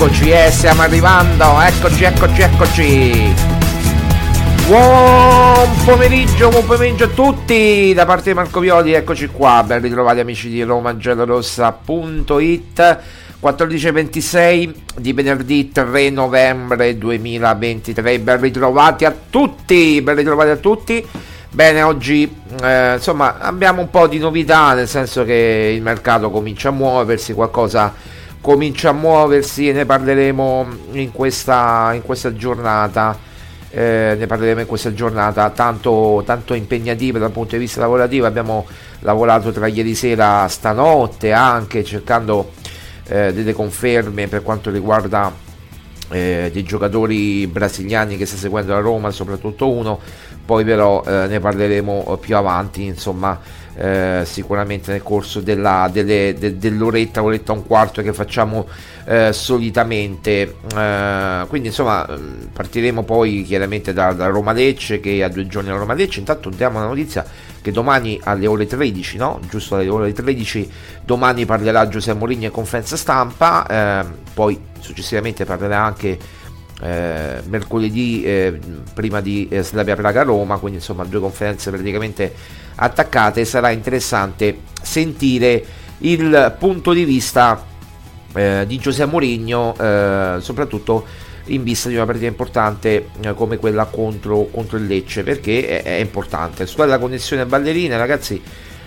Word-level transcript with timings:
Eccoci, 0.00 0.30
eh, 0.30 0.52
stiamo 0.52 0.82
arrivando, 0.82 1.60
eccoci, 1.60 2.04
eccoci, 2.04 2.40
eccoci. 2.40 3.34
Buon 4.68 5.68
pomeriggio, 5.84 6.50
buon 6.50 6.66
pomeriggio 6.66 7.06
a 7.06 7.08
tutti 7.08 7.92
da 7.94 8.06
parte 8.06 8.30
di 8.30 8.36
Marco 8.36 8.60
Violi, 8.60 8.92
eccoci 8.92 9.26
qua, 9.26 9.64
ben 9.66 9.80
ritrovati 9.80 10.20
amici 10.20 10.50
di 10.50 10.62
romagiallorossa.it 10.62 12.98
14.26 13.42 14.74
di 14.98 15.12
venerdì 15.12 15.72
3 15.72 16.10
novembre 16.10 16.96
2023, 16.96 18.20
ben 18.20 18.40
ritrovati 18.40 19.04
a 19.04 19.12
tutti, 19.28 20.00
ben 20.00 20.14
ritrovati 20.14 20.50
a 20.50 20.56
tutti. 20.58 21.04
Bene, 21.50 21.82
oggi 21.82 22.32
eh, 22.62 22.92
insomma 22.94 23.40
abbiamo 23.40 23.80
un 23.80 23.90
po' 23.90 24.06
di 24.06 24.18
novità, 24.18 24.74
nel 24.74 24.86
senso 24.86 25.24
che 25.24 25.72
il 25.74 25.82
mercato 25.82 26.30
comincia 26.30 26.68
a 26.68 26.72
muoversi, 26.72 27.32
qualcosa 27.32 27.92
comincia 28.40 28.90
a 28.90 28.92
muoversi 28.92 29.68
e 29.68 29.72
ne 29.72 29.84
parleremo 29.84 30.66
in 30.92 31.12
questa, 31.12 31.90
in 31.94 32.02
questa 32.02 32.34
giornata. 32.34 33.26
Eh, 33.70 34.16
ne 34.18 34.26
parleremo 34.26 34.60
in 34.60 34.66
questa 34.66 34.94
giornata 34.94 35.50
tanto, 35.50 36.22
tanto 36.24 36.54
impegnativa 36.54 37.18
dal 37.18 37.30
punto 37.30 37.56
di 37.56 37.60
vista 37.60 37.80
lavorativo. 37.80 38.26
Abbiamo 38.26 38.66
lavorato 39.00 39.52
tra 39.52 39.66
ieri 39.66 39.94
sera 39.94 40.48
stanotte 40.48 41.32
anche 41.32 41.84
cercando 41.84 42.52
eh, 43.08 43.32
delle 43.32 43.52
conferme 43.52 44.26
per 44.26 44.42
quanto 44.42 44.70
riguarda 44.70 45.32
eh, 46.10 46.50
dei 46.52 46.62
giocatori 46.62 47.46
brasiliani 47.46 48.16
che 48.16 48.26
sta 48.26 48.36
seguendo 48.36 48.72
la 48.72 48.80
Roma, 48.80 49.10
soprattutto 49.10 49.70
uno. 49.70 50.00
Poi 50.44 50.64
però 50.64 51.02
eh, 51.06 51.26
ne 51.26 51.40
parleremo 51.40 52.16
più 52.20 52.36
avanti, 52.36 52.84
insomma, 52.84 53.38
eh, 53.78 54.22
sicuramente 54.24 54.90
nel 54.90 55.02
corso 55.02 55.40
della, 55.40 55.88
delle, 55.92 56.34
de, 56.36 56.58
dell'oretta, 56.58 57.22
oretta 57.22 57.52
un 57.52 57.64
quarto 57.64 58.02
che 58.02 58.12
facciamo 58.12 58.66
eh, 59.04 59.32
solitamente. 59.32 60.56
Eh, 60.74 61.44
quindi 61.48 61.68
insomma 61.68 62.06
partiremo 62.52 63.04
poi 63.04 63.44
chiaramente 63.44 63.92
da, 63.92 64.12
da 64.12 64.26
Roma 64.26 64.52
Lecce 64.52 64.98
che 64.98 65.22
ha 65.22 65.28
due 65.28 65.46
giorni 65.46 65.70
a 65.70 65.76
Roma 65.76 65.94
Lecce. 65.94 66.18
Intanto 66.18 66.50
diamo 66.50 66.80
la 66.80 66.86
notizia 66.86 67.24
che 67.60 67.70
domani 67.70 68.18
alle 68.24 68.46
ore 68.46 68.66
13, 68.66 69.16
no? 69.16 69.40
Giusto 69.48 69.76
alle 69.76 69.88
ore 69.88 70.12
13, 70.12 70.70
domani 71.04 71.46
parlerà 71.46 71.88
Giuseppe 71.88 72.18
Mourinho 72.18 72.46
in 72.46 72.50
conferenza 72.50 72.96
stampa, 72.96 73.66
eh, 73.66 74.04
poi 74.34 74.60
successivamente 74.80 75.44
parlerà 75.44 75.84
anche 75.84 76.18
eh, 76.80 77.42
mercoledì 77.46 78.22
eh, 78.24 78.58
prima 78.94 79.20
di 79.20 79.48
eh, 79.50 79.62
Slavia 79.62 79.96
Praga 79.96 80.22
Roma, 80.22 80.58
quindi 80.58 80.78
insomma 80.78 81.04
due 81.04 81.20
conferenze 81.20 81.70
praticamente 81.70 82.32
attaccate, 82.80 83.44
sarà 83.44 83.70
interessante 83.70 84.60
sentire 84.80 85.64
il 85.98 86.54
punto 86.58 86.92
di 86.92 87.04
vista 87.04 87.64
eh, 88.34 88.64
di 88.66 88.78
Giuseppe 88.78 89.10
Mourinho, 89.10 89.74
eh, 89.78 90.36
soprattutto 90.40 91.06
in 91.46 91.62
vista 91.62 91.88
di 91.88 91.94
una 91.94 92.04
partita 92.04 92.26
importante 92.26 93.08
eh, 93.20 93.34
come 93.34 93.56
quella 93.56 93.86
contro, 93.86 94.48
contro, 94.50 94.76
il 94.76 94.86
Lecce, 94.86 95.22
perché 95.22 95.66
è, 95.66 95.82
è 95.82 96.00
importante. 96.00 96.66
Sulla 96.66 96.98
connessione 96.98 97.46
ballerina, 97.46 97.96
ragazzi, 97.96 98.40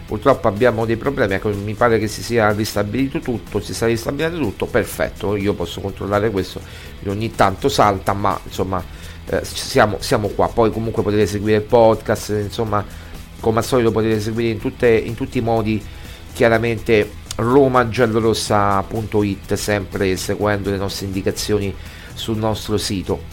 purtroppo 0.06 0.48
abbiamo 0.48 0.86
dei 0.86 0.98
problemi, 0.98 1.34
ecco, 1.34 1.50
mi 1.50 1.74
pare 1.74 1.98
che 1.98 2.08
si 2.08 2.24
sia 2.24 2.52
ristabilito 2.52 3.20
tutto, 3.20 3.60
si 3.60 3.74
sia 3.74 3.88
ristabilito 3.88 4.38
tutto, 4.38 4.66
perfetto, 4.68 5.36
io 5.36 5.54
posso 5.54 5.82
controllare 5.82 6.30
questo, 6.30 6.62
ogni 7.08 7.32
tanto 7.32 7.68
salta, 7.68 8.14
ma 8.14 8.40
insomma 8.44 8.84
eh, 9.26 9.42
siamo, 9.44 9.98
siamo, 10.00 10.28
qua, 10.30 10.48
poi 10.50 10.72
comunque 10.72 11.04
potete 11.04 11.26
seguire 11.26 11.58
il 11.58 11.64
podcast, 11.64 12.30
insomma 12.30 12.86
come 13.42 13.60
al 13.60 13.66
solito 13.66 13.92
potete 13.92 14.22
seguire 14.22 14.52
in, 14.52 14.60
tutte, 14.60 14.88
in 14.88 15.16
tutti 15.16 15.40
i 15.40 15.42
modi 15.42 15.84
chiaramente 16.32 17.20
romagiallorossa.it 17.36 19.54
sempre 19.56 20.16
seguendo 20.16 20.70
le 20.70 20.78
nostre 20.78 21.08
indicazioni 21.08 21.76
sul 22.14 22.38
nostro 22.38 22.78
sito. 22.78 23.24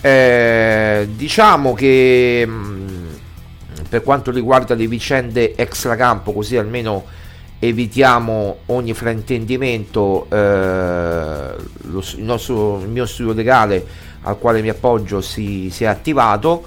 Eh, 0.00 1.06
diciamo 1.14 1.74
che 1.74 2.42
mm, 2.46 3.06
per 3.88 4.02
quanto 4.02 4.30
riguarda 4.30 4.74
le 4.74 4.86
vicende 4.86 5.54
extracampo 5.54 6.32
così 6.32 6.56
almeno 6.56 7.04
evitiamo 7.58 8.60
ogni 8.66 8.94
fraintendimento 8.94 10.26
eh, 10.30 10.36
lo, 10.36 12.02
il, 12.16 12.22
nostro, 12.22 12.80
il 12.80 12.88
mio 12.88 13.04
studio 13.04 13.34
legale 13.34 13.84
al 14.22 14.38
quale 14.38 14.62
mi 14.62 14.70
appoggio 14.70 15.20
si, 15.20 15.68
si 15.70 15.84
è 15.84 15.86
attivato 15.86 16.64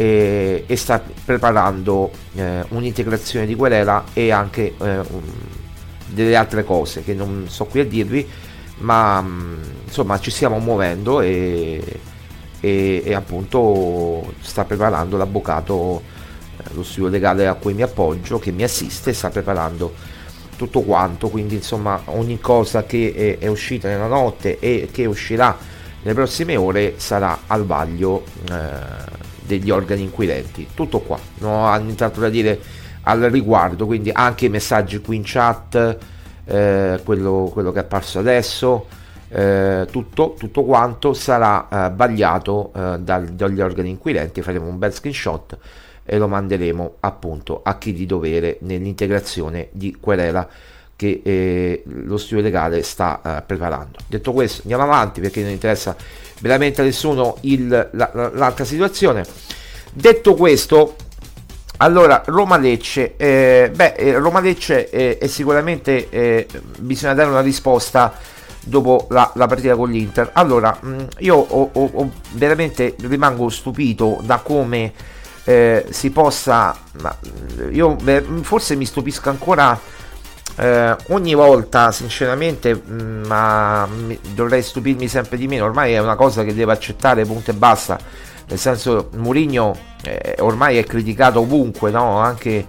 e, 0.00 0.64
e 0.66 0.76
sta 0.76 1.02
preparando 1.26 2.10
eh, 2.34 2.64
un'integrazione 2.68 3.44
di 3.44 3.54
querela 3.54 4.04
e 4.14 4.30
anche 4.30 4.68
eh, 4.68 4.74
un, 4.78 5.22
delle 6.06 6.36
altre 6.36 6.64
cose 6.64 7.04
che 7.04 7.12
non 7.12 7.44
so 7.48 7.66
qui 7.66 7.80
a 7.80 7.84
dirvi, 7.84 8.26
ma 8.78 9.20
mm, 9.20 9.62
insomma 9.84 10.18
ci 10.18 10.30
stiamo 10.30 10.58
muovendo 10.58 11.20
e, 11.20 11.82
e, 12.60 13.02
e 13.04 13.14
appunto 13.14 14.32
sta 14.40 14.64
preparando 14.64 15.18
l'avvocato, 15.18 16.00
eh, 16.56 16.62
lo 16.72 16.82
studio 16.82 17.10
legale 17.10 17.46
a 17.46 17.52
cui 17.52 17.74
mi 17.74 17.82
appoggio, 17.82 18.38
che 18.38 18.52
mi 18.52 18.62
assiste, 18.62 19.12
sta 19.12 19.28
preparando 19.28 19.92
tutto 20.56 20.80
quanto, 20.80 21.28
quindi 21.28 21.56
insomma 21.56 22.00
ogni 22.06 22.40
cosa 22.40 22.84
che 22.84 23.36
è, 23.38 23.44
è 23.44 23.48
uscita 23.48 23.88
nella 23.88 24.06
notte 24.06 24.58
e 24.60 24.88
che 24.90 25.04
uscirà 25.04 25.58
nelle 26.02 26.14
prossime 26.14 26.56
ore 26.56 26.94
sarà 26.96 27.40
al 27.46 27.66
vaglio 27.66 28.24
eh, 28.50 29.19
degli 29.58 29.70
organi 29.70 30.02
inquirenti. 30.02 30.68
Tutto 30.74 31.00
qua, 31.00 31.18
non 31.38 31.52
ho 31.52 31.76
nient'altro 31.76 32.22
da 32.22 32.28
dire 32.28 32.60
al 33.02 33.20
riguardo, 33.22 33.86
quindi 33.86 34.10
anche 34.12 34.46
i 34.46 34.48
messaggi 34.48 35.00
qui 35.00 35.16
in 35.16 35.22
chat, 35.24 35.96
eh, 36.44 37.00
quello, 37.02 37.50
quello, 37.52 37.72
che 37.72 37.80
è 37.80 37.82
apparso 37.82 38.20
adesso, 38.20 38.86
eh, 39.28 39.86
tutto, 39.90 40.36
tutto, 40.38 40.62
quanto 40.62 41.14
sarà 41.14 41.68
eh, 41.68 41.92
vagliato 41.94 42.72
eh, 42.74 42.98
dal, 43.00 43.26
dagli 43.26 43.60
organi 43.60 43.90
inquirenti, 43.90 44.42
faremo 44.42 44.66
un 44.66 44.78
bel 44.78 44.92
screenshot 44.92 45.58
e 46.04 46.18
lo 46.18 46.28
manderemo 46.28 46.96
appunto 47.00 47.60
a 47.64 47.76
chi 47.78 47.92
di 47.92 48.06
dovere 48.06 48.58
nell'integrazione 48.60 49.68
di 49.72 49.96
querela 49.98 50.48
che 50.94 51.22
eh, 51.24 51.82
lo 51.86 52.18
studio 52.18 52.42
legale 52.42 52.82
sta 52.82 53.20
eh, 53.24 53.42
preparando. 53.42 53.98
Detto 54.06 54.32
questo, 54.32 54.60
andiamo 54.62 54.82
avanti 54.82 55.20
perché 55.20 55.40
non 55.40 55.50
interessa 55.50 55.96
veramente 56.40 56.80
a 56.80 56.84
nessuno 56.84 57.36
il, 57.42 57.88
la, 57.92 58.30
l'altra 58.34 58.64
situazione. 58.64 59.24
Detto 59.92 60.34
questo, 60.34 60.96
allora 61.78 62.22
Roma-Lecce, 62.26 63.16
eh, 63.16 63.70
beh, 63.74 63.94
eh, 63.94 64.18
Roma-Lecce 64.18 64.90
eh, 64.90 65.18
è 65.18 65.26
sicuramente 65.26 66.08
eh, 66.10 66.46
bisogna 66.78 67.14
dare 67.14 67.30
una 67.30 67.40
risposta 67.40 68.12
dopo 68.62 69.06
la, 69.10 69.30
la 69.34 69.46
partita 69.46 69.74
con 69.76 69.90
l'Inter. 69.90 70.30
Allora, 70.34 70.76
mh, 70.78 70.88
mm, 70.88 70.98
io 71.18 71.36
ho, 71.36 71.70
ho, 71.72 71.90
ho 71.92 72.10
veramente 72.32 72.94
rimango 73.00 73.48
stupito 73.48 74.20
da 74.22 74.38
come 74.38 74.92
eh, 75.44 75.86
si 75.90 76.10
possa, 76.10 76.76
io 77.70 77.96
forse 78.42 78.76
mi 78.76 78.84
stupisco 78.84 79.30
ancora 79.30 79.78
eh, 80.56 80.96
ogni 81.08 81.34
volta, 81.34 81.92
sinceramente, 81.92 82.74
mh, 82.74 82.92
mm, 82.92 83.24
ma 83.26 83.86
mi, 83.86 84.18
dovrei 84.34 84.62
stupirmi 84.62 85.08
sempre 85.08 85.36
di 85.36 85.46
meno. 85.46 85.64
Ormai 85.64 85.92
è 85.92 85.98
una 85.98 86.16
cosa 86.16 86.44
che 86.44 86.54
devo 86.54 86.72
accettare, 86.72 87.24
punto 87.24 87.50
e 87.50 87.54
basta. 87.54 87.98
Nel 88.48 88.58
senso, 88.58 89.10
Mourinho 89.16 89.76
eh, 90.02 90.36
ormai 90.40 90.76
è 90.76 90.84
criticato 90.84 91.40
ovunque, 91.40 91.90
no? 91.90 92.18
anche 92.18 92.66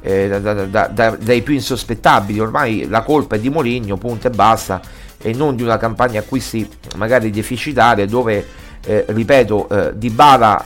eh, 0.00 0.28
da, 0.28 0.66
da, 0.66 0.86
da, 0.86 1.16
dai 1.18 1.42
più 1.42 1.54
insospettabili. 1.54 2.38
Ormai 2.38 2.86
la 2.88 3.02
colpa 3.02 3.36
è 3.36 3.38
di 3.38 3.50
Mourinho, 3.50 3.96
punto 3.96 4.28
e 4.28 4.30
basta, 4.30 4.80
e 5.20 5.32
non 5.32 5.56
di 5.56 5.62
una 5.62 5.76
campagna 5.76 6.20
acquisti 6.20 6.68
magari 6.96 7.30
deficitaria 7.30 8.06
dove, 8.06 8.46
eh, 8.84 9.04
ripeto, 9.08 9.68
eh, 9.68 9.98
Di 9.98 10.10
Bala, 10.10 10.64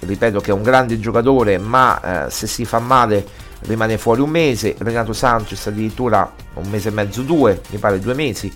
ripeto 0.00 0.40
che 0.40 0.50
è 0.50 0.54
un 0.54 0.62
grande 0.62 1.00
giocatore, 1.00 1.58
ma 1.58 2.26
eh, 2.26 2.30
se 2.30 2.46
si 2.46 2.64
fa 2.64 2.78
male 2.78 3.48
rimane 3.60 3.98
fuori 3.98 4.20
un 4.20 4.30
mese, 4.30 4.74
Renato 4.78 5.12
Sanchez 5.12 5.66
addirittura 5.66 6.32
un 6.54 6.68
mese 6.70 6.88
e 6.88 6.92
mezzo, 6.92 7.22
due, 7.22 7.60
mi 7.70 7.78
pare 7.78 7.98
due 7.98 8.14
mesi, 8.14 8.52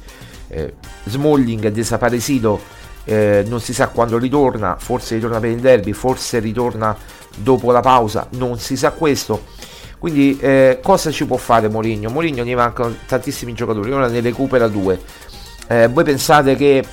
eh, 0.48 0.74
è 1.04 1.70
desaparecido, 1.70 2.60
eh, 3.04 3.44
non 3.46 3.60
si 3.60 3.74
sa 3.74 3.88
quando 3.88 4.18
ritorna, 4.18 4.76
forse 4.78 5.14
ritorna 5.14 5.40
per 5.40 5.50
il 5.50 5.60
derby, 5.60 5.92
forse 5.92 6.38
ritorna 6.38 6.96
dopo 7.36 7.70
la 7.70 7.80
pausa, 7.80 8.26
non 8.30 8.58
si 8.58 8.76
sa 8.76 8.92
questo. 8.92 9.52
Quindi 9.98 10.38
eh, 10.38 10.80
cosa 10.82 11.10
ci 11.10 11.24
può 11.24 11.38
fare 11.38 11.68
Mourinho? 11.68 12.10
Mourinho 12.10 12.44
ne 12.44 12.54
mancano 12.54 12.94
tantissimi 13.06 13.54
giocatori, 13.54 13.90
ora 13.90 14.06
ne 14.08 14.20
recupera 14.20 14.68
due. 14.68 15.00
Eh, 15.66 15.88
voi 15.88 16.04
pensate 16.04 16.56
che 16.56 16.84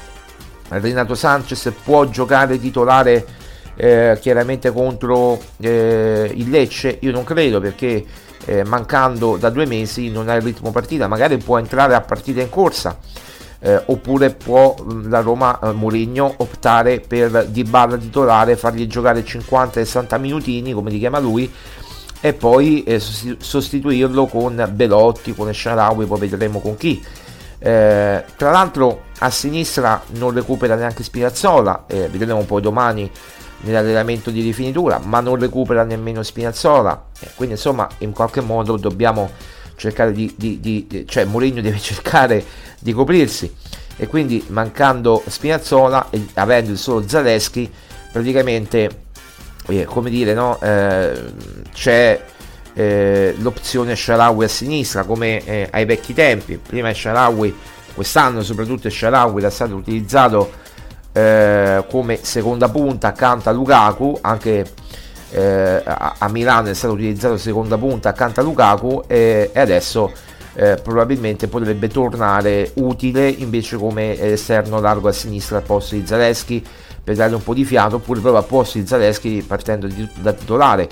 Renato 0.69 1.13
Sanchez 1.15 1.73
può 1.83 2.05
giocare 2.05 2.57
titolare 2.57 3.25
eh, 3.83 4.19
chiaramente 4.21 4.71
contro 4.71 5.41
eh, 5.59 6.31
il 6.35 6.51
Lecce 6.51 6.99
io 7.01 7.11
non 7.11 7.23
credo 7.23 7.59
perché 7.59 8.05
eh, 8.45 8.63
mancando 8.63 9.37
da 9.37 9.49
due 9.49 9.65
mesi 9.65 10.11
non 10.11 10.29
ha 10.29 10.35
il 10.35 10.43
ritmo 10.43 10.69
partita 10.69 11.07
magari 11.07 11.37
può 11.37 11.57
entrare 11.57 11.95
a 11.95 12.01
partita 12.01 12.41
in 12.41 12.49
corsa 12.49 12.95
eh, 13.57 13.81
oppure 13.87 14.35
può 14.35 14.75
la 15.07 15.21
Roma 15.21 15.59
eh, 15.59 15.71
Mourinho 15.71 16.31
optare 16.37 16.99
per 16.99 17.47
Di 17.47 17.63
Barra 17.63 17.97
titolare 17.97 18.55
fargli 18.55 18.85
giocare 18.85 19.23
50-60 19.23 20.19
minutini 20.19 20.73
come 20.73 20.91
li 20.91 20.99
chiama 20.99 21.17
lui 21.17 21.51
e 22.23 22.33
poi 22.33 22.83
eh, 22.83 22.99
sostituirlo 22.99 24.27
con 24.27 24.69
Belotti, 24.71 25.33
con 25.33 25.51
Sharawi, 25.51 26.05
poi 26.05 26.19
vedremo 26.19 26.59
con 26.59 26.77
chi. 26.77 27.03
Eh, 27.57 28.23
tra 28.35 28.51
l'altro 28.51 29.05
a 29.17 29.29
sinistra 29.31 30.03
non 30.17 30.31
recupera 30.31 30.75
neanche 30.75 31.01
Spinazzola, 31.01 31.85
eh, 31.87 32.09
vedremo 32.09 32.43
poi 32.43 32.61
domani 32.61 33.09
nell'allenamento 33.61 34.29
di 34.29 34.41
rifinitura, 34.41 34.99
ma 34.99 35.19
non 35.19 35.37
recupera 35.37 35.83
nemmeno 35.83 36.23
Spinazzola. 36.23 37.05
Eh, 37.19 37.29
quindi 37.35 37.55
insomma 37.55 37.87
in 37.99 38.11
qualche 38.11 38.41
modo 38.41 38.77
dobbiamo 38.77 39.29
cercare 39.75 40.11
di, 40.11 40.33
di, 40.37 40.59
di 40.59 41.05
cioè 41.07 41.25
Mourinho 41.25 41.59
deve 41.61 41.79
cercare 41.79 42.43
di 42.79 42.93
coprirsi 42.93 43.51
e 43.97 44.07
quindi 44.07 44.43
mancando 44.47 45.23
Spinazzola 45.25 46.07
e 46.09 46.25
avendo 46.35 46.75
solo 46.75 47.07
Zaleschi 47.07 47.69
praticamente 48.11 49.03
eh, 49.67 49.85
come 49.85 50.09
dire 50.09 50.33
no, 50.33 50.59
eh, 50.61 51.33
c'è 51.73 52.23
eh, 52.73 53.35
l'opzione 53.39 53.95
Sharawi 53.95 54.45
a 54.45 54.47
sinistra 54.47 55.03
come 55.03 55.43
eh, 55.45 55.67
ai 55.71 55.85
vecchi 55.85 56.13
tempi 56.13 56.57
prima 56.57 56.93
Sharawi 56.93 57.53
quest'anno 57.93 58.41
soprattutto 58.43 58.89
Sharawi 58.89 59.39
era 59.39 59.49
stato 59.49 59.75
utilizzato 59.75 60.51
eh, 61.13 61.85
come 61.89 62.19
seconda 62.21 62.69
punta 62.69 63.07
accanto 63.07 63.49
a 63.49 63.51
Lukaku 63.51 64.17
anche 64.21 64.65
eh, 65.31 65.81
a, 65.83 66.15
a, 66.17 66.29
Milano 66.29 66.69
è 66.69 66.73
stato 66.73 66.93
utilizzato 66.93 67.37
seconda 67.37 67.77
punta 67.77 68.09
accanto 68.09 68.39
a 68.39 68.43
Lukaku 68.43 69.03
e, 69.07 69.49
e 69.53 69.59
adesso 69.59 70.11
eh, 70.53 70.77
probabilmente 70.81 71.47
potrebbe 71.47 71.87
tornare 71.87 72.71
utile 72.75 73.29
invece 73.29 73.77
come 73.77 74.19
esterno 74.19 74.79
largo 74.79 75.07
a 75.07 75.13
sinistra 75.13 75.57
al 75.57 75.63
posto 75.63 75.95
di 75.95 76.05
Zaleschi 76.05 76.63
per 77.03 77.15
dare 77.15 77.33
un 77.33 77.41
po' 77.41 77.53
di 77.53 77.63
fiato 77.65 77.95
oppure 77.97 78.19
proprio 78.19 78.41
al 78.41 78.47
posto 78.47 78.77
di 78.77 78.85
Zaleschi 78.85 79.43
partendo 79.47 79.87
di, 79.87 80.07
da 80.19 80.33
titolare. 80.33 80.89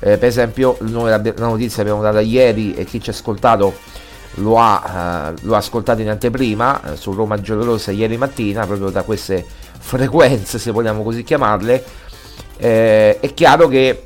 Eh, 0.00 0.18
per 0.18 0.28
esempio 0.28 0.76
noi 0.80 1.10
la, 1.10 1.20
la 1.22 1.46
notizia 1.46 1.82
l'abbiamo 1.82 2.02
data 2.02 2.20
ieri 2.20 2.74
e 2.74 2.84
chi 2.84 3.00
ci 3.00 3.10
ha 3.10 3.12
ascoltato 3.12 3.74
lo 4.38 4.58
ha, 4.58 5.34
eh, 5.34 5.40
lo 5.42 5.54
ha 5.54 5.58
ascoltato 5.58 6.00
in 6.00 6.08
anteprima 6.08 6.92
eh, 6.92 6.96
su 6.96 7.12
Roma 7.12 7.40
Giallorosa 7.40 7.90
ieri 7.90 8.16
mattina, 8.16 8.66
proprio 8.66 8.90
da 8.90 9.02
queste 9.02 9.44
frequenze, 9.78 10.58
se 10.58 10.70
vogliamo 10.70 11.02
così 11.02 11.22
chiamarle. 11.22 11.84
Eh, 12.56 13.20
è 13.20 13.34
chiaro 13.34 13.68
che 13.68 14.04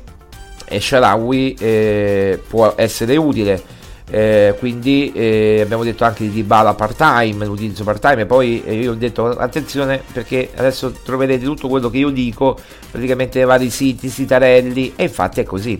Sharawi 0.79 1.55
eh, 1.59 2.41
può 2.47 2.73
essere 2.75 3.15
utile. 3.15 3.81
Eh, 4.09 4.55
quindi 4.59 5.11
eh, 5.13 5.61
abbiamo 5.63 5.83
detto 5.83 6.03
anche 6.03 6.25
di 6.25 6.29
Dybala 6.29 6.73
part 6.75 6.97
time, 6.97 7.45
l'utilizzo 7.45 7.83
part 7.83 8.01
time, 8.01 8.25
poi 8.25 8.61
eh, 8.63 8.75
io 8.75 8.91
ho 8.91 8.95
detto 8.95 9.29
attenzione 9.29 10.03
perché 10.11 10.51
adesso 10.55 10.91
troverete 10.91 11.43
tutto 11.43 11.67
quello 11.67 11.89
che 11.89 11.97
io 11.97 12.09
dico 12.09 12.59
praticamente 12.91 13.39
nei 13.39 13.47
vari 13.47 13.69
siti, 13.69 14.09
sitarelli 14.09 14.93
e 14.95 15.03
infatti 15.03 15.39
è 15.39 15.43
così. 15.43 15.79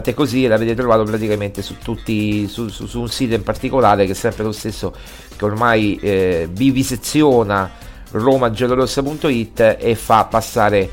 È 0.00 0.14
così, 0.14 0.46
l'avete 0.46 0.74
trovato 0.74 1.04
praticamente 1.04 1.60
su 1.60 1.76
tutti, 1.76 2.48
su, 2.48 2.68
su, 2.68 2.86
su 2.86 3.00
un 3.00 3.08
sito 3.08 3.34
in 3.34 3.42
particolare 3.42 4.06
che 4.06 4.12
è 4.12 4.14
sempre 4.14 4.42
lo 4.42 4.52
stesso 4.52 4.94
che 5.36 5.44
ormai 5.44 5.98
eh, 6.00 6.48
viviseziona 6.50 7.70
romagiallorossa.it 8.10 9.76
e 9.78 9.94
fa 9.94 10.24
passare 10.24 10.90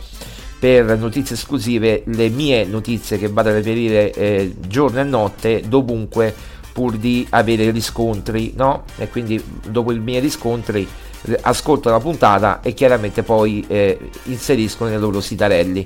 per 0.60 0.98
notizie 0.98 1.36
esclusive 1.36 2.04
le 2.06 2.30
mie 2.30 2.66
notizie 2.66 3.18
che 3.18 3.30
vado 3.30 3.50
a 3.50 3.54
reperire 3.54 4.12
eh, 4.12 4.56
giorno 4.68 5.00
e 5.00 5.04
notte 5.04 5.64
dovunque 5.66 6.36
pur 6.74 6.98
di 6.98 7.26
avere 7.30 7.72
riscontri 7.72 8.54
no? 8.56 8.84
e 8.98 9.08
quindi 9.10 9.42
dopo 9.70 9.94
i 9.94 10.00
miei 10.00 10.20
riscontri 10.20 10.88
ascolto 11.42 11.90
la 11.90 12.00
puntata 12.00 12.62
e 12.62 12.74
chiaramente 12.74 13.24
poi 13.24 13.64
eh, 13.68 13.98
inserisco 14.24 14.86
nei 14.86 15.00
loro 15.00 15.22
sitarelli 15.22 15.86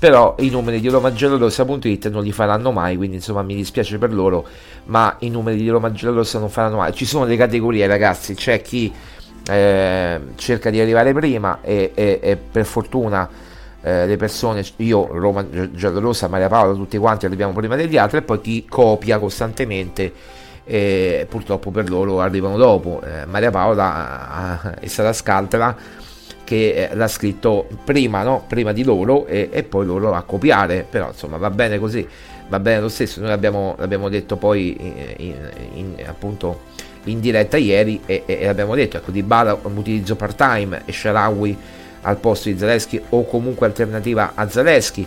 però 0.00 0.34
i 0.38 0.48
numeri 0.48 0.80
di 0.80 0.88
romagiallorossa.it 0.88 2.08
non 2.08 2.24
li 2.24 2.32
faranno 2.32 2.72
mai 2.72 2.96
quindi 2.96 3.16
insomma 3.16 3.42
mi 3.42 3.54
dispiace 3.54 3.98
per 3.98 4.14
loro 4.14 4.46
ma 4.86 5.14
i 5.20 5.28
numeri 5.28 5.58
di 5.58 5.68
Roma 5.68 5.92
Giallorossa 5.92 6.38
non 6.38 6.48
faranno 6.48 6.78
mai 6.78 6.94
ci 6.94 7.04
sono 7.04 7.26
le 7.26 7.36
categorie 7.36 7.86
ragazzi 7.86 8.34
c'è 8.34 8.62
chi 8.62 8.90
eh, 9.48 10.20
cerca 10.36 10.70
di 10.70 10.80
arrivare 10.80 11.12
prima 11.12 11.58
e, 11.60 11.92
e, 11.94 12.18
e 12.22 12.36
per 12.36 12.64
fortuna 12.64 13.28
eh, 13.82 14.06
le 14.06 14.16
persone, 14.16 14.62
io, 14.76 15.06
Roma 15.10 15.44
Giallorossa, 15.72 16.28
Maria 16.28 16.48
Paola, 16.48 16.74
tutti 16.74 16.98
quanti 16.98 17.24
arriviamo 17.24 17.52
prima 17.52 17.76
degli 17.76 17.96
altri 17.96 18.18
e 18.18 18.22
poi 18.22 18.40
chi 18.40 18.66
copia 18.68 19.18
costantemente 19.18 20.12
e 20.64 21.26
purtroppo 21.28 21.70
per 21.70 21.88
loro 21.88 22.20
arrivano 22.20 22.58
dopo. 22.58 23.00
Eh, 23.02 23.24
Maria 23.24 23.50
Paola 23.50 24.74
è 24.78 24.86
stata 24.86 25.12
scaltra 25.14 25.74
che 26.50 26.88
eh, 26.90 26.96
l'ha 26.96 27.06
scritto 27.06 27.68
prima, 27.84 28.24
no? 28.24 28.42
prima 28.48 28.72
di 28.72 28.82
loro 28.82 29.24
e, 29.26 29.50
e, 29.52 29.62
poi 29.62 29.86
loro 29.86 30.12
a 30.14 30.22
copiare, 30.22 30.84
però 30.88 31.06
insomma 31.06 31.36
va 31.36 31.48
bene 31.48 31.78
così, 31.78 32.04
va 32.48 32.58
bene 32.58 32.80
lo 32.80 32.88
stesso, 32.88 33.20
noi 33.20 33.28
l'abbiamo, 33.28 33.76
l'abbiamo 33.78 34.08
detto 34.08 34.34
poi 34.34 34.76
in, 34.80 35.14
in, 35.18 35.94
in, 35.96 36.04
appunto 36.06 36.62
in 37.04 37.20
diretta 37.20 37.56
ieri 37.56 38.00
e, 38.04 38.24
e, 38.26 38.38
e 38.40 38.48
abbiamo 38.48 38.74
detto, 38.74 38.96
ecco 38.96 39.12
di 39.12 39.22
Bala 39.22 39.56
un 39.62 39.76
utilizzo 39.76 40.16
part 40.16 40.34
time 40.34 40.82
e 40.86 40.92
Sharawi 40.92 41.56
al 42.00 42.16
posto 42.16 42.48
di 42.48 42.58
Zaleschi 42.58 43.00
o 43.10 43.24
comunque 43.26 43.66
alternativa 43.66 44.32
a 44.34 44.48
Zaleschi. 44.50 45.06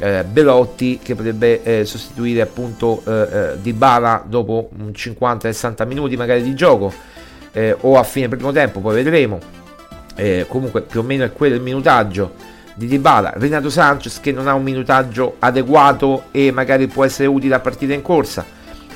Eh, 0.00 0.24
Belotti 0.24 1.00
che 1.02 1.14
potrebbe 1.14 1.62
eh, 1.64 1.84
sostituire 1.84 2.40
appunto 2.40 3.02
eh, 3.04 3.10
eh 3.10 3.60
Di 3.60 3.72
Bala 3.72 4.22
dopo 4.24 4.70
50-60 4.92 5.86
minuti 5.88 6.16
magari 6.16 6.40
di 6.40 6.54
gioco 6.54 6.92
eh, 7.50 7.76
o 7.78 7.98
a 7.98 8.04
fine 8.04 8.28
primo 8.28 8.52
tempo, 8.52 8.80
poi 8.80 8.94
vedremo. 8.94 9.57
Eh, 10.18 10.46
comunque 10.48 10.82
più 10.82 10.98
o 10.98 11.02
meno 11.04 11.22
è 11.22 11.32
quello 11.32 11.54
il 11.54 11.60
minutaggio 11.60 12.34
di 12.74 12.88
Dybala, 12.88 13.34
Renato 13.36 13.70
Sanchez 13.70 14.18
che 14.18 14.32
non 14.32 14.48
ha 14.48 14.54
un 14.54 14.64
minutaggio 14.64 15.36
adeguato 15.38 16.24
e 16.32 16.50
magari 16.50 16.88
può 16.88 17.04
essere 17.04 17.28
utile 17.28 17.54
a 17.54 17.60
partita 17.60 17.94
in 17.94 18.02
corsa, 18.02 18.44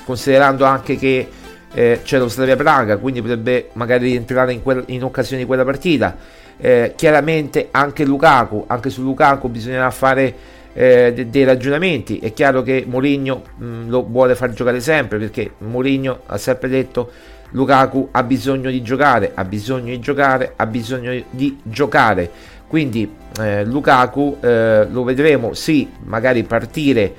considerando 0.04 0.64
anche 0.64 0.96
che 0.96 1.28
eh, 1.72 2.00
c'è 2.02 2.18
lo 2.18 2.28
Slavia 2.28 2.56
Praga, 2.56 2.96
quindi 2.96 3.20
potrebbe 3.20 3.70
magari 3.74 4.06
rientrare 4.10 4.52
in, 4.52 4.62
quel, 4.62 4.82
in 4.86 5.04
occasione 5.04 5.42
di 5.42 5.46
quella 5.46 5.64
partita. 5.64 6.16
Eh, 6.58 6.94
chiaramente 6.96 7.68
anche 7.70 8.04
Lukaku, 8.04 8.64
anche 8.66 8.90
su 8.90 9.02
Lukaku 9.02 9.48
bisognerà 9.48 9.90
fare 9.90 10.34
eh, 10.72 11.12
de- 11.14 11.30
dei 11.30 11.44
ragionamenti. 11.44 12.18
È 12.18 12.32
chiaro 12.32 12.62
che 12.62 12.84
Mourinho 12.86 13.42
mh, 13.56 13.88
lo 13.88 14.04
vuole 14.04 14.34
far 14.34 14.52
giocare 14.52 14.80
sempre 14.80 15.18
perché 15.18 15.52
Mourinho 15.58 16.22
ha 16.26 16.36
sempre 16.36 16.68
detto 16.68 17.10
Lukaku 17.52 18.08
ha 18.10 18.22
bisogno 18.22 18.70
di 18.70 18.82
giocare, 18.82 19.32
ha 19.34 19.44
bisogno 19.44 19.90
di 19.90 20.00
giocare, 20.00 20.52
ha 20.56 20.66
bisogno 20.66 21.22
di 21.30 21.58
giocare. 21.62 22.30
Quindi 22.66 23.10
eh, 23.38 23.64
Lukaku 23.64 24.38
eh, 24.40 24.86
lo 24.90 25.04
vedremo 25.04 25.54
sì, 25.54 25.88
magari 26.04 26.42
partire 26.42 27.14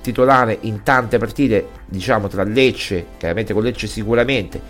titolare 0.00 0.58
in 0.62 0.82
tante 0.82 1.18
partite, 1.18 1.68
diciamo 1.86 2.28
tra 2.28 2.42
Lecce, 2.42 3.06
chiaramente 3.18 3.52
con 3.52 3.62
Lecce 3.62 3.86
sicuramente, 3.86 4.60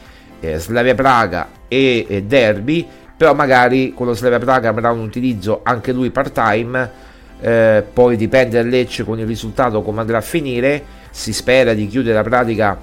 eh, 0.40 0.58
Slavia 0.58 0.94
Praga 0.94 1.48
e, 1.68 2.06
e 2.08 2.22
Derby 2.24 2.86
però 3.16 3.34
magari 3.34 3.92
con 3.94 4.06
lo 4.06 4.14
Slavia 4.14 4.38
Praga 4.38 4.70
avrà 4.70 4.90
un 4.90 5.00
utilizzo 5.00 5.60
anche 5.62 5.92
lui 5.92 6.10
part 6.10 6.32
time 6.32 6.90
eh, 7.40 7.84
poi 7.92 8.16
dipende 8.16 8.60
da 8.60 8.68
Lecce 8.68 9.04
con 9.04 9.18
il 9.18 9.26
risultato 9.26 9.82
come 9.82 10.00
andrà 10.00 10.18
a 10.18 10.22
finire 10.22 10.84
si 11.10 11.32
spera 11.32 11.72
di 11.72 11.86
chiudere 11.86 12.14
la 12.14 12.22
pratica 12.22 12.76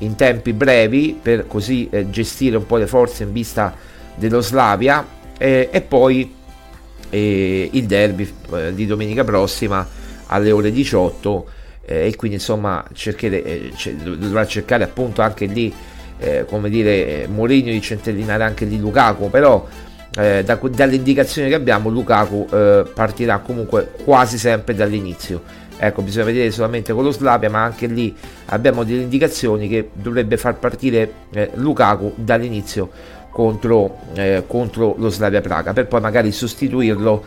in 0.00 0.16
tempi 0.16 0.52
brevi 0.52 1.18
per 1.20 1.46
così 1.46 1.88
eh, 1.90 2.10
gestire 2.10 2.56
un 2.56 2.66
po' 2.66 2.76
le 2.76 2.86
forze 2.86 3.22
in 3.22 3.32
vista 3.32 3.74
dello 4.14 4.40
Slavia 4.40 5.06
eh, 5.38 5.68
e 5.70 5.80
poi 5.80 6.34
eh, 7.10 7.68
il 7.72 7.86
derby 7.86 8.32
eh, 8.52 8.74
di 8.74 8.86
domenica 8.86 9.24
prossima 9.24 9.86
alle 10.26 10.50
ore 10.50 10.70
18 10.70 11.46
eh, 11.84 12.06
e 12.06 12.16
quindi 12.16 12.36
insomma 12.36 12.84
cerchere, 12.92 13.72
dovrà 13.94 14.46
cercare 14.46 14.84
appunto 14.84 15.22
anche 15.22 15.46
lì 15.46 15.72
come 16.46 16.68
dire, 16.68 17.26
Mourinho 17.28 17.70
di 17.70 17.80
centellinare 17.80 18.44
anche 18.44 18.68
di 18.68 18.78
Lukaku, 18.78 19.30
però 19.30 19.66
eh, 20.16 20.42
da, 20.44 20.58
dalle 20.70 20.96
indicazioni 20.96 21.48
che 21.48 21.54
abbiamo 21.54 21.88
Lukaku 21.88 22.46
eh, 22.52 22.84
partirà 22.92 23.38
comunque 23.38 23.92
quasi 24.04 24.38
sempre 24.38 24.74
dall'inizio. 24.74 25.42
Ecco, 25.82 26.02
bisogna 26.02 26.26
vedere 26.26 26.50
solamente 26.50 26.92
con 26.92 27.04
lo 27.04 27.10
Slavia, 27.10 27.48
ma 27.48 27.62
anche 27.62 27.86
lì 27.86 28.14
abbiamo 28.46 28.84
delle 28.84 29.00
indicazioni 29.00 29.66
che 29.66 29.88
dovrebbe 29.94 30.36
far 30.36 30.58
partire 30.58 31.10
eh, 31.32 31.50
Lukaku 31.54 32.12
dall'inizio 32.16 32.90
contro, 33.30 33.96
eh, 34.12 34.44
contro, 34.46 34.94
lo 34.98 35.08
Slavia 35.08 35.40
Praga, 35.40 35.72
per 35.72 35.86
poi 35.86 36.02
magari 36.02 36.32
sostituirlo 36.32 37.24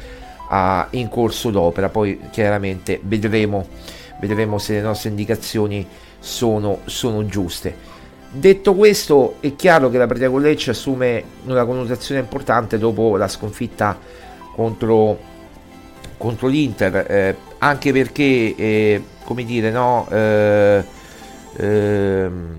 a, 0.50 0.86
in 0.92 1.10
corso 1.10 1.50
d'opera. 1.50 1.90
Poi 1.90 2.20
chiaramente 2.30 3.00
vedremo, 3.02 3.66
vedremo 4.20 4.60
se 4.60 4.74
le 4.74 4.82
nostre 4.82 5.10
indicazioni 5.10 5.88
sono, 6.20 6.82
sono 6.86 7.26
giuste. 7.26 7.76
Detto 8.30 8.76
questo, 8.76 9.38
è 9.40 9.56
chiaro 9.56 9.90
che 9.90 9.98
la 9.98 10.06
partita 10.06 10.30
con 10.30 10.42
Lecce 10.42 10.70
assume 10.70 11.24
una 11.46 11.66
connotazione 11.66 12.22
importante 12.22 12.78
dopo 12.78 13.18
la 13.18 13.28
sconfitta 13.28 13.98
contro, 14.54 15.18
contro 16.18 16.48
l'Inter, 16.48 17.06
eh, 17.10 17.36
anche 17.60 17.92
perché, 17.92 18.56
eh, 18.56 19.04
come 19.24 19.44
dire, 19.44 19.72
no, 19.72 20.08
eh, 20.10 20.84
ehm, 21.58 22.58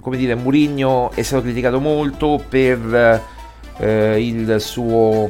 come 0.00 0.16
dire, 0.16 0.34
Murigno 0.34 1.10
è 1.12 1.22
stato 1.22 1.42
criticato 1.42 1.80
molto 1.80 2.42
per 2.48 3.22
eh, 3.78 4.26
il 4.26 4.60
suo 4.60 5.28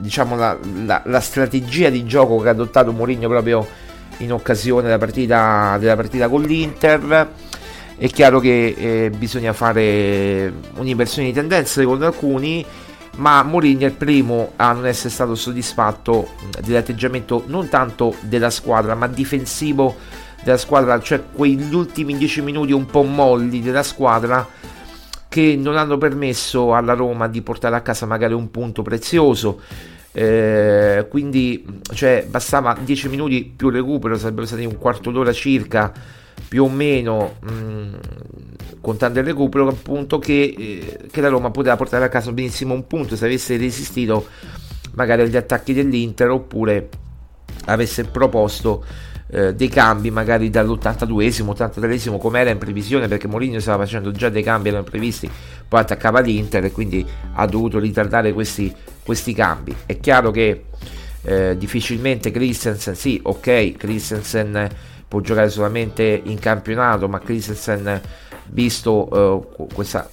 diciamo 0.00 0.34
la, 0.34 0.56
la, 0.84 1.02
la, 1.04 1.20
strategia 1.20 1.90
di 1.90 2.04
gioco 2.04 2.38
che 2.38 2.48
ha 2.48 2.52
adottato 2.52 2.92
Mourinho 2.92 3.28
proprio 3.28 3.66
in 4.18 4.32
occasione 4.32 4.82
della 4.82 4.98
partita, 4.98 5.76
della 5.78 5.96
partita 5.96 6.28
con 6.28 6.42
l'Inter. 6.42 7.28
È 7.96 8.08
chiaro 8.08 8.40
che 8.40 8.74
eh, 8.76 9.10
bisogna 9.10 9.52
fare 9.52 10.52
un'inversione 10.76 11.28
di 11.28 11.34
tendenza 11.34 11.80
secondo 11.80 12.06
alcuni, 12.06 12.64
ma 13.20 13.42
Mourinho 13.42 13.82
è 13.82 13.84
il 13.84 13.92
primo 13.92 14.52
a 14.56 14.72
non 14.72 14.86
essere 14.86 15.10
stato 15.10 15.34
soddisfatto 15.34 16.30
dell'atteggiamento 16.64 17.44
non 17.46 17.68
tanto 17.68 18.16
della 18.20 18.48
squadra, 18.48 18.94
ma 18.94 19.06
difensivo 19.08 19.94
della 20.42 20.56
squadra, 20.56 20.98
cioè 21.00 21.22
quegli 21.30 21.74
ultimi 21.74 22.16
10 22.16 22.40
minuti 22.40 22.72
un 22.72 22.86
po' 22.86 23.02
molli 23.02 23.60
della 23.60 23.82
squadra 23.82 24.46
che 25.28 25.54
non 25.58 25.76
hanno 25.76 25.98
permesso 25.98 26.74
alla 26.74 26.94
Roma 26.94 27.28
di 27.28 27.42
portare 27.42 27.76
a 27.76 27.82
casa 27.82 28.06
magari 28.06 28.32
un 28.32 28.50
punto 28.50 28.80
prezioso. 28.82 29.60
Eh, 30.12 31.06
quindi 31.08 31.64
cioè, 31.92 32.26
bastava 32.26 32.74
10 32.82 33.08
minuti 33.10 33.52
più 33.54 33.68
recupero, 33.68 34.16
sarebbero 34.16 34.46
stati 34.46 34.64
un 34.64 34.78
quarto 34.78 35.10
d'ora 35.10 35.32
circa 35.32 35.92
più 36.46 36.64
o 36.64 36.68
meno 36.68 37.36
mh, 37.40 38.80
contando 38.80 39.20
il 39.20 39.24
recupero 39.24 39.68
appunto 39.68 40.18
che, 40.18 40.54
eh, 40.56 40.98
che, 41.10 41.20
la 41.20 41.28
Roma 41.28 41.50
poteva 41.50 41.76
portare 41.76 42.04
a 42.04 42.08
casa 42.08 42.32
benissimo 42.32 42.74
un 42.74 42.86
punto 42.86 43.16
se 43.16 43.24
avesse 43.24 43.56
resistito 43.56 44.26
magari 44.94 45.22
agli 45.22 45.36
attacchi 45.36 45.72
dell'Inter 45.72 46.30
oppure 46.30 46.88
avesse 47.66 48.04
proposto 48.04 48.84
eh, 49.32 49.54
dei 49.54 49.68
cambi 49.68 50.10
magari 50.10 50.50
dall'82esimo, 50.50 51.52
83esimo 51.52 52.18
come 52.18 52.40
era 52.40 52.50
in 52.50 52.58
previsione 52.58 53.06
perché 53.06 53.28
Mourinho 53.28 53.60
stava 53.60 53.84
facendo 53.84 54.10
già 54.10 54.28
dei 54.28 54.42
cambi 54.42 54.68
erano 54.68 54.84
previsti 54.84 55.30
poi 55.68 55.80
attaccava 55.80 56.18
l'Inter 56.20 56.64
e 56.64 56.72
quindi 56.72 57.06
ha 57.34 57.46
dovuto 57.46 57.78
ritardare 57.78 58.32
questi, 58.32 58.74
questi 59.04 59.32
cambi. 59.32 59.72
È 59.86 60.00
chiaro 60.00 60.32
che 60.32 60.64
eh, 61.22 61.56
difficilmente 61.56 62.30
Christensen 62.30 62.94
sì 62.96 63.20
ok 63.22 63.76
Christensen 63.76 64.68
può 65.10 65.18
giocare 65.18 65.48
solamente 65.48 66.22
in 66.22 66.38
campionato 66.38 67.08
ma 67.08 67.18
Christensen 67.18 68.00
visto 68.46 69.42
eh, 69.58 69.66
questa, 69.74 70.08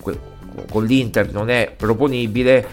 con 0.71 0.83
l'Inter 0.83 1.31
non 1.31 1.51
è 1.51 1.71
proponibile 1.77 2.65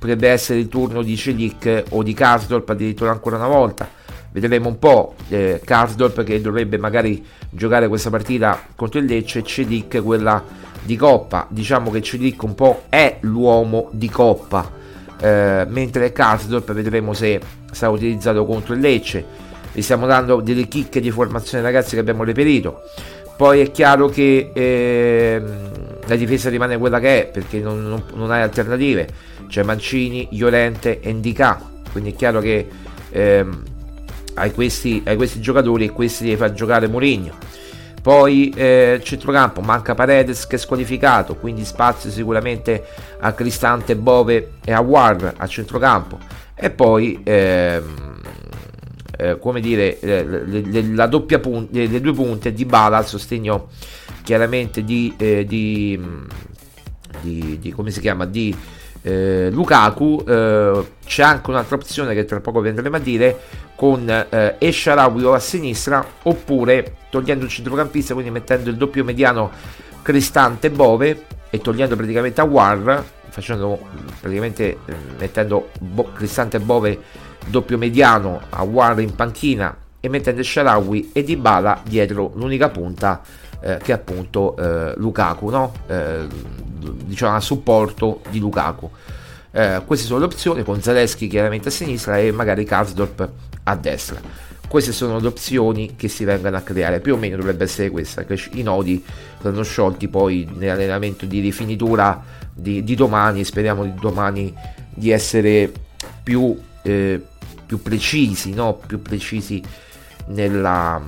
potrebbe 0.00 0.30
essere 0.30 0.58
il 0.58 0.66
turno 0.66 1.02
di 1.02 1.16
Celic 1.16 1.84
o 1.90 2.02
di 2.02 2.12
Karsdorp 2.12 2.68
addirittura 2.70 3.12
ancora 3.12 3.36
una 3.36 3.46
volta. 3.46 3.86
Vedremo 4.32 4.68
un 4.68 4.78
po' 4.78 5.14
eh, 5.28 5.60
Karsdorp 5.62 6.24
che 6.24 6.40
dovrebbe 6.40 6.78
magari 6.78 7.24
giocare 7.50 7.86
questa 7.86 8.08
partita 8.08 8.58
contro 8.74 8.98
il 8.98 9.04
Lecce 9.04 9.40
e 9.40 9.42
Cedic 9.44 10.02
quella 10.02 10.42
di 10.82 10.96
Coppa. 10.96 11.46
Diciamo 11.50 11.90
che 11.90 12.00
Cedic 12.00 12.42
un 12.42 12.54
po' 12.54 12.84
è 12.88 13.18
l'uomo 13.20 13.90
di 13.92 14.08
Coppa. 14.08 14.78
Eh, 15.20 15.66
mentre 15.68 16.12
Karsdorp 16.12 16.72
vedremo 16.72 17.12
se 17.12 17.38
sarà 17.70 17.92
utilizzato 17.92 18.46
contro 18.46 18.72
il 18.72 18.80
Lecce 18.80 19.48
vi 19.72 19.82
stiamo 19.82 20.06
dando 20.06 20.40
delle 20.40 20.68
chicche 20.68 21.00
di 21.00 21.10
formazione 21.10 21.62
ragazzi 21.62 21.94
che 21.94 22.00
abbiamo 22.00 22.24
reperito 22.24 22.82
poi 23.36 23.60
è 23.60 23.70
chiaro 23.70 24.08
che 24.08 24.50
eh, 24.52 25.42
la 26.06 26.16
difesa 26.16 26.50
rimane 26.50 26.76
quella 26.76 27.00
che 27.00 27.22
è 27.22 27.26
perché 27.26 27.58
non, 27.58 27.82
non, 27.82 28.04
non 28.14 28.30
hai 28.30 28.42
alternative 28.42 29.08
c'è 29.48 29.62
Mancini, 29.62 30.28
Iolente 30.32 31.00
e 31.00 31.12
Ndika 31.12 31.68
quindi 31.90 32.12
è 32.12 32.14
chiaro 32.14 32.40
che 32.40 32.68
ehm, 33.10 33.62
ai 34.34 34.52
questi, 34.52 35.02
ai 35.04 35.16
questi 35.16 35.40
giocatori 35.40 35.84
e 35.84 35.90
questi 35.90 36.24
devi 36.24 36.36
far 36.36 36.52
giocare 36.52 36.88
Mourinho. 36.88 37.32
Poi 38.00 38.50
eh, 38.56 39.00
centrocampo 39.02 39.60
manca 39.60 39.94
Paredes 39.94 40.46
che 40.46 40.56
è 40.56 40.58
squalificato, 40.58 41.34
quindi 41.34 41.64
spazio 41.66 42.10
sicuramente 42.10 42.82
a 43.20 43.32
Cristante, 43.32 43.94
Bove 43.94 44.52
e 44.64 44.72
a 44.72 44.80
War 44.80 45.34
a 45.36 45.46
centrocampo. 45.46 46.18
E 46.54 46.70
poi 46.70 47.20
ehm, 47.22 48.09
eh, 49.20 49.38
come 49.38 49.60
dire 49.60 49.98
le, 50.00 50.24
le, 50.62 51.08
doppia 51.08 51.38
punta, 51.38 51.76
le, 51.76 51.86
le, 51.86 52.00
due 52.00 52.14
punte 52.14 52.52
di 52.54 52.64
Bala 52.64 52.96
al 52.96 53.06
sostegno 53.06 53.68
chiaramente 54.22 54.82
di, 54.82 55.14
eh, 55.18 55.44
di, 55.44 56.00
di, 57.20 57.58
di 57.60 57.72
come 57.72 57.90
si 57.90 58.00
chiama 58.00 58.24
di 58.24 58.56
eh, 59.02 59.50
Lukaku. 59.50 60.24
Eh, 60.26 60.86
c'è 61.04 61.22
anche 61.22 61.50
un'altra 61.50 61.76
opzione 61.76 62.14
che 62.14 62.24
tra 62.24 62.40
poco 62.40 62.60
vi 62.60 62.70
andremo 62.70 62.96
a 62.96 63.00
dire 63.00 63.38
con 63.76 64.08
eh, 64.08 64.56
Esharawi 64.58 65.24
a 65.26 65.38
sinistra 65.38 66.04
oppure 66.22 66.96
togliendo 67.10 67.44
il 67.44 67.50
centrocampista 67.50 68.14
quindi 68.14 68.30
mettendo 68.30 68.70
il 68.70 68.76
doppio 68.76 69.04
mediano 69.04 69.50
Cristante 70.02 70.70
Bove 70.70 71.24
e 71.50 71.58
togliendo 71.60 71.96
praticamente 71.96 72.40
a 72.40 72.44
War 72.44 73.04
facendo 73.30 73.78
praticamente 74.20 74.78
eh, 74.84 74.94
mettendo 75.18 75.70
Bo- 75.78 76.12
Cristante 76.12 76.60
Bove 76.60 76.98
doppio 77.50 77.76
mediano 77.76 78.40
a 78.48 78.62
War 78.62 79.00
in 79.00 79.14
panchina 79.14 79.76
e 80.00 80.08
mettendo 80.08 80.42
Sharawi 80.42 81.10
e 81.12 81.22
Dybala 81.22 81.82
dietro 81.84 82.32
l'unica 82.34 82.70
punta 82.70 83.20
eh, 83.60 83.78
che 83.82 83.92
è 83.92 83.94
appunto 83.94 84.56
eh, 84.56 84.94
Lukaku 84.96 85.50
no? 85.50 85.72
Eh, 85.86 86.26
diciamo 87.04 87.36
a 87.36 87.40
supporto 87.40 88.22
di 88.30 88.38
Lukaku. 88.38 88.90
Eh, 89.52 89.82
queste 89.84 90.06
sono 90.06 90.20
le 90.20 90.26
opzioni 90.26 90.62
con 90.62 90.80
Zaleschi 90.80 91.26
chiaramente 91.26 91.68
a 91.68 91.72
sinistra 91.72 92.18
e 92.18 92.32
magari 92.32 92.64
Karsdorp 92.64 93.28
a 93.64 93.76
destra. 93.76 94.20
Queste 94.66 94.92
sono 94.92 95.18
le 95.18 95.26
opzioni 95.26 95.96
che 95.96 96.06
si 96.06 96.24
vengono 96.24 96.56
a 96.56 96.60
creare, 96.60 97.00
più 97.00 97.14
o 97.14 97.16
meno 97.16 97.36
dovrebbe 97.36 97.64
essere 97.64 97.90
questa, 97.90 98.24
che 98.24 98.40
i 98.52 98.62
nodi 98.62 99.04
saranno 99.42 99.64
sciolti 99.64 100.06
poi 100.06 100.48
nell'allenamento 100.54 101.26
di 101.26 101.40
rifinitura 101.40 102.22
di, 102.54 102.84
di 102.84 102.94
domani, 102.94 103.42
speriamo 103.42 103.82
di 103.82 103.94
domani 104.00 104.54
di 104.94 105.10
essere 105.10 105.72
più, 106.22 106.56
eh, 106.82 107.20
più 107.70 107.80
precisi, 107.80 108.52
no? 108.52 108.74
più 108.84 109.00
precisi 109.00 109.62
nella, 110.26 111.00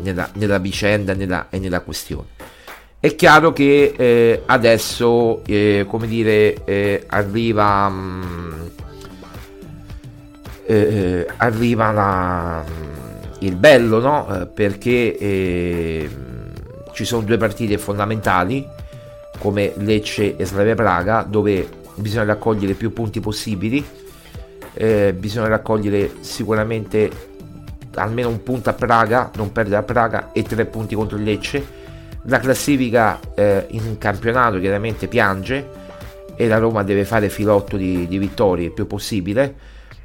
nella, 0.00 0.30
nella 0.34 0.58
vicenda 0.58 1.12
nella, 1.12 1.48
e 1.50 1.58
nella 1.58 1.80
questione. 1.80 2.28
È 3.00 3.16
chiaro 3.16 3.52
che 3.52 3.94
eh, 3.96 4.42
adesso, 4.46 5.42
eh, 5.44 5.86
come 5.88 6.06
dire, 6.06 6.64
eh, 6.64 7.04
arriva, 7.08 7.88
mh, 7.88 8.26
mm, 8.30 8.66
eh, 10.66 11.26
arriva 11.38 11.90
la, 11.90 12.64
mm, 12.64 13.40
il 13.40 13.56
bello, 13.56 13.98
no? 13.98 14.42
Eh, 14.42 14.46
perché 14.46 15.18
eh, 15.18 16.10
ci 16.92 17.04
sono 17.04 17.22
due 17.22 17.38
partite 17.38 17.76
fondamentali, 17.76 18.64
come 19.40 19.72
Lecce 19.78 20.36
e 20.36 20.44
Slavia 20.44 20.76
Praga, 20.76 21.26
dove 21.28 21.68
bisogna 21.96 22.26
raccogliere 22.26 22.74
più 22.74 22.92
punti 22.92 23.18
possibili, 23.18 23.84
bisogna 25.16 25.48
raccogliere 25.48 26.12
sicuramente 26.20 27.10
almeno 27.94 28.28
un 28.28 28.42
punto 28.42 28.70
a 28.70 28.74
Praga, 28.74 29.30
non 29.36 29.50
perdere 29.50 29.76
a 29.76 29.82
Praga 29.82 30.30
e 30.32 30.42
tre 30.42 30.66
punti 30.66 30.94
contro 30.94 31.16
il 31.16 31.24
Lecce 31.24 31.78
la 32.28 32.40
classifica 32.40 33.18
eh, 33.34 33.66
in 33.70 33.96
campionato 33.98 34.58
chiaramente 34.58 35.08
piange 35.08 35.86
e 36.36 36.46
la 36.46 36.58
Roma 36.58 36.82
deve 36.82 37.04
fare 37.04 37.28
filotto 37.28 37.76
di, 37.76 38.06
di 38.06 38.18
vittorie 38.18 38.66
il 38.66 38.72
più 38.72 38.86
possibile, 38.86 39.54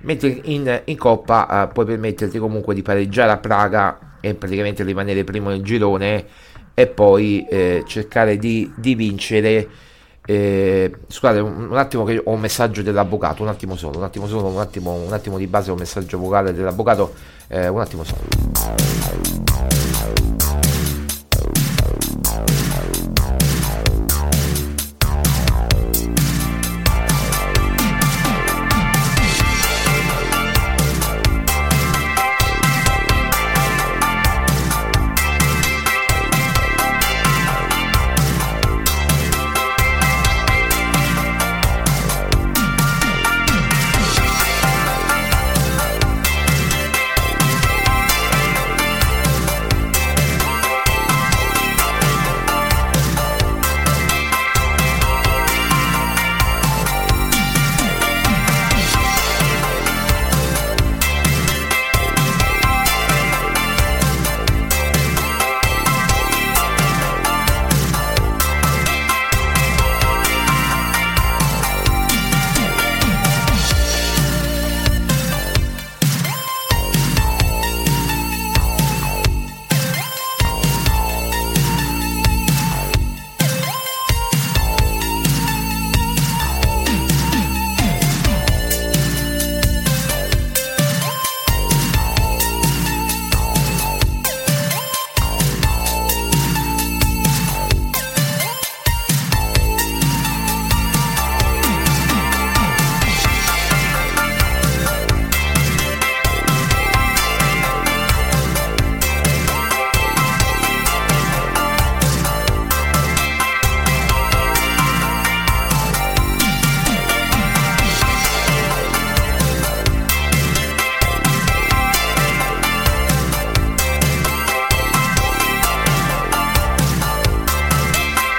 mentre 0.02 0.40
in, 0.44 0.82
in 0.86 0.98
Coppa 0.98 1.64
eh, 1.64 1.74
puoi 1.74 1.86
permetterti 1.86 2.40
comunque 2.40 2.74
di 2.74 2.82
pareggiare 2.82 3.32
a 3.32 3.38
Praga 3.38 4.18
e 4.20 4.34
praticamente 4.34 4.84
rimanere 4.84 5.24
primo 5.24 5.50
nel 5.50 5.62
girone 5.62 6.26
e 6.74 6.88
poi 6.88 7.46
eh, 7.48 7.84
cercare 7.86 8.38
di, 8.38 8.72
di 8.76 8.96
vincere. 8.96 9.68
Eh, 10.26 10.92
scusate 11.08 11.40
un, 11.40 11.76
attimo 11.78 12.06
che 12.06 12.22
ho 12.24 12.32
un 12.32 12.40
messaggio 12.40 12.82
dell'avvocato, 12.82 13.42
un 13.42 13.50
attimo 13.50 13.76
solo, 13.76 13.98
un 13.98 14.06
attimo 14.06 14.28
solo, 14.28 14.48
un 14.48 14.60
attimo, 14.60 14.94
un 14.94 15.12
attimo 15.12 15.38
di 15.38 15.48
base, 15.48 15.72
un 15.72 15.78
messaggio 15.78 16.18
vocale 16.18 16.54
dell'avvocato, 16.54 17.14
eh, 17.48 17.68
un 17.68 17.82
attimo 17.82 18.04
solo. 18.04 19.43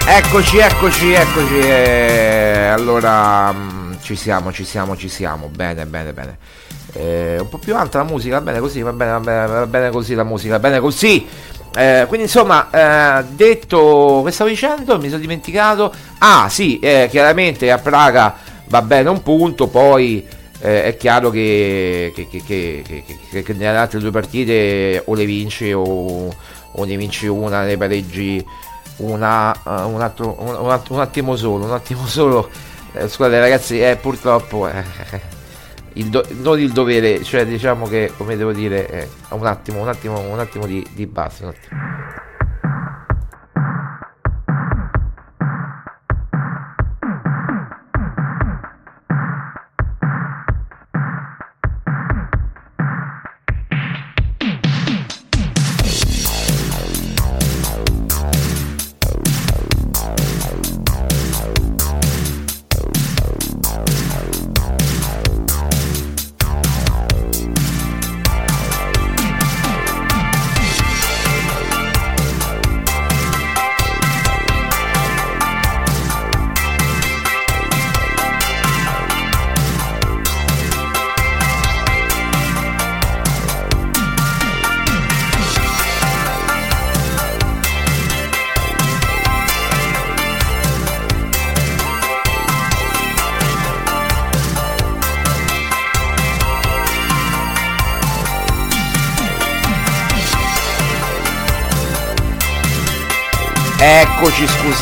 Eccoci, 0.07 0.59
eccoci, 0.59 1.13
eccoci. 1.13 1.59
Eh, 1.61 2.67
allora, 2.67 3.51
mm, 3.51 3.95
ci 4.03 4.15
siamo, 4.15 4.53
ci 4.53 4.63
siamo, 4.63 4.97
ci 4.99 5.09
siamo. 5.09 5.49
Bene, 5.49 5.87
bene, 5.87 6.13
bene. 6.13 6.39
Eh, 6.93 7.39
un 7.41 7.49
po' 7.49 7.57
più 7.57 7.75
alta 7.75 7.99
la 7.99 8.05
musica, 8.05 8.39
va 8.39 8.45
bene 8.45 8.61
così, 8.61 8.83
va 8.83 8.93
bene, 8.93 9.13
va 9.13 9.21
bene, 9.21 9.47
va 9.47 9.67
bene 9.67 9.91
così 9.91 10.15
la 10.15 10.23
musica, 10.23 10.59
va 10.59 10.69
bene 10.69 10.79
così. 10.79 11.27
Eh, 11.75 12.05
quindi 12.07 12.27
insomma, 12.27 12.69
eh, 12.71 13.25
detto 13.31 14.23
che 14.27 14.31
stavo 14.31 14.51
dicendo, 14.51 14.99
mi 15.01 15.09
sono 15.09 15.21
dimenticato. 15.21 15.93
Ah, 16.19 16.49
sì, 16.51 16.79
eh, 16.81 17.09
chiaramente 17.11 17.71
a 17.71 17.79
Praga 17.79 18.37
va 18.67 18.83
bene 18.83 19.09
un 19.09 19.23
punto, 19.23 19.69
poi 19.69 20.25
eh, 20.61 20.85
è 20.85 20.97
chiaro 20.99 21.31
che, 21.31 22.13
che, 22.15 22.29
che, 22.29 23.43
che, 23.43 23.53
nelle 23.55 23.79
altre 23.79 24.01
due 24.01 24.11
partite 24.11 25.03
o 25.07 25.15
le 25.15 25.25
vinci 25.25 25.73
o, 25.73 25.83
o 25.83 26.85
ne 26.85 26.97
vinci 26.97 27.27
una, 27.27 27.63
ne 27.63 27.77
pareggi 27.79 28.45
una, 28.97 29.51
uh, 29.65 29.89
un, 29.89 30.01
altro, 30.01 30.37
un, 30.39 30.57
un, 30.89 31.01
attimo 31.01 31.37
solo, 31.37 31.65
un 31.65 31.73
attimo 31.73 32.07
solo. 32.07 32.51
Eh, 32.93 33.09
scusate 33.09 33.39
ragazzi, 33.39 33.81
eh, 33.81 33.97
purtroppo 33.97 34.69
eh, 34.69 34.85
il 35.95 36.09
do, 36.11 36.25
non 36.41 36.59
il 36.61 36.73
dovere, 36.73 37.23
cioè 37.25 37.45
diciamo 37.47 37.87
che 37.87 38.13
come 38.17 38.37
devo 38.37 38.53
dire, 38.53 38.89
eh, 38.89 39.09
un 39.31 39.47
attimo, 39.47 39.81
un 39.81 39.89
attimo, 39.89 40.21
un 40.21 40.39
attimo 40.39 40.67
di, 40.67 40.87
di 40.93 41.07
base. 41.07 41.55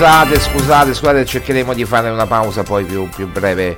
Scusate, 0.03 0.41
scusate, 0.41 0.95
scusate, 0.95 1.25
cercheremo 1.25 1.75
di 1.75 1.85
fare 1.85 2.11
una 2.11 2.27
pausa 2.27 2.65
poi 2.65 2.85
più, 2.85 3.09
più 3.09 3.31
breve, 3.31 3.77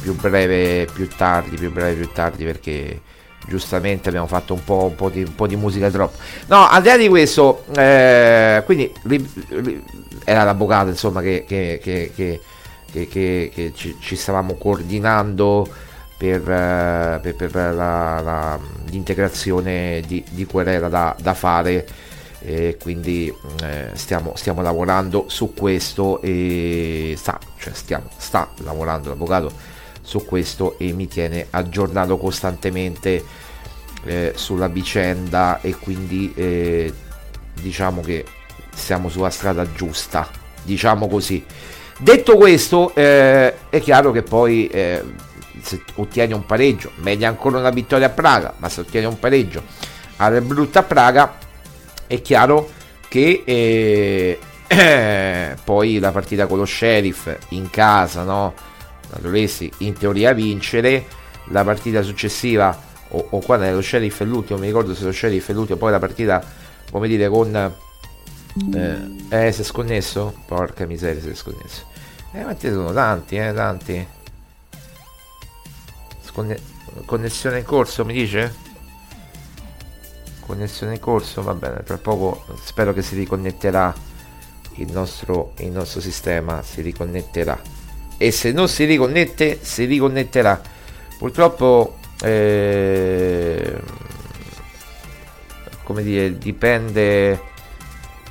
più 0.00 0.16
breve, 0.16 0.88
più 0.92 1.06
tardi, 1.06 1.56
più 1.56 1.70
breve, 1.70 1.94
più 1.94 2.10
tardi 2.12 2.44
perché 2.44 3.00
giustamente 3.46 4.08
abbiamo 4.08 4.26
fatto 4.26 4.52
un 4.52 4.64
po', 4.64 4.86
un 4.86 4.96
po, 4.96 5.10
di, 5.10 5.22
un 5.22 5.32
po 5.36 5.46
di, 5.46 5.54
musica 5.54 5.88
troppo. 5.88 6.18
No, 6.46 6.66
al 6.66 6.82
di 6.82 6.88
là 6.88 6.96
di 6.96 7.06
questo, 7.06 7.66
eh, 7.76 8.64
quindi 8.64 8.92
li, 9.02 9.30
li, 9.62 9.84
era 10.24 10.42
l'avvocato 10.42 10.88
insomma 10.88 11.20
che, 11.20 11.44
che, 11.46 11.78
che, 11.80 12.40
che 12.90 13.72
ci, 13.72 13.96
ci, 14.00 14.16
stavamo 14.16 14.54
coordinando 14.54 15.68
per, 16.16 16.40
uh, 16.40 17.20
per, 17.20 17.34
per 17.36 17.54
la, 17.54 18.20
la, 18.20 18.58
l'integrazione 18.88 20.02
di, 20.04 20.24
di 20.30 20.44
querela 20.46 20.88
da, 20.88 21.14
da 21.16 21.34
fare 21.34 21.86
e 22.42 22.78
quindi 22.80 23.32
eh, 23.62 23.90
stiamo, 23.94 24.32
stiamo, 24.34 24.62
lavorando 24.62 25.26
su 25.28 25.52
questo 25.54 26.20
e 26.22 27.14
sta, 27.16 27.38
cioè 27.58 27.72
stiamo, 27.74 28.08
sta 28.16 28.48
lavorando 28.58 29.10
l'avvocato 29.10 29.52
su 30.00 30.24
questo 30.24 30.78
e 30.78 30.92
mi 30.92 31.06
tiene 31.06 31.46
aggiornato 31.50 32.16
costantemente 32.16 33.22
eh, 34.04 34.32
sulla 34.34 34.68
vicenda 34.68 35.60
e 35.60 35.76
quindi 35.76 36.32
eh, 36.34 36.92
diciamo 37.60 38.00
che 38.00 38.24
siamo 38.74 39.10
sulla 39.10 39.30
strada 39.30 39.70
giusta 39.72 40.28
diciamo 40.62 41.08
così. 41.08 41.44
Detto 41.98 42.36
questo 42.38 42.94
eh, 42.94 43.68
è 43.68 43.80
chiaro 43.80 44.10
che 44.10 44.22
poi 44.22 44.66
eh, 44.68 45.04
se 45.60 45.82
ottieni 45.96 46.32
un 46.32 46.46
pareggio 46.46 46.92
meglio 46.96 47.26
ancora 47.26 47.58
una 47.58 47.68
vittoria 47.68 48.06
a 48.06 48.10
Praga 48.10 48.54
ma 48.56 48.70
se 48.70 48.80
ottieni 48.80 49.04
un 49.04 49.18
pareggio 49.18 49.62
alla 50.16 50.40
brutta 50.40 50.82
Praga 50.82 51.48
è 52.10 52.20
chiaro 52.22 52.68
che 53.06 53.44
eh, 53.46 54.38
poi 55.62 55.98
la 56.00 56.10
partita 56.10 56.48
con 56.48 56.58
lo 56.58 56.64
sheriff 56.64 57.32
in 57.50 57.70
casa, 57.70 58.24
no? 58.24 58.52
dovresti 59.20 59.72
in 59.78 59.94
teoria 59.96 60.32
vincere, 60.32 61.06
la 61.50 61.62
partita 61.62 62.02
successiva, 62.02 62.76
o, 63.10 63.26
o 63.30 63.38
quando 63.38 63.66
è 63.66 63.72
lo 63.72 63.80
sheriff 63.80 64.22
è 64.22 64.24
l'ultimo, 64.24 64.58
mi 64.58 64.66
ricordo 64.66 64.92
se 64.92 65.04
lo 65.04 65.12
sheriff 65.12 65.50
è 65.50 65.52
l'ultimo, 65.52 65.78
poi 65.78 65.92
la 65.92 66.00
partita, 66.00 66.44
come 66.90 67.06
dire, 67.06 67.28
con... 67.28 67.54
Eh, 68.74 69.16
eh 69.28 69.52
si 69.52 69.60
è 69.60 69.64
sconnesso? 69.64 70.34
Porca 70.46 70.86
miseria, 70.86 71.22
si 71.22 71.28
è 71.28 71.34
sconnesso. 71.34 71.86
Eh, 72.32 72.42
ma 72.42 72.56
sono 72.58 72.92
tanti, 72.92 73.36
eh, 73.36 73.52
tanti. 73.54 74.04
Sconne- 76.24 76.58
connessione 77.04 77.58
in 77.58 77.64
corso, 77.64 78.04
mi 78.04 78.14
dice? 78.14 78.69
Connessione 80.50 80.94
in 80.94 81.00
corso 81.00 81.42
va 81.42 81.54
bene 81.54 81.84
tra 81.84 81.96
poco 81.96 82.44
spero 82.64 82.92
che 82.92 83.02
si 83.02 83.14
riconnetterà 83.14 83.94
il 84.74 84.90
nostro, 84.90 85.52
il 85.58 85.70
nostro 85.70 86.00
sistema 86.00 86.62
si 86.62 86.80
riconnetterà. 86.80 87.60
E 88.16 88.30
se 88.30 88.52
non 88.52 88.68
si 88.68 88.84
riconnette 88.84 89.58
si 89.62 89.84
riconnetterà. 89.84 90.60
Purtroppo 91.18 91.98
eh, 92.22 93.80
come 95.84 96.02
dire 96.02 96.36
dipende 96.36 97.48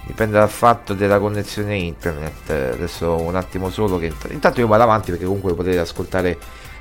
dipende 0.05 0.37
dal 0.37 0.49
fatto 0.49 0.93
della 0.93 1.19
connessione 1.19 1.77
internet. 1.77 2.49
Adesso 2.49 3.15
un 3.15 3.35
attimo 3.35 3.69
solo 3.69 3.97
che 3.97 4.11
intanto 4.29 4.59
io 4.59 4.67
vado 4.67 4.83
avanti 4.83 5.11
perché 5.11 5.25
comunque 5.25 5.53
potete 5.53 5.77
ascoltare 5.77 6.37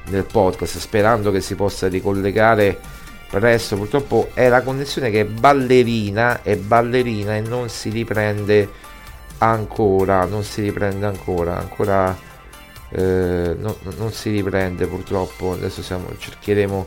nel 0.06 0.24
podcast 0.24 0.78
sperando 0.78 1.30
che 1.30 1.40
si 1.40 1.54
possa 1.54 1.88
ricollegare 1.88 2.97
presto 3.30 3.76
purtroppo 3.76 4.30
è 4.34 4.48
la 4.48 4.62
connessione 4.62 5.10
che 5.10 5.20
è 5.20 5.24
ballerina 5.24 6.42
è 6.42 6.56
ballerina 6.56 7.36
e 7.36 7.40
non 7.40 7.68
si 7.68 7.90
riprende 7.90 8.68
ancora 9.38 10.24
non 10.24 10.42
si 10.42 10.62
riprende 10.62 11.06
ancora 11.06 11.58
ancora 11.58 12.26
eh, 12.90 13.54
no, 13.58 13.76
non 13.96 14.12
si 14.12 14.30
riprende 14.30 14.86
purtroppo. 14.86 15.52
Adesso 15.52 15.82
siamo, 15.82 16.08
cercheremo 16.16 16.86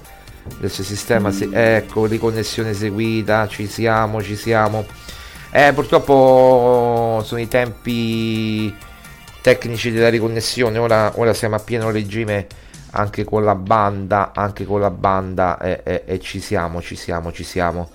adesso 0.57 0.81
il 0.81 0.87
sistema 0.87 1.31
si, 1.31 1.47
ecco 1.51 2.07
riconnessione 2.07 2.73
seguita 2.73 3.47
ci 3.47 3.67
siamo 3.67 4.21
ci 4.23 4.35
siamo. 4.35 4.85
Eh, 5.51 5.71
purtroppo 5.73 7.21
sono 7.25 7.41
i 7.41 7.47
tempi 7.47 8.73
tecnici 9.41 9.91
della 9.91 10.09
riconnessione. 10.09 10.77
Ora, 10.77 11.11
ora 11.15 11.33
siamo 11.33 11.55
a 11.55 11.59
pieno 11.59 11.91
regime 11.91 12.47
anche 12.91 13.23
con 13.23 13.43
la 13.43 13.55
banda, 13.55 14.31
anche 14.33 14.65
con 14.65 14.79
la 14.79 14.89
banda 14.89 15.59
e, 15.59 15.81
e, 15.83 16.03
e 16.05 16.19
ci 16.19 16.39
siamo, 16.39 16.81
ci 16.81 16.95
siamo, 16.95 17.31
ci 17.31 17.43
siamo. 17.43 17.89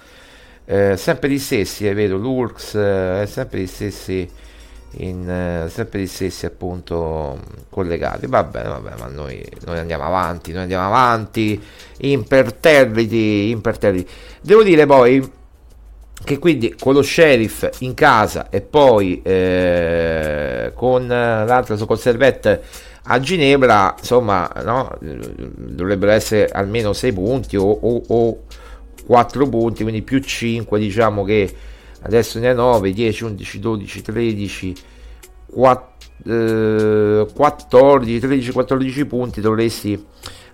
Eh, 0.65 0.97
sempre 0.97 1.29
gli 1.31 1.39
stessi, 1.39 1.87
eh, 1.87 1.95
vedo 1.95 2.17
l'Urks, 2.17 2.75
eh, 2.75 3.27
sempre 3.29 3.61
gli 3.61 3.67
stessi, 3.67 4.29
in, 4.99 5.29
eh, 5.29 5.69
sempre 5.69 6.01
gli 6.01 6.07
stessi 6.07 6.47
appunto 6.47 7.39
collegati. 7.71 8.27
Va 8.27 8.43
bene, 8.43 8.69
va 8.69 8.81
bene, 8.81 8.97
ma 8.99 9.07
noi, 9.07 9.45
noi 9.65 9.79
andiamo 9.79 10.05
avanti, 10.05 10.53
noi 10.53 10.63
andiamo 10.63 10.87
avanti, 10.87 11.63
imperterriti, 11.99 13.51
imperterriti. 13.51 14.11
Devo 14.41 14.63
dire 14.63 14.87
poi 14.87 15.33
che 16.25 16.39
quindi 16.39 16.75
con 16.79 16.95
lo 16.95 17.03
sheriff 17.03 17.69
in 17.81 17.93
casa 17.93 18.49
e 18.49 18.63
poi 18.63 19.21
eh, 19.23 20.73
con 20.75 21.07
l'altra 21.07 21.77
con 21.77 21.99
Servette 21.99 22.63
a 23.09 23.21
Ginevra 23.21 23.95
insomma 23.99 24.51
no, 24.65 24.97
dovrebbero 25.01 26.13
essere 26.13 26.49
almeno 26.49 26.93
6 26.93 27.13
punti 27.13 27.57
o, 27.57 27.65
o, 27.65 28.03
o 28.07 28.43
4 29.07 29.49
punti 29.49 29.83
quindi 29.83 30.03
più 30.03 30.19
5 30.19 30.79
diciamo 30.79 31.25
che 31.25 31.55
adesso 32.03 32.39
ne 32.39 32.49
ha 32.49 32.55
9 32.55 32.93
10 32.93 33.25
11 33.25 33.59
12 33.59 34.03
13 34.03 34.75
4, 35.53 35.95
eh, 36.27 37.27
14 37.33 38.19
13 38.19 38.53
14 38.53 39.05
punti 39.07 39.41
dovresti 39.41 40.05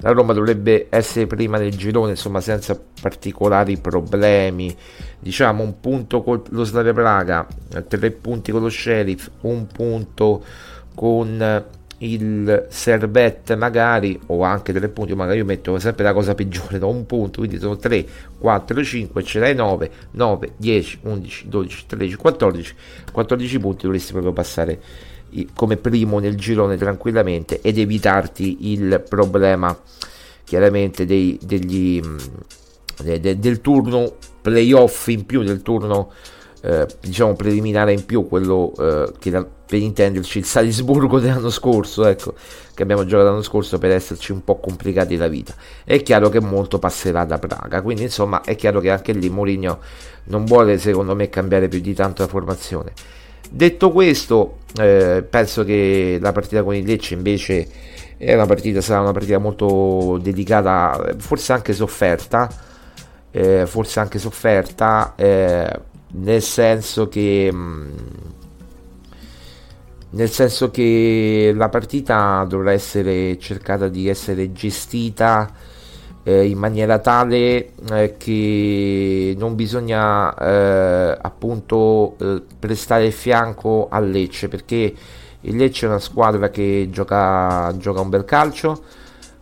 la 0.02 0.10
Roma 0.10 0.32
dovrebbe 0.32 0.88
essere 0.90 1.26
prima 1.28 1.58
del 1.58 1.76
girone 1.76 2.10
insomma 2.10 2.40
senza 2.40 2.78
particolari 3.00 3.78
problemi. 3.78 4.76
Diciamo 5.20 5.62
un 5.62 5.78
punto 5.78 6.22
con 6.24 6.42
lo 6.48 6.64
Slavia 6.64 6.92
Praga 6.92 7.46
3 7.86 8.10
punti 8.10 8.50
con 8.50 8.62
lo 8.62 8.68
Sheriff 8.68 9.30
un 9.42 9.68
punto 9.68 10.44
con 10.92 11.64
il 12.04 12.66
servette 12.68 13.54
magari 13.56 14.18
o 14.26 14.42
anche 14.42 14.72
tre 14.72 14.88
punti 14.88 15.14
magari 15.14 15.38
io 15.38 15.44
metto 15.44 15.78
sempre 15.78 16.04
la 16.04 16.12
cosa 16.12 16.34
peggiore 16.34 16.78
da 16.78 16.86
un 16.86 17.06
punto 17.06 17.40
quindi 17.40 17.58
sono 17.58 17.76
3 17.76 18.04
4 18.38 18.84
5 18.84 19.22
ce 19.22 19.38
l'hai 19.38 19.54
9 19.54 19.90
9 20.12 20.52
10 20.56 20.98
11 21.02 21.48
12 21.48 21.84
13 21.86 22.16
14 22.16 22.74
14 23.12 23.58
punti 23.58 23.82
dovresti 23.84 24.12
proprio 24.12 24.32
passare 24.32 24.80
come 25.54 25.76
primo 25.76 26.18
nel 26.18 26.36
girone 26.36 26.76
tranquillamente 26.76 27.60
ed 27.62 27.78
evitarti 27.78 28.72
il 28.72 29.02
problema 29.08 29.76
chiaramente 30.44 31.06
dei, 31.06 31.38
degli, 31.42 32.00
mh, 32.00 32.16
de, 33.02 33.20
de, 33.20 33.38
del 33.38 33.60
turno 33.60 34.16
playoff 34.42 35.06
in 35.06 35.24
più, 35.24 35.42
del 35.42 35.62
turno 35.62 36.12
eh, 36.62 36.86
diciamo 37.00 37.34
preliminare 37.34 37.92
in 37.92 38.06
più, 38.06 38.26
quello 38.28 38.72
eh, 38.78 39.12
che 39.18 39.30
da, 39.30 39.44
per 39.44 39.80
intenderci 39.80 40.38
il 40.38 40.44
Salisburgo 40.44 41.18
dell'anno 41.20 41.50
scorso, 41.50 42.06
ecco, 42.06 42.34
che 42.74 42.82
abbiamo 42.82 43.04
giocato 43.04 43.28
l'anno 43.28 43.42
scorso 43.42 43.78
per 43.78 43.90
esserci 43.90 44.32
un 44.32 44.44
po' 44.44 44.60
complicati 44.60 45.16
la 45.16 45.28
vita. 45.28 45.54
È 45.84 46.00
chiaro 46.02 46.28
che 46.28 46.40
molto 46.40 46.78
passerà 46.78 47.24
da 47.24 47.38
Praga, 47.38 47.82
quindi 47.82 48.04
insomma 48.04 48.42
è 48.42 48.54
chiaro 48.54 48.80
che 48.80 48.90
anche 48.90 49.12
lì 49.12 49.28
Mourinho 49.28 49.80
non 50.24 50.44
vuole 50.44 50.78
secondo 50.78 51.16
me 51.16 51.28
cambiare 51.28 51.68
più 51.68 51.80
di 51.80 51.94
tanto 51.94 52.22
la 52.22 52.28
formazione. 52.28 52.92
Detto 53.50 53.90
questo, 53.90 54.58
eh, 54.78 55.24
penso 55.28 55.64
che 55.64 56.18
la 56.20 56.32
partita 56.32 56.62
con 56.62 56.74
il 56.74 56.84
Lecce 56.84 57.14
invece 57.14 57.68
una 58.18 58.46
partita, 58.46 58.80
sarà 58.80 59.00
una 59.00 59.10
partita 59.10 59.38
molto 59.38 60.18
dedicata, 60.22 61.16
forse 61.18 61.52
anche 61.52 61.72
sofferta, 61.72 62.48
eh, 63.32 63.66
forse 63.66 63.98
anche 63.98 64.18
sofferta, 64.20 65.14
eh, 65.16 65.80
nel 66.12 66.42
senso 66.42 67.08
che... 67.08 67.50
Mm, 67.52 67.90
nel 70.14 70.28
senso 70.28 70.70
che 70.70 71.52
la 71.54 71.70
partita 71.70 72.44
dovrà 72.46 72.72
essere 72.72 73.38
cercata 73.38 73.88
di 73.88 74.08
essere 74.08 74.52
gestita 74.52 75.50
eh, 76.24 76.46
in 76.46 76.58
maniera 76.58 76.98
tale 76.98 77.72
eh, 77.90 78.14
che 78.16 79.34
non 79.38 79.54
bisogna 79.54 80.34
eh, 80.34 81.18
appunto 81.20 82.16
eh, 82.20 82.42
prestare 82.58 83.06
il 83.06 83.12
fianco 83.12 83.88
al 83.90 84.08
Lecce 84.08 84.48
perché 84.48 84.94
il 85.40 85.56
Lecce 85.56 85.86
è 85.86 85.88
una 85.88 85.98
squadra 85.98 86.50
che 86.50 86.88
gioca, 86.90 87.74
gioca 87.78 88.00
un 88.00 88.08
bel 88.08 88.24
calcio 88.24 88.82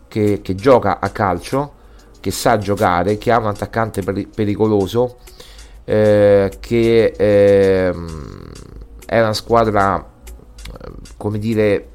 che, 0.09 0.41
che, 0.41 0.55
gioca 0.55 1.01
a 1.01 1.11
calcio 1.11 1.73
che 2.21 2.31
sa 2.31 2.59
giocare 2.59 3.19
che 3.19 3.31
ha 3.31 3.39
un 3.39 3.47
attaccante 3.47 4.03
peri- 4.03 4.27
pericoloso 4.27 5.19
eh, 5.91 6.53
che 6.61 7.15
ehm, 7.17 8.07
è 9.07 9.21
una 9.21 9.33
squadra 9.33 10.09
come 11.17 11.39
dire 11.41 11.89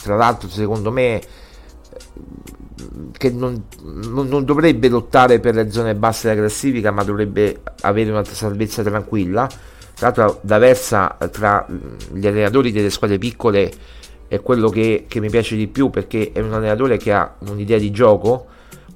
tra 0.00 0.14
l'altro 0.14 0.48
secondo 0.48 0.92
me 0.92 1.20
che 3.12 3.30
non, 3.30 3.64
non, 3.82 4.28
non, 4.28 4.44
dovrebbe 4.44 4.88
lottare 4.88 5.40
per 5.40 5.56
le 5.56 5.72
zone 5.72 5.96
basse 5.96 6.28
della 6.28 6.40
classifica, 6.40 6.92
ma 6.92 7.02
dovrebbe 7.02 7.60
avere 7.80 8.10
una 8.10 8.24
salvezza 8.24 8.82
tranquilla. 8.82 9.46
Tra 9.94 10.12
l'altro, 10.14 10.40
versa 10.42 11.16
tra 11.30 11.66
gli 11.68 12.26
allenatori 12.26 12.72
delle 12.72 12.90
squadre 12.90 13.18
piccole 13.18 13.70
è 14.28 14.40
quello 14.40 14.70
che, 14.70 15.04
che 15.08 15.20
mi 15.20 15.28
piace 15.28 15.56
di 15.56 15.66
più 15.66 15.90
perché 15.90 16.30
è 16.32 16.40
un 16.40 16.54
allenatore 16.54 16.96
che 16.96 17.12
ha 17.12 17.34
un'idea 17.40 17.76
di 17.76 17.90
gioco, 17.90 18.46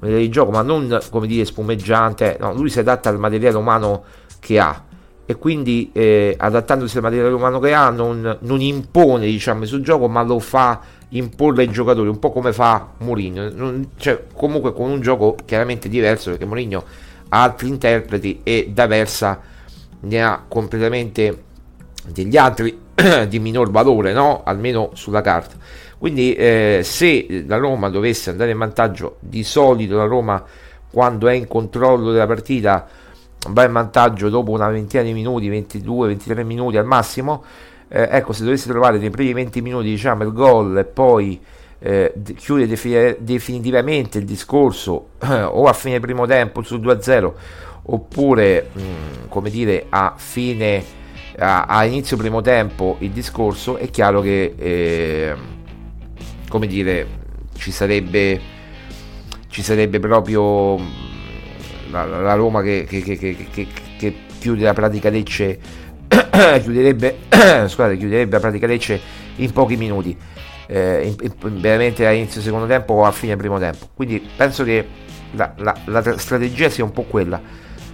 un'idea 0.05 0.21
di 0.21 0.29
gioco, 0.29 0.51
ma 0.51 0.62
non 0.62 1.01
come 1.11 1.27
dire 1.27 1.45
spumeggiante. 1.45 2.37
No, 2.40 2.53
lui 2.55 2.71
si 2.71 2.79
adatta 2.79 3.09
al 3.09 3.19
materiale 3.19 3.57
umano 3.57 4.05
che 4.38 4.59
ha 4.59 4.83
e 5.27 5.37
quindi 5.37 5.90
eh, 5.93 6.35
adattandosi 6.38 6.99
al 6.99 7.03
materiale 7.03 7.33
umano 7.33 7.59
che 7.59 7.73
ha 7.73 7.88
non, 7.88 8.37
non 8.40 8.61
impone 8.61 9.25
diciamo 9.25 9.64
sul 9.64 9.83
gioco 9.83 10.07
ma 10.07 10.23
lo 10.23 10.38
fa 10.38 10.81
imporre 11.11 11.62
ai 11.62 11.71
giocatori, 11.71 12.09
un 12.09 12.19
po' 12.19 12.31
come 12.31 12.53
fa 12.53 12.88
Mourinho, 12.99 13.87
cioè, 13.97 14.25
comunque 14.35 14.73
con 14.73 14.90
un 14.90 15.01
gioco 15.01 15.37
chiaramente 15.45 15.88
diverso 15.88 16.31
perché 16.31 16.45
Mourinho 16.45 16.85
ha 17.29 17.43
altri 17.43 17.69
interpreti 17.69 18.40
e 18.43 18.71
da 18.73 18.87
Versa 18.87 19.40
ne 20.01 20.23
ha 20.23 20.45
completamente 20.47 21.43
degli 22.07 22.37
altri 22.37 22.79
di 23.29 23.38
minor 23.38 23.71
valore, 23.71 24.12
no? 24.12 24.43
almeno 24.45 24.90
sulla 24.95 25.21
carta. 25.21 25.55
Quindi 26.05 26.35
eh, 26.35 26.81
se 26.85 27.45
la 27.47 27.57
Roma 27.57 27.88
dovesse 27.88 28.29
andare 28.29 28.51
in 28.51 28.59
vantaggio, 28.59 29.17
di 29.21 29.43
solito 29.43 29.97
la 29.97 30.05
Roma 30.05 30.45
quando 30.90 31.29
è 31.29 31.33
in 31.33 31.49
controllo 31.49 32.12
della 32.12 32.27
partita 32.27 32.87
va 33.49 33.64
in 33.64 33.73
vantaggio 33.73 34.29
dopo 34.29 34.51
una 34.51 34.69
ventina 34.69 35.03
di 35.03 35.14
minuti, 35.14 35.49
22-23 35.49 36.45
minuti 36.45 36.77
al 36.77 36.85
massimo, 36.85 37.43
eh, 37.88 38.07
ecco, 38.11 38.35
se 38.35 38.45
dovesse 38.45 38.69
trovare 38.69 38.99
nei 38.99 39.09
primi 39.09 39.33
20 39.33 39.62
minuti 39.62 39.87
diciamo, 39.87 40.25
il 40.25 40.33
gol 40.35 40.77
e 40.77 40.85
poi 40.85 41.40
eh, 41.79 42.12
chiude 42.37 42.67
defini- 42.67 43.17
definitivamente 43.21 44.19
il 44.19 44.27
discorso 44.27 45.12
eh, 45.23 45.40
o 45.40 45.64
a 45.64 45.73
fine 45.73 46.01
primo 46.01 46.27
tempo 46.27 46.61
sul 46.61 46.81
2-0 46.81 47.33
oppure 47.85 48.69
mh, 48.71 48.81
mm, 48.83 49.29
come 49.31 49.49
dire 49.49 49.87
a 49.88 50.12
fine 50.19 50.85
a, 51.38 51.64
a, 51.64 51.83
inizio 51.87 52.19
primo 52.19 52.43
tempo 52.43 52.97
il 52.99 53.11
discorso 53.11 53.79
è 53.79 53.88
chiaro 53.88 54.21
che 54.21 54.55
eh, 54.55 55.37
come 56.55 56.69
dire 56.69 57.05
ci 57.57 57.73
sarebbe 57.73 58.40
ci 59.49 59.61
sarebbe 59.61 59.99
proprio 59.99 60.79
mm, 60.79 60.87
la, 61.90 62.05
la 62.05 62.35
Roma 62.35 62.62
che, 62.62 62.87
che, 62.88 63.03
che, 63.03 63.67
che, 63.97 64.14
chiude 64.38 64.62
la 64.62 64.73
pratica 64.73 65.09
Lecce 65.09 65.59
chiuderebbe, 66.62 67.17
scusate, 67.67 67.97
chiuderebbe 67.97 68.35
la 68.35 68.40
pratica 68.40 68.69
Lecce 68.69 69.01
in 69.37 69.51
pochi 69.51 69.77
minuti, 69.77 70.17
eh, 70.69 71.07
in, 71.09 71.17
in, 71.21 71.61
veramente 71.61 72.07
all'inizio 72.07 72.40
secondo 72.40 72.67
tempo 72.67 72.95
o 72.95 73.05
a 73.05 73.11
fine 73.11 73.35
primo 73.35 73.59
tempo. 73.59 73.88
Quindi 73.93 74.25
penso 74.37 74.62
che 74.62 74.87
la, 75.33 75.55
la, 75.57 75.77
la 75.87 76.19
strategia 76.19 76.69
sia 76.69 76.85
un 76.85 76.93
po' 76.93 77.03
quella. 77.03 77.40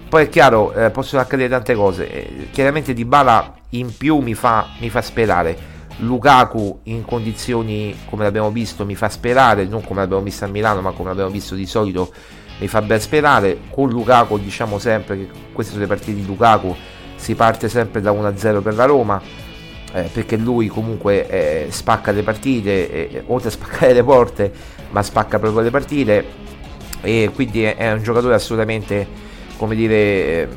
Poi 0.07 0.25
è 0.25 0.29
chiaro, 0.29 0.75
eh, 0.75 0.90
possono 0.90 1.23
accadere 1.23 1.49
tante 1.49 1.75
cose. 1.75 2.11
Eh, 2.11 2.49
chiaramente 2.51 2.92
Di 2.92 3.07
Bala 3.07 3.55
in 3.70 3.96
più 3.96 4.18
mi 4.18 4.35
fa, 4.35 4.68
mi 4.81 4.90
fa 4.90 5.01
sperare. 5.01 5.79
Lukaku 6.00 6.80
in 6.84 7.04
condizioni 7.04 7.96
come 8.06 8.24
l'abbiamo 8.24 8.50
visto 8.50 8.84
mi 8.84 8.94
fa 8.94 9.08
sperare, 9.08 9.64
non 9.64 9.82
come 9.84 10.00
l'abbiamo 10.00 10.22
visto 10.22 10.44
a 10.44 10.48
Milano, 10.48 10.80
ma 10.80 10.92
come 10.92 11.08
l'abbiamo 11.08 11.30
visto 11.30 11.54
di 11.54 11.66
solito 11.66 12.12
mi 12.58 12.68
fa 12.68 12.82
ben 12.82 13.00
sperare. 13.00 13.58
Con 13.70 13.88
Lukaku 13.88 14.38
diciamo 14.38 14.78
sempre 14.78 15.16
che 15.16 15.28
queste 15.52 15.72
sono 15.72 15.84
le 15.84 15.88
partite 15.88 16.14
di 16.14 16.26
Lukaku 16.26 16.76
si 17.20 17.34
parte 17.34 17.68
sempre 17.68 18.00
da 18.00 18.12
1-0 18.12 18.62
per 18.62 18.74
la 18.74 18.86
Roma 18.86 19.20
eh, 19.92 20.08
perché 20.10 20.36
lui 20.36 20.68
comunque 20.68 21.28
eh, 21.28 21.66
spacca 21.70 22.12
le 22.12 22.22
partite 22.22 22.90
eh, 22.90 23.22
oltre 23.26 23.48
a 23.48 23.52
spaccare 23.52 23.92
le 23.92 24.02
porte 24.02 24.52
ma 24.90 25.02
spacca 25.02 25.38
proprio 25.38 25.60
le 25.60 25.70
partite 25.70 26.24
e 27.02 27.30
quindi 27.34 27.64
è, 27.64 27.76
è 27.76 27.92
un 27.92 28.02
giocatore 28.02 28.34
assolutamente 28.34 29.06
come 29.58 29.74
dire 29.74 29.94
eh, 29.94 30.48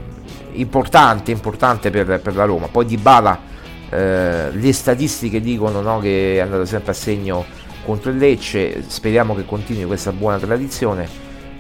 importante 0.54 1.32
importante 1.32 1.90
per, 1.90 2.22
per 2.22 2.36
la 2.36 2.46
Roma 2.46 2.68
poi 2.68 2.86
di 2.86 2.98
Bala 2.98 3.52
eh, 3.94 4.52
le 4.52 4.74
statistiche 4.74 5.40
dicono 5.40 5.82
no, 5.82 6.00
che 6.00 6.36
è 6.36 6.40
andato 6.40 6.66
sempre 6.66 6.92
a 6.92 6.96
segno 6.96 7.46
contro 7.86 8.12
il 8.12 8.18
Lecce 8.18 8.84
speriamo 8.88 9.36
che 9.36 9.46
continui 9.46 9.86
questa 9.86 10.12
buona 10.12 10.40
tradizione 10.40 11.08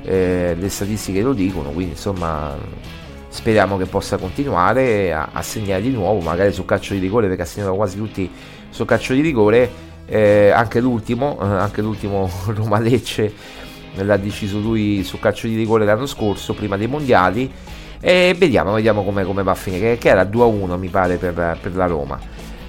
eh, 0.04 0.56
le 0.58 0.69
statistiche 0.69 1.22
lo 1.22 1.34
dicono 1.34 1.69
quindi 1.72 1.93
insomma 1.93 2.56
speriamo 3.34 3.78
che 3.78 3.86
possa 3.86 4.17
continuare 4.17 5.12
a, 5.12 5.30
a, 5.34 5.41
segnare 5.41 5.82
di 5.82 5.89
nuovo, 5.89 6.19
magari 6.19 6.54
sul 6.54 6.65
calcio 6.65 6.93
di 6.93 7.00
rigore, 7.00 7.28
perché 7.28 7.41
ha 7.41 7.46
segnato 7.46 7.74
quasi 7.74 7.98
tutti 7.98 8.30
sul 8.69 8.86
calcio 8.86 9.13
di 9.13 9.22
rigore. 9.22 9.91
Eh, 10.06 10.50
anche 10.50 10.80
l'ultimo, 10.80 11.39
eh, 11.41 11.46
anche 11.46 11.82
l'ultimo 11.82 12.30
Roma 12.54 12.78
Lecce 12.78 13.34
l'ha 13.96 14.17
deciso 14.17 14.60
lui 14.60 15.04
sul 15.04 15.19
calcio 15.19 15.48
di 15.48 15.56
rigore 15.56 15.84
l'anno 15.84 16.06
scorso, 16.06 16.54
prima 16.54 16.78
dei 16.78 16.88
mondiali. 16.88 17.52
E 18.06 18.36
vediamo, 18.38 18.74
vediamo 18.74 19.02
come, 19.06 19.24
come 19.24 19.44
va 19.44 19.52
a 19.52 19.56
finire. 19.56 19.98
Che, 19.98 20.10
era 20.10 20.24
2-1 20.24 20.78
mi 20.78 20.89
pare 20.89 21.16
per, 21.16 21.58
per 21.62 21.74
la 21.74 21.86
Roma. 21.86 22.20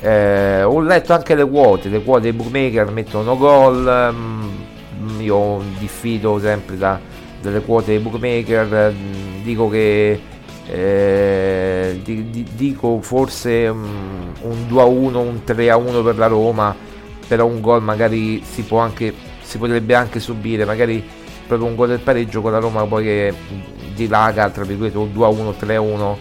Eh, 0.00 0.62
ho 0.62 0.80
letto 0.80 1.12
anche 1.12 1.34
le 1.34 1.44
quote, 1.44 1.88
le 1.88 2.04
quote 2.04 2.20
dei 2.20 2.32
bookmaker 2.32 2.92
mettono 2.92 3.36
gol. 3.36 4.14
Mm, 4.14 5.20
io 5.20 5.60
diffido 5.80 6.38
sempre 6.38 6.76
da, 6.76 7.00
delle 7.42 7.62
quote 7.62 7.86
dei 7.86 7.98
bookmaker. 7.98 8.92
Mm, 8.92 9.42
dico 9.42 9.68
che 9.68 10.20
eh, 10.68 12.00
di, 12.04 12.30
di, 12.30 12.46
dico 12.54 13.00
forse 13.00 13.66
um, 13.66 14.32
un 14.42 14.68
2 14.68 14.80
a 14.80 14.84
1 14.84 15.20
un 15.20 15.42
3 15.42 15.70
a 15.70 15.76
1 15.76 16.02
per 16.02 16.16
la 16.16 16.26
Roma 16.26 16.74
però 17.26 17.44
un 17.44 17.60
gol 17.60 17.82
magari 17.82 18.42
si 18.42 18.62
può 18.62 18.78
anche 18.78 19.12
si 19.42 19.58
potrebbe 19.58 19.94
anche 19.94 20.20
subire 20.20 20.64
magari 20.64 21.04
proprio 21.46 21.68
un 21.68 21.74
gol 21.74 21.88
del 21.88 21.98
pareggio 21.98 22.40
con 22.40 22.52
la 22.52 22.60
Roma 22.60 22.86
poi 22.86 23.04
che 23.04 23.34
dilaga 23.94 24.50
tra 24.50 24.64
virgolette 24.64 24.98
un 24.98 25.12
2 25.12 25.24
a 25.24 25.28
1 25.28 25.52
3 25.54 25.74
a 25.74 25.80
1 25.80 26.18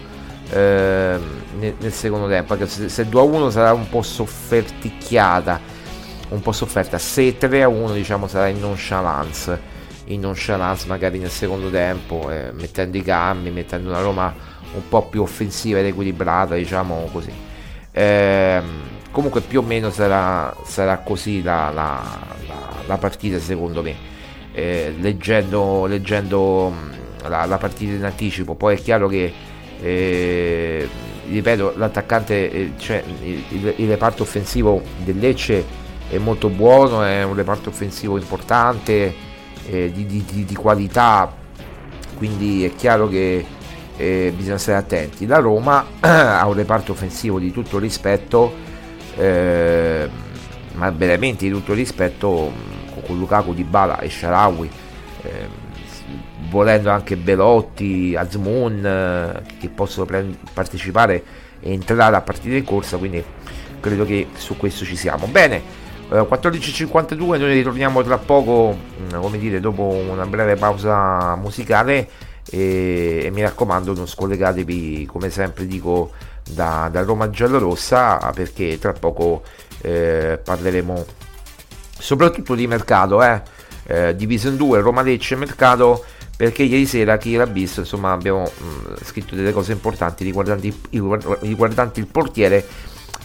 eh, 0.50 1.18
nel, 1.58 1.92
secondo 1.92 2.28
tempo 2.28 2.54
perché 2.54 2.70
se, 2.70 2.88
se 2.88 3.08
2 3.08 3.20
a 3.20 3.24
1 3.24 3.50
sarà 3.50 3.72
un 3.72 3.88
po' 3.88 4.02
sofferticchiata 4.02 5.60
un 6.30 6.40
po' 6.40 6.52
sofferta 6.52 6.98
se 6.98 7.36
3 7.36 7.62
a 7.62 7.68
1 7.68 7.92
diciamo 7.92 8.26
sarà 8.26 8.48
in 8.48 8.60
nonchalance 8.60 9.72
in 10.06 10.20
nonchalance 10.20 10.86
magari 10.86 11.18
nel 11.18 11.30
secondo 11.30 11.70
tempo, 11.70 12.30
eh, 12.30 12.50
mettendo 12.52 12.96
i 12.96 13.02
cambi, 13.02 13.50
mettendo 13.50 13.88
una 13.88 14.00
Roma 14.00 14.34
un 14.74 14.88
po' 14.88 15.06
più 15.06 15.22
offensiva 15.22 15.78
ed 15.78 15.86
equilibrata, 15.86 16.54
diciamo 16.54 17.08
così. 17.12 17.32
Eh, 17.92 18.62
comunque 19.10 19.40
più 19.40 19.60
o 19.60 19.62
meno 19.62 19.90
sarà, 19.90 20.54
sarà 20.64 20.98
così 20.98 21.42
la, 21.42 21.70
la, 21.70 22.02
la, 22.46 22.68
la, 22.86 22.98
partita 22.98 23.38
secondo 23.38 23.82
me. 23.82 24.12
Eh, 24.52 24.94
leggendo, 24.98 25.86
leggendo 25.86 26.72
la, 27.28 27.44
la, 27.44 27.58
partita 27.58 27.92
in 27.92 28.04
anticipo, 28.04 28.54
poi 28.54 28.76
è 28.76 28.80
chiaro 28.80 29.08
che 29.08 29.32
eh, 29.80 30.88
ripeto, 31.28 31.74
l'attaccante, 31.76 32.50
eh, 32.50 32.72
cioè 32.78 33.02
il, 33.22 33.42
il, 33.48 33.74
il 33.76 33.88
reparto 33.88 34.22
offensivo 34.22 34.82
del 35.04 35.18
Lecce 35.18 35.64
è 36.08 36.18
molto 36.18 36.48
buono, 36.48 37.02
è 37.02 37.22
un 37.22 37.34
reparto 37.34 37.70
offensivo 37.70 38.18
importante 38.18 39.14
eh, 39.66 39.90
di, 39.92 40.06
di, 40.06 40.44
di, 40.44 40.54
qualità, 40.54 41.32
quindi 42.16 42.64
è 42.64 42.74
chiaro 42.74 43.08
che 43.08 43.44
eh, 43.96 44.32
bisogna 44.36 44.58
stare 44.58 44.78
attenti. 44.78 45.26
La 45.26 45.38
Roma 45.38 45.84
ha 46.00 46.46
un 46.46 46.54
reparto 46.54 46.92
offensivo 46.92 47.38
di 47.38 47.52
tutto 47.52 47.78
rispetto, 47.78 48.52
eh, 49.16 50.08
ma 50.74 50.90
veramente 50.90 51.46
di 51.46 51.50
tutto 51.50 51.72
rispetto 51.72 52.52
con 53.06 53.18
Lukaku, 53.18 53.54
Dybala 53.54 53.98
e 54.00 54.08
Sharawi, 54.08 54.70
volendo 56.54 56.88
anche 56.90 57.16
Belotti, 57.16 58.14
Azmoun 58.16 58.86
eh, 58.86 59.42
che 59.58 59.68
possono 59.68 60.06
pre- 60.06 60.36
partecipare 60.52 61.22
e 61.58 61.72
entrare 61.72 62.14
a 62.14 62.20
partire 62.20 62.58
in 62.58 62.64
corsa, 62.64 62.96
quindi 62.96 63.22
credo 63.80 64.06
che 64.06 64.28
su 64.36 64.56
questo 64.56 64.84
ci 64.84 64.96
siamo. 64.96 65.26
Bene. 65.26 65.82
14.52 66.10 67.34
eh, 67.34 67.38
noi 67.38 67.54
ritorniamo 67.54 68.02
tra 68.02 68.18
poco 68.18 68.76
mm, 68.76 69.20
come 69.20 69.38
dire 69.38 69.58
dopo 69.58 69.82
una 69.82 70.26
breve 70.26 70.54
pausa 70.54 71.34
musicale 71.34 72.08
e, 72.48 73.22
e 73.24 73.30
mi 73.32 73.40
raccomando 73.40 73.94
non 73.94 74.06
scollegatevi 74.06 75.06
come 75.06 75.30
sempre 75.30 75.66
dico 75.66 76.12
da, 76.48 76.90
da 76.92 77.02
Roma 77.02 77.30
Giallorossa 77.30 78.30
perché 78.34 78.78
tra 78.78 78.92
poco 78.92 79.42
eh, 79.80 80.38
parleremo 80.44 81.04
soprattutto 81.98 82.54
di 82.54 82.66
mercato 82.66 83.22
eh? 83.22 83.40
Eh, 83.86 84.14
Division 84.14 84.56
2 84.56 84.80
Roma 84.80 85.00
Lecce 85.00 85.36
mercato 85.36 86.04
perché 86.36 86.62
ieri 86.64 86.86
sera 86.86 87.16
chi 87.16 87.34
l'ha 87.34 87.44
visto 87.44 87.80
insomma 87.80 88.12
abbiamo 88.12 88.42
mh, 88.42 88.64
mm, 88.64 88.94
scritto 89.02 89.34
delle 89.34 89.52
cose 89.52 89.72
importanti 89.72 90.24
riguardanti, 90.24 90.80
riguardanti 90.90 92.00
il 92.00 92.06
portiere 92.06 92.66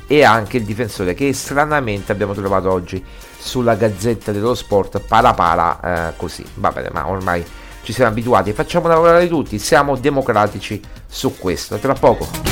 e 0.08 0.24
anche 0.24 0.58
il 0.58 0.64
difensore 0.64 1.14
che 1.14 1.32
stranamente 1.34 2.12
abbiamo 2.12 2.34
trovato 2.34 2.72
oggi 2.72 3.04
sulla 3.38 3.76
gazzetta 3.76 4.32
dello 4.32 4.56
sport 4.56 5.00
para 5.00 5.34
para 5.34 6.10
eh, 6.10 6.14
così. 6.18 6.44
Va 6.56 6.72
bene 6.72 6.90
ma 6.92 7.08
ormai 7.08 7.46
ci 7.84 7.94
siamo 7.94 8.10
abituati. 8.10 8.52
Facciamo 8.54 8.88
lavorare 8.88 9.28
tutti 9.28 9.60
siamo 9.60 9.96
democratici 9.96 10.82
su 11.08 11.38
questo. 11.38 11.78
Tra 11.78 11.94
poco 11.94 12.49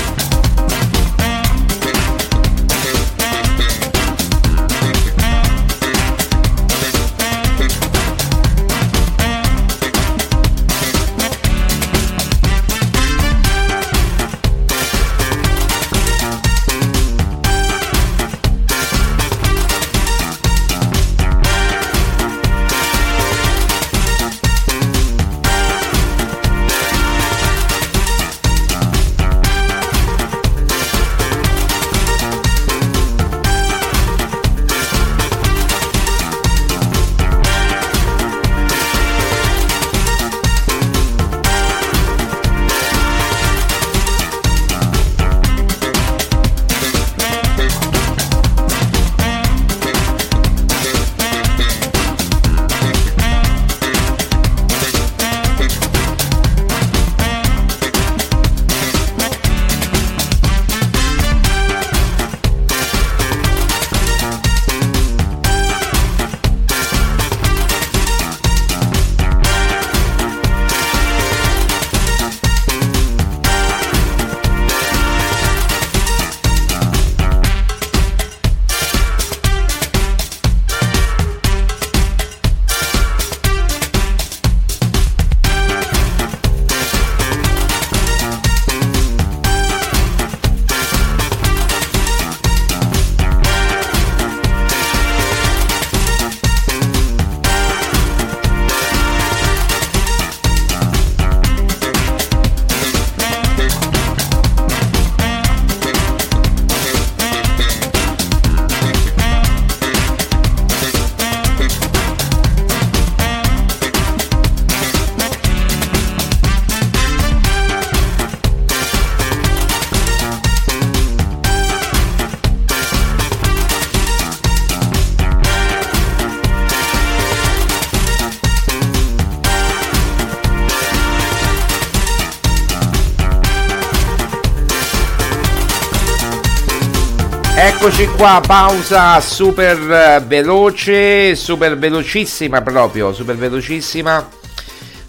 Eccoci 137.88 138.08
qua, 138.17 138.41
pausa 138.45 139.17
super 139.21 139.80
eh, 139.89 140.21
veloce, 140.28 141.36
super 141.36 141.78
velocissima 141.78 142.62
proprio, 142.62 143.13
super 143.13 143.38
velocissima. 143.38 144.28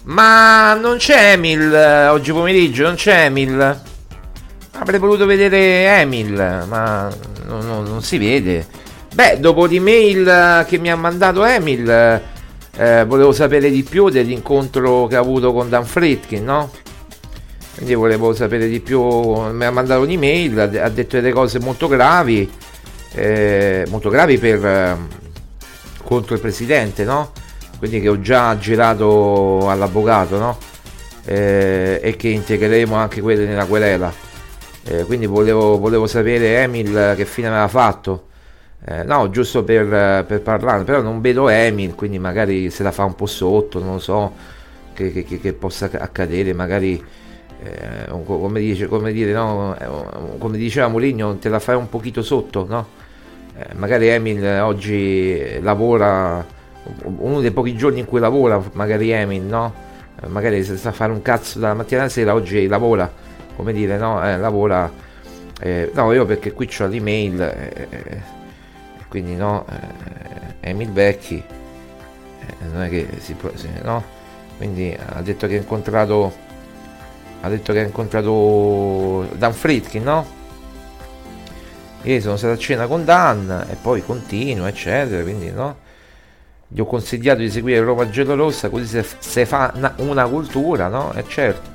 Ma 0.03 0.75
non 0.75 0.95
c'è 0.95 1.33
Emil 1.33 1.73
eh, 1.73 2.07
oggi 2.07 2.31
pomeriggio, 2.31 2.83
non 2.83 2.95
c'è 2.95 3.25
Emil. 3.25 3.81
Avrei 4.77 4.97
voluto 4.97 5.25
vedere 5.25 5.87
Emil, 5.99 6.31
ma 6.69 7.09
non, 7.47 7.65
non, 7.65 7.83
non 7.83 8.01
si 8.01 8.17
vede. 8.17 8.65
Beh, 9.13 9.41
dopo 9.41 9.65
l'email 9.65 10.25
eh, 10.25 10.65
che 10.65 10.77
mi 10.77 10.89
ha 10.89 10.95
mandato 10.95 11.43
Emil, 11.43 11.89
eh, 11.89 13.03
volevo 13.05 13.33
sapere 13.33 13.69
di 13.69 13.83
più 13.83 14.07
dell'incontro 14.07 15.05
che 15.07 15.17
ha 15.17 15.19
avuto 15.19 15.51
con 15.51 15.67
Dan 15.67 15.83
Fritkin, 15.83 16.45
no? 16.45 16.71
Quindi 17.75 17.93
volevo 17.93 18.33
sapere 18.33 18.69
di 18.69 18.79
più. 18.79 19.01
Mi 19.01 19.65
ha 19.65 19.71
mandato 19.71 20.01
un'email, 20.03 20.79
ha 20.81 20.89
detto 20.89 21.17
delle 21.17 21.33
cose 21.33 21.59
molto 21.59 21.89
gravi 21.89 22.67
eh, 23.13 23.85
molto 23.89 24.09
gravi 24.09 24.37
per, 24.37 24.65
eh, 24.65 24.97
contro 26.03 26.35
il 26.35 26.41
presidente, 26.41 27.03
no? 27.03 27.31
Quindi 27.77 28.01
che 28.01 28.09
ho 28.09 28.19
già 28.19 28.57
girato 28.57 29.69
all'avvocato, 29.69 30.37
no? 30.37 30.57
Eh, 31.25 31.99
e 32.01 32.15
che 32.15 32.29
integreremo 32.29 32.95
anche 32.95 33.21
quelle 33.21 33.45
nella 33.45 33.65
querela. 33.65 34.11
Eh, 34.83 35.03
quindi 35.05 35.25
volevo, 35.25 35.77
volevo, 35.77 36.07
sapere 36.07 36.61
Emil 36.61 37.13
che 37.15 37.25
fine 37.25 37.47
aveva 37.47 37.67
fatto. 37.67 38.27
Eh, 38.85 39.03
no, 39.03 39.29
giusto 39.29 39.63
per, 39.63 40.25
per, 40.25 40.41
parlare, 40.41 40.83
però 40.83 41.01
non 41.01 41.21
vedo 41.21 41.49
Emil, 41.49 41.95
quindi 41.95 42.17
magari 42.17 42.69
se 42.69 42.83
la 42.83 42.91
fa 42.91 43.03
un 43.03 43.15
po' 43.15 43.25
sotto, 43.25 43.83
non 43.83 43.99
so 44.01 44.33
che, 44.93 45.11
che, 45.11 45.39
che 45.39 45.53
possa 45.53 45.89
accadere, 45.91 46.53
magari 46.53 47.03
eh, 47.61 48.23
come, 48.23 48.59
dice, 48.59 48.87
come, 48.87 49.11
dire, 49.11 49.33
no? 49.33 49.75
Eh, 49.77 50.37
come 50.37 50.57
diceva 50.57 50.87
Mourinho, 50.87 51.35
te 51.37 51.49
la 51.49 51.59
fai 51.59 51.75
un 51.75 51.89
pochino 51.89 52.21
sotto, 52.21 52.65
no? 52.67 52.87
Eh, 53.57 53.73
magari 53.75 54.07
Emil 54.07 54.43
oggi 54.61 55.59
lavora, 55.59 56.45
uno 57.03 57.41
dei 57.41 57.51
pochi 57.51 57.75
giorni 57.75 57.99
in 57.99 58.05
cui 58.05 58.19
lavora, 58.19 58.61
magari 58.73 59.11
Emil, 59.11 59.41
no? 59.43 59.73
Eh, 60.21 60.27
magari 60.27 60.63
se 60.63 60.77
sta 60.77 60.89
a 60.89 60.93
fare 60.93 61.11
un 61.11 61.21
cazzo 61.21 61.59
dalla 61.59 61.73
mattina 61.73 62.01
alla 62.01 62.09
sera, 62.09 62.33
oggi 62.33 62.67
lavora, 62.67 63.11
come 63.55 63.73
dire, 63.73 63.97
no? 63.97 64.25
Eh, 64.25 64.37
lavora, 64.37 64.89
no, 65.93 66.13
io 66.13 66.25
perché 66.25 66.53
qui 66.53 66.69
ho 66.79 66.87
l'email, 66.87 67.87
quindi 69.09 69.35
no, 69.35 69.65
Emil 70.61 70.91
Vecchi, 70.91 71.43
non 72.71 72.83
è 72.83 72.89
che 72.89 73.07
si 73.17 73.33
può, 73.33 73.51
no? 73.83 74.17
Quindi 74.55 74.95
ha 74.97 75.21
detto 75.21 75.47
che 75.47 75.55
ha 75.55 75.57
incontrato, 75.57 76.33
ha 77.41 77.49
detto 77.49 77.71
che 77.73 77.79
ha 77.79 77.83
incontrato 77.83 79.27
Dan 79.35 79.53
Fritkin, 79.53 80.03
no? 80.03 80.37
Ieri 82.01 82.21
sono 82.21 82.37
stato 82.37 82.53
a 82.53 82.57
cena 82.57 82.87
con 82.87 83.05
Dan 83.05 83.65
e 83.69 83.75
poi 83.75 84.03
continuo, 84.03 84.65
eccetera, 84.65 85.21
quindi 85.21 85.51
no. 85.51 85.77
gli 86.67 86.79
ho 86.79 86.85
consigliato 86.85 87.39
di 87.39 87.49
seguire 87.49 87.81
Roma 87.81 88.09
Giallorossa 88.09 88.69
così 88.69 88.85
se, 88.85 89.05
se 89.19 89.45
fa 89.45 89.71
una, 89.75 89.93
una 89.97 90.25
cultura, 90.27 90.87
no? 90.87 91.13
E 91.13 91.25
certo, 91.27 91.69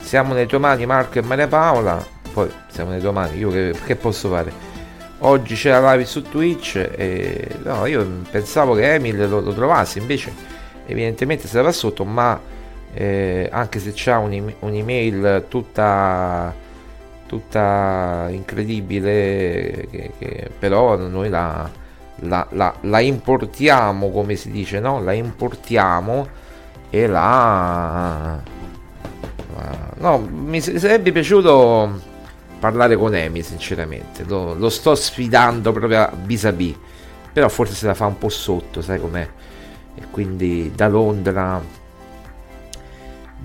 siamo 0.00 0.34
nei 0.34 0.46
tuoi 0.46 0.60
mani 0.60 0.86
Marco 0.86 1.18
e 1.18 1.22
Maria 1.22 1.46
Paola, 1.46 2.04
poi 2.32 2.50
siamo 2.68 2.90
nei 2.90 3.00
tuoi 3.00 3.12
mani, 3.12 3.38
io 3.38 3.50
che, 3.50 3.74
che 3.84 3.96
posso 3.96 4.28
fare? 4.28 4.72
Oggi 5.18 5.54
c'è 5.54 5.70
la 5.70 5.92
live 5.92 6.04
su 6.04 6.22
Twitch 6.22 6.76
e 6.76 7.48
no, 7.62 7.86
io 7.86 8.06
pensavo 8.30 8.74
che 8.74 8.94
Emil 8.94 9.28
lo, 9.28 9.40
lo 9.40 9.54
trovassi, 9.54 9.98
invece 9.98 10.32
evidentemente 10.86 11.48
va 11.60 11.72
sotto, 11.72 12.04
ma 12.04 12.38
eh, 12.94 13.48
anche 13.50 13.80
se 13.80 13.92
c'ha 13.92 14.18
un'email 14.18 15.46
tutta, 15.48 16.54
tutta 17.26 18.28
incredibile, 18.30 19.86
che, 19.90 20.12
che, 20.16 20.50
però 20.56 20.96
noi 20.96 21.28
la, 21.28 21.68
la, 22.20 22.46
la, 22.52 22.74
la, 22.80 23.00
importiamo, 23.00 24.10
come 24.10 24.36
si 24.36 24.50
dice, 24.50 24.78
no? 24.78 25.02
La 25.02 25.12
importiamo 25.12 26.26
e 26.88 27.06
la... 27.06 28.40
No, 29.96 30.18
mi 30.18 30.60
sarebbe 30.60 31.12
piaciuto 31.12 32.00
parlare 32.58 32.96
con 32.96 33.14
Emi, 33.14 33.42
sinceramente. 33.42 34.24
Lo, 34.24 34.54
lo 34.54 34.68
sto 34.68 34.94
sfidando 34.94 35.72
proprio 35.72 36.10
vis-à-vis. 36.24 36.76
Però 37.32 37.48
forse 37.48 37.74
se 37.74 37.86
la 37.86 37.94
fa 37.94 38.06
un 38.06 38.18
po' 38.18 38.28
sotto, 38.28 38.80
sai 38.80 39.00
com'è? 39.00 39.28
E 39.96 40.02
quindi 40.10 40.72
da 40.74 40.88
Londra 40.88 41.60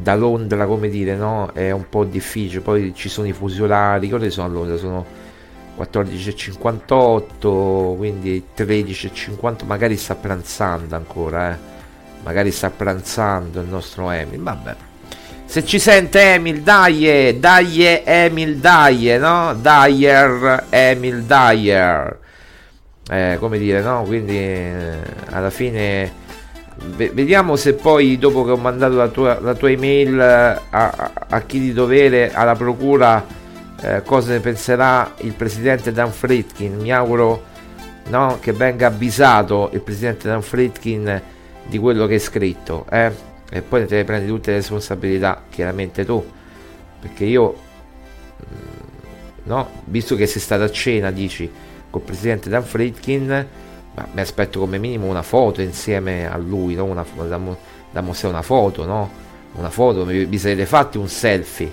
da 0.01 0.15
Londra, 0.15 0.65
come 0.65 0.89
dire, 0.89 1.15
no? 1.15 1.51
È 1.53 1.69
un 1.71 1.87
po' 1.89 2.05
difficile. 2.05 2.61
Poi 2.61 2.93
ci 2.95 3.09
sono 3.09 3.27
i 3.27 3.33
fusi 3.33 3.61
orari. 3.61 4.07
Che 4.07 4.15
ore 4.15 4.29
sono 4.29 4.47
a 4.47 4.49
Londra? 4.49 4.77
Sono 4.77 5.05
14.58, 5.77 7.97
quindi 7.97 8.45
13.50. 8.55 9.65
Magari 9.65 9.97
sta 9.97 10.15
pranzando 10.15 10.95
ancora, 10.95 11.51
eh. 11.51 11.57
Magari 12.23 12.51
sta 12.51 12.69
pranzando 12.69 13.59
il 13.61 13.67
nostro 13.67 14.09
Emil. 14.11 14.41
Vabbè. 14.41 14.75
Se 15.45 15.65
ci 15.65 15.79
sente 15.79 16.33
Emil, 16.33 16.61
dai, 16.61 17.39
dai 17.39 18.01
Emil, 18.03 18.57
dai, 18.57 19.17
no? 19.17 19.55
Dyer, 19.55 20.65
Emil, 20.69 21.23
Dyer. 21.23 22.19
Eh, 23.09 23.37
come 23.39 23.57
dire, 23.57 23.81
no? 23.81 24.03
Quindi 24.03 24.37
eh, 24.37 24.99
alla 25.31 25.49
fine 25.49 26.27
vediamo 26.79 27.55
se 27.55 27.73
poi 27.73 28.17
dopo 28.17 28.45
che 28.45 28.51
ho 28.51 28.57
mandato 28.57 28.95
la 28.95 29.09
tua, 29.09 29.39
la 29.39 29.53
tua 29.53 29.69
email 29.69 30.19
a, 30.19 30.61
a, 30.69 31.11
a, 31.27 31.41
chi 31.41 31.59
di 31.59 31.73
dovere 31.73 32.31
alla 32.33 32.55
procura 32.55 33.25
eh, 33.81 34.01
cosa 34.03 34.31
ne 34.31 34.39
penserà 34.39 35.13
il 35.17 35.33
presidente 35.33 35.91
Dan 35.91 36.11
Fritkin 36.11 36.77
mi 36.77 36.91
auguro 36.91 37.43
no, 38.07 38.37
che 38.39 38.53
venga 38.53 38.87
avvisato 38.87 39.69
il 39.73 39.81
presidente 39.81 40.27
Dan 40.27 40.41
Fritkin 40.41 41.21
di 41.65 41.77
quello 41.77 42.07
che 42.07 42.15
è 42.15 42.19
scritto 42.19 42.85
eh? 42.89 43.11
e 43.51 43.61
poi 43.61 43.85
te 43.85 43.97
ne 43.97 44.03
prendi 44.05 44.27
tutte 44.27 44.51
le 44.51 44.57
responsabilità 44.57 45.43
chiaramente 45.49 46.05
tu 46.05 46.25
perché 46.99 47.25
io 47.25 47.55
mm, 48.41 49.43
no 49.43 49.69
visto 49.85 50.15
che 50.15 50.27
sei 50.27 50.41
stato 50.41 50.63
a 50.63 50.71
cena 50.71 51.11
dici 51.11 51.49
col 51.89 52.01
presidente 52.01 52.49
Dan 52.49 52.63
Fritkin 52.63 53.47
ma 53.99 54.07
mi 54.13 54.21
aspetto 54.21 54.59
come 54.59 54.77
minimo 54.77 55.05
una 55.07 55.21
foto 55.21 55.61
insieme 55.61 56.29
a 56.29 56.37
lui 56.37 56.75
no? 56.75 56.85
una, 56.85 57.05
da, 57.27 57.39
da 57.91 58.01
mostrare 58.01 58.33
una 58.33 58.43
foto 58.43 58.85
no 58.85 59.09
una 59.53 59.69
foto 59.69 60.05
vi, 60.05 60.25
vi 60.25 60.37
sarete 60.37 60.65
fatti 60.65 60.97
un 60.97 61.07
selfie 61.07 61.71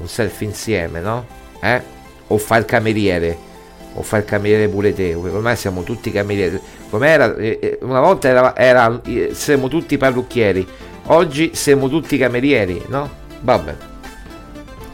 un 0.00 0.08
selfie 0.08 0.46
insieme 0.46 1.00
no 1.00 1.26
eh 1.60 1.82
o 2.26 2.38
fa 2.38 2.56
il 2.56 2.64
cameriere 2.64 3.52
o 3.94 4.02
fa 4.02 4.18
il 4.18 4.24
cameriere 4.24 4.68
pure 4.68 4.92
te 4.92 5.14
ormai 5.14 5.56
siamo 5.56 5.82
tutti 5.82 6.10
camerieri 6.10 6.60
come 6.90 7.08
era 7.08 7.34
eh, 7.36 7.58
eh, 7.60 7.78
una 7.82 8.00
volta 8.00 8.28
era, 8.28 8.56
era 8.56 9.00
eh, 9.04 9.30
siamo 9.32 9.68
tutti 9.68 9.96
parrucchieri 9.96 10.66
Oggi 11.08 11.50
siamo 11.54 11.90
tutti 11.90 12.16
camerieri, 12.16 12.82
no? 12.86 13.10
Vabbè. 13.40 13.74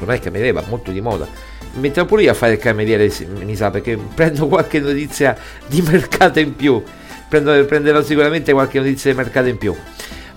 Ormai 0.00 0.16
il 0.16 0.22
cameriere 0.22 0.52
va 0.52 0.64
molto 0.66 0.90
di 0.90 1.00
moda. 1.00 1.24
Metto 1.72 2.04
pure 2.04 2.22
io 2.22 2.30
a 2.30 2.34
fare 2.34 2.54
il 2.54 2.58
cameriere, 2.58 3.12
mi 3.44 3.54
sa, 3.54 3.70
perché 3.70 3.96
prendo 3.96 4.48
qualche 4.48 4.80
notizia 4.80 5.36
di 5.66 5.80
mercato 5.82 6.40
in 6.40 6.56
più. 6.56 6.82
Prendo, 7.28 7.64
prenderò 7.64 8.02
sicuramente 8.02 8.52
qualche 8.52 8.80
notizia 8.80 9.12
di 9.12 9.16
mercato 9.16 9.48
in 9.48 9.56
più. 9.56 9.74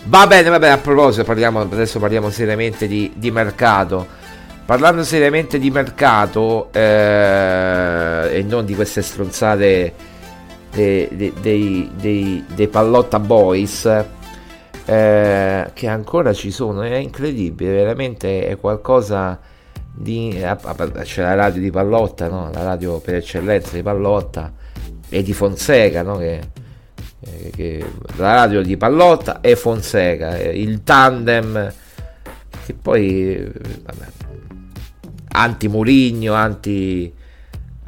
Va 0.05 0.27
bene, 0.27 0.49
va 0.49 0.59
bene, 0.59 0.73
a 0.73 0.77
proposito, 0.77 1.23
parliamo, 1.23 1.61
adesso 1.61 1.97
parliamo 1.99 2.29
seriamente 2.29 2.87
di, 2.87 3.13
di 3.15 3.31
mercato. 3.31 4.05
Parlando 4.65 5.03
seriamente 5.03 5.59
di 5.59 5.71
mercato 5.71 6.69
eh, 6.71 8.29
e 8.31 8.43
non 8.43 8.65
di 8.65 8.75
queste 8.75 9.01
stronzate 9.01 9.93
dei, 10.71 11.07
dei, 11.11 11.33
dei, 11.41 11.91
dei, 11.95 12.45
dei 12.53 12.67
Pallotta 12.67 13.19
Boys, 13.19 13.85
eh, 14.85 15.69
che 15.73 15.87
ancora 15.87 16.33
ci 16.33 16.51
sono, 16.51 16.81
è 16.81 16.95
incredibile, 16.95 17.71
veramente 17.71 18.47
è 18.47 18.57
qualcosa 18.57 19.39
di... 19.93 20.29
Eh, 20.29 20.57
c'è 21.03 21.21
la 21.21 21.35
radio 21.35 21.61
di 21.61 21.71
Pallotta, 21.71 22.27
no? 22.27 22.49
la 22.51 22.63
radio 22.63 22.99
per 22.99 23.15
eccellenza 23.15 23.75
di 23.75 23.81
Pallotta 23.81 24.51
e 25.09 25.23
di 25.23 25.33
Fonseca, 25.33 26.01
no? 26.01 26.17
che, 26.17 26.41
eh, 27.19 27.51
che, 27.55 27.85
la 28.15 28.33
radio 28.33 28.61
di 28.61 28.75
Pallotta 28.77 29.41
e 29.41 29.55
Fonseca, 29.55 30.37
eh, 30.37 30.59
il 30.59 30.83
tandem 30.83 31.73
che 32.65 32.73
poi 32.73 33.51
vabbè, 33.83 34.05
anti 35.29 35.67
Murigno, 35.67 36.33
anti 36.33 37.13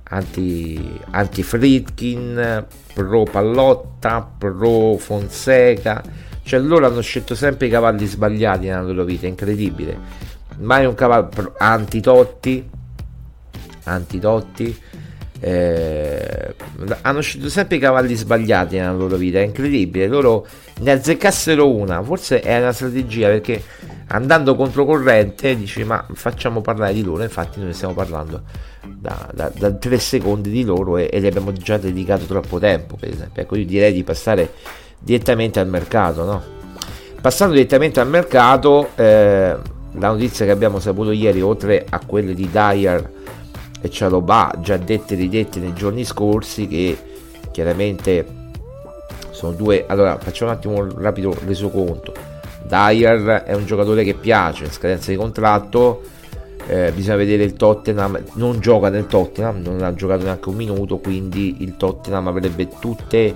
anti, 0.08 0.99
anti 1.12 1.43
Fritkin, 1.43 2.66
pro 2.93 3.24
Pallotta, 3.24 4.22
pro 4.38 4.97
Fonseca 4.97 6.03
cioè 6.45 6.60
loro 6.60 6.86
hanno 6.86 7.01
scelto 7.01 7.34
sempre 7.34 7.66
i 7.66 7.70
cavalli 7.72 8.06
sbagliati 8.06 8.68
nella 8.68 8.84
loro 8.84 9.03
vita, 9.03 9.26
incredibile. 9.26 9.97
Mai 10.60 10.86
un 10.86 10.93
cavallo 10.93 11.53
antitotti, 11.58 12.68
antitotti, 13.84 14.82
eh, 15.39 16.56
hanno 17.01 17.22
scelto 17.22 17.49
sempre 17.49 17.76
i 17.76 17.80
cavalli 17.80 18.16
sbagliati 18.16 18.78
nella 18.78 18.93
loro 18.93 19.16
vita, 19.18 19.39
è 19.39 19.43
incredibile. 19.43 20.08
Loro 20.08 20.47
ne 20.80 20.91
azzeccassero 20.91 21.70
una, 21.70 22.01
forse 22.01 22.39
è 22.39 22.58
una 22.58 22.72
strategia 22.72 23.28
perché 23.28 23.62
andando 24.08 24.56
controcorrente 24.56 25.56
dici 25.56 25.84
ma 25.84 26.06
facciamo 26.14 26.62
parlare 26.62 26.93
di 26.93 27.03
loro, 27.03 27.24
infatti 27.24 27.60
noi 27.60 27.74
stiamo 27.74 27.93
parlando 27.93 28.43
da, 28.86 29.30
da, 29.34 29.51
da 29.53 29.72
tre 29.72 29.99
secondi 29.99 30.49
di 30.49 30.64
loro 30.64 30.97
e, 30.97 31.10
e 31.12 31.20
gli 31.20 31.28
abbiamo 31.28 31.51
già 31.51 31.78
dedicato 31.78 32.26
troppo 32.26 32.60
tempo, 32.60 32.95
per 32.95 33.10
esempio. 33.10 33.41
Ecco, 33.41 33.56
io 33.56 33.66
direi 33.66 33.93
di 33.93 34.03
passare 34.03 34.53
direttamente 34.99 35.60
al 35.60 35.68
mercato. 35.68 36.24
No? 36.24 36.43
Passando 37.22 37.56
direttamente 37.56 37.99
al 37.99 38.08
mercato, 38.08 38.89
eh, 38.95 39.56
la 39.98 40.10
notizia 40.10 40.46
che 40.46 40.52
abbiamo 40.52 40.80
saputo 40.80 41.12
ieri, 41.12 41.41
oltre 41.41 41.86
a 41.88 42.00
quelle 42.06 42.34
di 42.34 42.50
Dyer 42.52 43.12
e 43.82 43.89
Cialobà, 43.89 44.54
già 44.60 44.78
dette 44.78 45.14
e 45.14 45.18
ridette 45.18 45.60
nei 45.60 45.74
giorni 45.74 46.04
scorsi, 46.04 46.68
che 46.68 46.98
chiaramente 47.52 48.26
sono 49.32 49.54
due. 49.54 49.86
Allora, 49.88 50.18
facciamo 50.18 50.52
un 50.52 50.58
attimo 50.58 50.74
un 50.76 51.02
rapido 51.02 51.36
resoconto. 51.46 52.14
Dyer 52.64 53.43
è 53.46 53.54
un 53.54 53.66
giocatore 53.66 54.04
che 54.04 54.14
piace, 54.14 54.72
scadenza 54.72 55.12
di 55.12 55.18
contratto. 55.18 56.02
Eh, 56.68 56.91
bisogna 56.96 57.18
vedere 57.18 57.43
il 57.43 57.54
Tottenham 57.54 58.20
non 58.34 58.60
gioca 58.60 58.89
nel 58.89 59.06
Tottenham 59.06 59.62
non 59.62 59.84
ha 59.84 59.93
giocato 59.93 60.24
neanche 60.24 60.50
un 60.50 60.56
minuto 60.56 60.98
quindi 60.98 61.58
il 61.60 61.78
Tottenham 61.78 62.28
avrebbe 62.28 62.68
tutte 62.80 63.36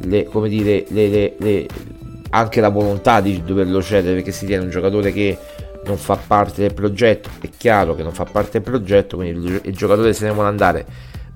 le, 0.00 0.24
come 0.24 0.48
dire, 0.48 0.84
le, 0.88 1.34
le, 1.38 1.66
anche 2.30 2.60
la 2.60 2.70
volontà 2.70 3.20
di 3.20 3.44
doverlo 3.44 3.80
cedere 3.80 4.16
perché 4.16 4.32
si 4.32 4.44
tiene 4.44 4.64
un 4.64 4.70
giocatore 4.70 5.12
che 5.12 5.38
non 5.88 5.96
fa 5.96 6.16
parte 6.16 6.60
del 6.60 6.74
progetto, 6.74 7.30
è 7.40 7.48
chiaro 7.56 7.94
che 7.94 8.02
non 8.02 8.12
fa 8.12 8.24
parte 8.24 8.60
del 8.60 8.62
progetto, 8.62 9.16
quindi 9.16 9.60
il, 9.64 9.74
giocatore 9.74 10.12
se 10.12 10.26
ne 10.26 10.32
vuole 10.32 10.48
andare, 10.48 10.86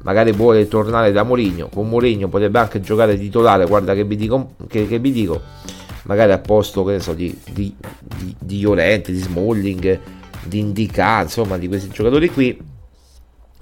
magari 0.02 0.32
vuole 0.32 0.68
tornare 0.68 1.10
da 1.10 1.22
Mourinho, 1.22 1.68
con 1.68 1.88
Mourinho 1.88 2.28
potrebbe 2.28 2.58
anche 2.58 2.80
giocare 2.80 3.18
titolare, 3.18 3.66
guarda 3.66 3.94
che 3.94 4.04
vi 4.04 4.16
dico, 4.16 4.54
che, 4.68 4.86
che 4.86 4.98
vi 4.98 5.10
dico. 5.10 5.40
Magari 6.04 6.32
a 6.32 6.38
posto 6.38 6.98
so, 6.98 7.14
di, 7.14 7.36
di, 7.50 7.74
di, 8.16 8.34
di 8.38 8.60
Llorente, 8.60 9.12
di 9.12 9.18
Smalling, 9.18 10.00
di 10.42 10.58
Indica, 10.58 11.22
insomma 11.22 11.56
di 11.56 11.68
questi 11.68 11.88
giocatori 11.88 12.28
qui, 12.28 12.58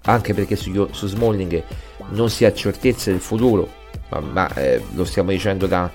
anche 0.02 0.34
perché 0.34 0.56
su, 0.56 0.88
su 0.90 1.06
Smalling 1.06 1.62
non 2.10 2.30
si 2.30 2.44
ha 2.46 2.52
certezza 2.52 3.10
del 3.10 3.20
futuro, 3.20 3.68
ma, 4.08 4.20
ma 4.20 4.54
eh, 4.54 4.82
lo 4.94 5.04
stiamo 5.04 5.30
dicendo 5.30 5.66
da 5.66 5.90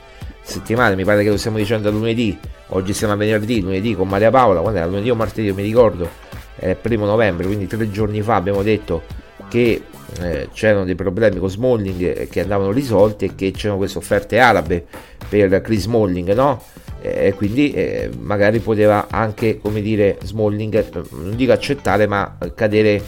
settimane, 0.46 0.96
mi 0.96 1.04
pare 1.04 1.24
che 1.24 1.30
lo 1.30 1.38
stiamo 1.38 1.58
dicendo 1.58 1.90
da 1.90 1.96
lunedì, 1.96 2.38
oggi 2.68 2.94
siamo 2.94 3.14
a 3.14 3.16
venerdì, 3.16 3.62
lunedì 3.62 3.96
con 3.96 4.08
Maria 4.08 4.30
Paola, 4.30 4.62
quando 4.62 4.80
era 4.80 4.88
lunedì 4.88 5.10
o 5.10 5.16
martedì, 5.16 5.52
mi 5.52 5.64
ricordo, 5.64 6.08
è 6.56 6.70
il 6.70 6.76
primo 6.78 7.06
novembre, 7.06 7.48
quindi 7.48 7.68
tre 7.68 7.90
giorni 7.90 8.22
fa 8.22 8.36
abbiamo 8.36 8.62
detto 8.62 9.04
che 9.50 9.82
eh, 10.20 10.50
c'erano 10.54 10.86
dei 10.86 10.96
problemi 10.96 11.40
con 11.40 11.50
Smalling 11.50 12.28
che 12.30 12.42
andavano 12.42 12.72
risolti 12.72 13.26
e 13.26 13.36
che 13.36 13.52
c'erano 13.52 13.78
queste 13.78 13.98
offerte 13.98 14.40
arabe 14.40 14.86
per 15.28 15.62
Chris 15.62 15.82
Smalling, 15.84 16.34
no? 16.34 16.62
E 17.02 17.34
quindi 17.36 17.72
eh, 17.72 18.10
magari 18.18 18.60
poteva 18.60 19.08
anche, 19.10 19.60
come 19.60 19.82
dire, 19.82 20.18
Smalling, 20.24 20.74
eh, 20.74 21.02
non 21.12 21.36
dico 21.36 21.52
accettare, 21.52 22.08
ma 22.08 22.38
cadere, 22.56 23.04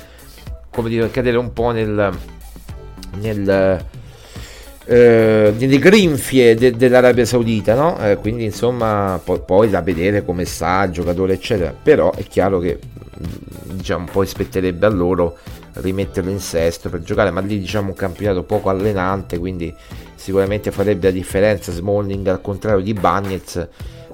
come 0.70 0.90
dire, 0.90 1.10
cadere 1.10 1.38
un 1.38 1.52
po' 1.52 1.72
nel, 1.72 2.16
nel 3.20 3.86
eh, 4.88 5.54
nelle 5.58 5.80
grinfie 5.80 6.56
de- 6.56 6.72
dell'Arabia 6.72 7.26
Saudita, 7.26 7.76
no? 7.76 8.00
Eh, 8.00 8.16
quindi 8.16 8.46
insomma 8.46 9.20
poi, 9.22 9.42
poi, 9.46 9.70
da 9.70 9.82
vedere 9.82 10.24
come 10.24 10.46
sta 10.46 10.84
il 10.84 10.92
giocatore 10.92 11.34
eccetera, 11.34 11.74
però 11.80 12.12
è 12.14 12.24
chiaro 12.24 12.60
che 12.60 12.80
diciamo 13.64 14.08
poi 14.10 14.26
spetterebbe 14.26 14.86
a 14.86 14.90
loro 14.90 15.38
rimetterlo 15.74 16.32
in 16.32 16.40
sesto 16.40 16.90
per 16.90 17.02
giocare, 17.02 17.32
ma 17.32 17.42
lì 17.42 17.60
diciamo 17.60 17.90
un 17.90 17.96
campionato 17.96 18.44
poco 18.44 18.70
allenante, 18.70 19.38
quindi 19.38 19.74
sicuramente 20.16 20.72
farebbe 20.72 21.08
la 21.08 21.14
differenza 21.14 21.72
Smalling 21.72 22.26
al 22.28 22.42
contrario 22.42 22.80
di 22.82 22.94
Bagnets 22.94 23.68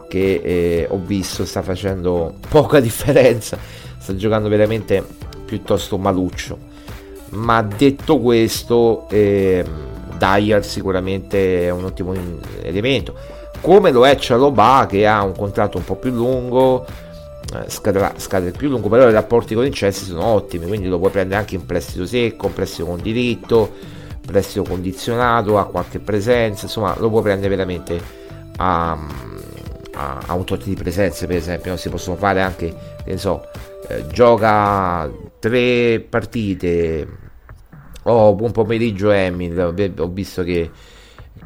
che 0.10 0.42
eh, 0.44 0.88
ho 0.90 1.00
visto 1.04 1.46
sta 1.46 1.62
facendo 1.62 2.36
poca 2.50 2.80
differenza, 2.82 3.58
sta 4.00 4.16
giocando 4.16 4.50
veramente 4.50 5.04
piuttosto 5.46 6.00
maluccio. 6.00 6.72
Ma 7.30 7.62
detto 7.64 8.20
questo, 8.20 9.08
eh, 9.10 9.64
Dyer 10.18 10.66
sicuramente 10.66 11.66
è 11.66 11.70
un 11.70 11.86
ottimo 11.86 12.14
elemento, 12.62 13.16
come 13.62 13.92
lo 13.92 14.06
è 14.06 14.16
Cialobà 14.18 14.86
che 14.90 15.08
ha 15.08 15.24
un 15.24 15.36
contratto 15.36 15.78
un 15.78 15.86
po' 15.86 15.96
più 15.96 16.12
lungo, 16.12 16.86
eh, 17.54 17.70
scadrà, 17.70 18.14
scade 18.18 18.52
più 18.52 18.70
lungo, 18.70 18.90
però 18.90 19.08
i 19.08 19.12
rapporti 19.14 19.56
con 19.56 19.66
il 19.66 19.74
Chelsea 19.74 20.06
sono 20.06 20.26
ottimi, 20.26 20.66
quindi 20.68 20.88
lo 20.88 20.98
puoi 20.98 21.12
prendere 21.12 21.40
anche 21.40 21.56
in 21.56 21.66
prestito 21.66 22.06
secco, 22.06 22.48
in 22.48 22.54
prestito 22.54 22.86
con 22.86 23.02
diritto, 23.02 23.72
prestito 24.26 24.64
condizionato, 24.64 25.58
ha 25.58 25.66
qualche 25.66 26.00
presenza, 26.00 26.66
insomma 26.66 26.96
lo 26.98 27.10
puoi 27.10 27.22
prendere 27.22 27.50
veramente 27.50 28.02
a, 28.58 28.98
a, 29.94 30.20
a 30.26 30.34
un 30.34 30.44
tot 30.46 30.64
di 30.64 30.76
presenze, 30.76 31.28
per 31.28 31.36
esempio, 31.36 31.72
no? 31.72 31.78
si 31.78 31.90
possono 31.90 32.16
fare 32.16 32.42
anche, 32.42 32.74
ne 33.06 33.18
so, 33.18 33.46
eh, 33.88 34.08
gioca 34.08 35.10
tre 35.40 36.06
partite, 36.10 37.08
oh 38.04 38.36
buon 38.36 38.52
pomeriggio 38.52 39.12
Emil, 39.12 39.60
ho 39.98 40.08
visto 40.08 40.44
che 40.44 40.70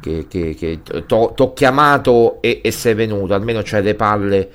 che, 0.00 0.26
che, 0.28 0.54
che 0.54 0.80
ti 0.82 1.14
ho 1.14 1.52
chiamato 1.52 2.40
e, 2.40 2.60
e, 2.62 2.70
sei 2.70 2.94
venuto, 2.94 3.34
almeno 3.34 3.60
c'hai 3.64 3.82
le 3.82 3.94
palle. 3.94 4.48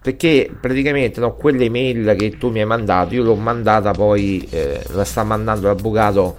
Perché 0.00 0.50
praticamente 0.58 1.18
no, 1.18 1.34
quelle 1.34 1.64
email 1.64 2.14
che 2.16 2.38
tu 2.38 2.50
mi 2.50 2.60
hai 2.60 2.66
mandato 2.66 3.12
io 3.14 3.24
l'ho 3.24 3.34
mandata 3.34 3.90
poi 3.90 4.46
eh, 4.50 4.80
la 4.90 5.04
sta 5.04 5.24
mandando 5.24 5.66
l'avvocato 5.66 6.36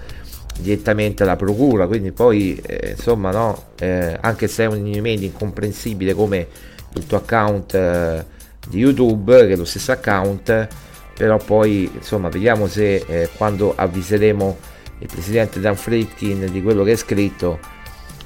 direttamente 0.59 1.23
alla 1.23 1.35
procura. 1.35 1.85
Quindi 1.85 2.13
poi 2.13 2.61
eh, 2.65 2.91
insomma 2.91 3.31
no 3.31 3.71
eh, 3.79 4.17
anche 4.21 4.47
se 4.47 4.63
è 4.63 4.67
un'email 4.67 5.21
incomprensibile 5.21 6.13
come 6.13 6.47
il 6.93 7.05
tuo 7.05 7.17
account 7.17 7.73
eh, 7.73 8.25
di 8.69 8.79
youtube 8.79 9.47
che 9.47 9.53
è 9.53 9.55
lo 9.55 9.65
stesso 9.65 9.91
account 9.91 10.67
però 11.13 11.37
poi 11.37 11.89
insomma 11.93 12.29
vediamo 12.29 12.67
se 12.67 12.95
eh, 13.07 13.29
quando 13.35 13.73
avviseremo 13.75 14.57
il 14.99 15.07
presidente 15.07 15.59
Dan 15.59 15.75
Fritkin 15.75 16.47
di 16.51 16.61
quello 16.61 16.83
che 16.83 16.93
è 16.93 16.95
scritto 16.95 17.59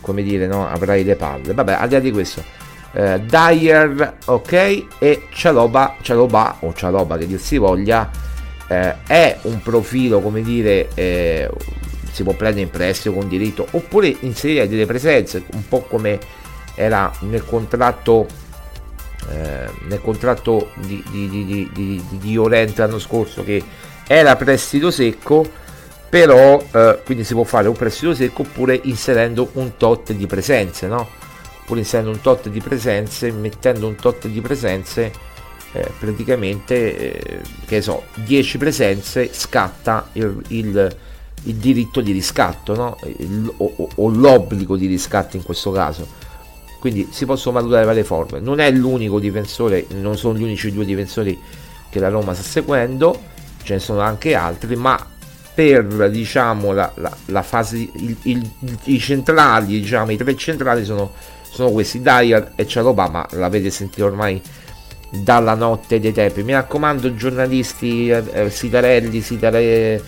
come 0.02 0.24
dire 0.24 0.48
no 0.48 0.68
avrai 0.68 1.04
le 1.04 1.16
palle. 1.16 1.54
Vabbè 1.54 1.74
al 1.74 1.88
di 1.88 1.94
là 1.94 2.00
di 2.00 2.12
questo 2.12 2.44
eh, 2.94 3.22
Dyer, 3.22 4.18
ok, 4.26 4.86
e 5.00 5.28
Cialoba, 5.32 5.96
Cialoba 6.02 6.58
o 6.60 6.74
Cialoba 6.74 7.18
che 7.18 7.28
dir 7.28 7.40
si 7.40 7.58
voglia, 7.58 8.10
eh, 8.68 8.96
è 9.08 9.38
un 9.44 9.62
profilo, 9.62 10.20
come 10.20 10.42
dire, 10.42 10.90
eh, 10.94 11.50
si 12.12 12.24
può 12.24 12.34
prendere 12.34 12.64
in 12.64 12.70
prestito 12.70 13.14
con 13.14 13.28
diritto, 13.28 13.66
oppure 13.72 14.14
inserire 14.22 14.68
delle 14.68 14.86
presenze, 14.86 15.44
un 15.54 15.68
po' 15.68 15.82
come 15.82 16.20
era 16.76 17.12
nel 17.22 17.46
contratto 17.46 18.28
eh, 19.30 19.70
nel 19.88 20.02
contratto 20.02 20.72
di, 20.76 21.04
di, 21.12 21.30
di, 21.30 21.70
di, 21.72 22.04
di 22.10 22.38
Orente 22.38 22.82
l'anno 22.82 22.98
scorso 22.98 23.44
che 23.44 23.64
era 24.08 24.36
prestito 24.36 24.90
secco 24.90 25.46
però 26.12 26.62
eh, 26.74 27.00
quindi 27.06 27.24
si 27.24 27.34
può 27.34 27.46
fare 27.46 27.70
un 27.70 27.76
prestito 27.76 28.14
secco 28.14 28.42
oppure 28.42 28.78
inserendo 28.84 29.50
un 29.54 29.78
tot 29.78 30.12
di 30.12 30.28
presenze 30.28 30.88
no? 30.88 31.08
pur 31.72 31.78
inserendo 31.78 32.12
un 32.12 32.20
tot 32.20 32.50
di 32.50 32.60
presenze, 32.60 33.32
mettendo 33.32 33.88
un 33.88 33.96
tot 33.96 34.28
di 34.28 34.42
presenze, 34.42 35.10
eh, 35.72 35.90
praticamente, 35.98 36.98
eh, 36.98 37.42
che 37.66 37.82
so, 37.82 38.04
10 38.16 38.58
presenze 38.58 39.30
scatta 39.32 40.10
il, 40.14 40.44
il, 40.48 40.98
il 41.44 41.56
diritto 41.56 42.02
di 42.02 42.12
riscatto, 42.12 42.76
no? 42.76 42.98
il, 43.06 43.50
o, 43.56 43.88
o, 43.96 44.10
l'obbligo 44.10 44.76
di 44.76 44.86
riscatto 44.86 45.38
in 45.38 45.44
questo 45.44 45.72
caso. 45.72 46.06
Quindi 46.78 47.08
si 47.10 47.26
possono 47.26 47.58
valutare 47.58 47.86
varie 47.86 48.04
forme. 48.04 48.42
Non 48.42 48.60
è 48.60 48.70
l'unico 48.70 49.22
difensore, 49.22 49.86
non 49.92 50.18
sono 50.18 50.38
gli 50.38 50.44
unici 50.44 50.74
due 50.74 50.84
difensori 50.84 51.40
che 51.90 52.00
la 52.00 52.10
Roma 52.10 52.34
sta 52.34 52.44
seguendo, 52.44 53.18
ce 53.64 53.76
ne 53.76 53.80
sono 53.80 54.02
anche 54.02 54.36
altri, 54.36 54.76
ma 54.76 55.11
per 55.62 56.10
diciamo 56.10 56.72
la, 56.74 56.92
la, 56.96 57.16
la 57.26 57.42
fase 57.44 57.78
il, 57.78 58.16
il, 58.24 58.52
i 58.86 59.00
centrali 59.00 59.80
diciamo 59.80 60.12
i 60.12 60.18
tre 60.18 60.36
centrali 60.36 60.84
sono 60.84 61.12
sono 61.52 61.70
questi 61.72 62.02
Dyer 62.02 62.54
e 62.56 62.66
Cialoba 62.66 63.10
ma 63.10 63.28
l'avete 63.32 63.70
sentito 63.70 64.06
ormai 64.06 64.42
dalla 65.12 65.56
notte 65.56 66.00
dei 66.00 66.14
tempi. 66.14 66.44
Mi 66.44 66.54
raccomando 66.54 67.14
giornalisti 67.16 68.10
eh, 68.10 68.24
eh 68.32 68.50
Sitarelli 68.50 69.20
Sitare, 69.22 70.02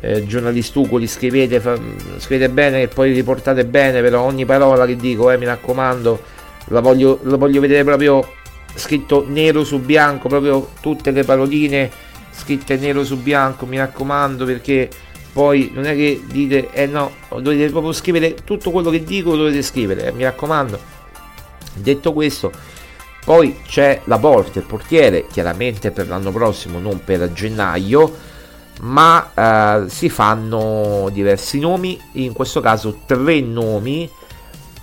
eh, 0.00 0.26
giornalistucoli 0.26 1.06
scrivete, 1.06 1.60
fa, 1.60 1.78
scrivete 2.18 2.50
bene 2.50 2.82
e 2.82 2.88
poi 2.88 3.12
riportate 3.12 3.64
bene 3.64 4.02
però 4.02 4.22
ogni 4.22 4.44
parola 4.44 4.84
che 4.84 4.96
dico 4.96 5.30
eh, 5.30 5.38
mi 5.38 5.44
raccomando 5.44 6.20
la 6.70 6.80
voglio, 6.80 7.20
la 7.22 7.36
voglio 7.36 7.60
vedere 7.60 7.84
proprio 7.84 8.34
scritto 8.74 9.24
nero 9.26 9.64
su 9.64 9.80
bianco 9.80 10.28
proprio 10.28 10.70
tutte 10.80 11.10
le 11.10 11.24
paroline 11.24 11.90
scritte 12.38 12.76
nero 12.76 13.04
su 13.04 13.18
bianco 13.18 13.66
mi 13.66 13.76
raccomando 13.76 14.44
perché 14.44 14.88
poi 15.32 15.70
non 15.74 15.84
è 15.84 15.94
che 15.94 16.22
dite 16.26 16.70
eh 16.72 16.86
no 16.86 17.12
dovete 17.28 17.70
proprio 17.70 17.92
scrivere 17.92 18.34
tutto 18.44 18.70
quello 18.70 18.90
che 18.90 19.04
dico 19.04 19.36
dovete 19.36 19.62
scrivere 19.62 20.06
eh, 20.06 20.12
mi 20.12 20.22
raccomando. 20.22 20.96
Detto 21.74 22.12
questo 22.12 22.50
poi 23.24 23.60
c'è 23.66 24.00
la 24.04 24.18
porta 24.18 24.58
il 24.58 24.64
portiere 24.64 25.26
chiaramente 25.30 25.90
per 25.90 26.08
l'anno 26.08 26.32
prossimo 26.32 26.78
non 26.78 27.04
per 27.04 27.32
gennaio 27.32 28.26
ma 28.80 29.32
eh, 29.84 29.88
si 29.88 30.08
fanno 30.08 31.08
diversi 31.12 31.58
nomi 31.58 32.00
in 32.12 32.32
questo 32.32 32.60
caso 32.60 33.00
tre 33.06 33.40
nomi. 33.40 34.10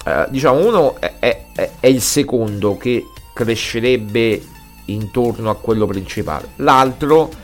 Eh, 0.06 0.26
diciamo 0.30 0.66
uno 0.66 1.00
è, 1.00 1.16
è, 1.20 1.72
è 1.80 1.88
il 1.88 2.02
secondo 2.02 2.78
che 2.78 3.04
crescerebbe 3.34 4.42
intorno 4.86 5.50
a 5.50 5.56
quello 5.56 5.88
principale 5.88 6.50
l'altro 6.58 7.44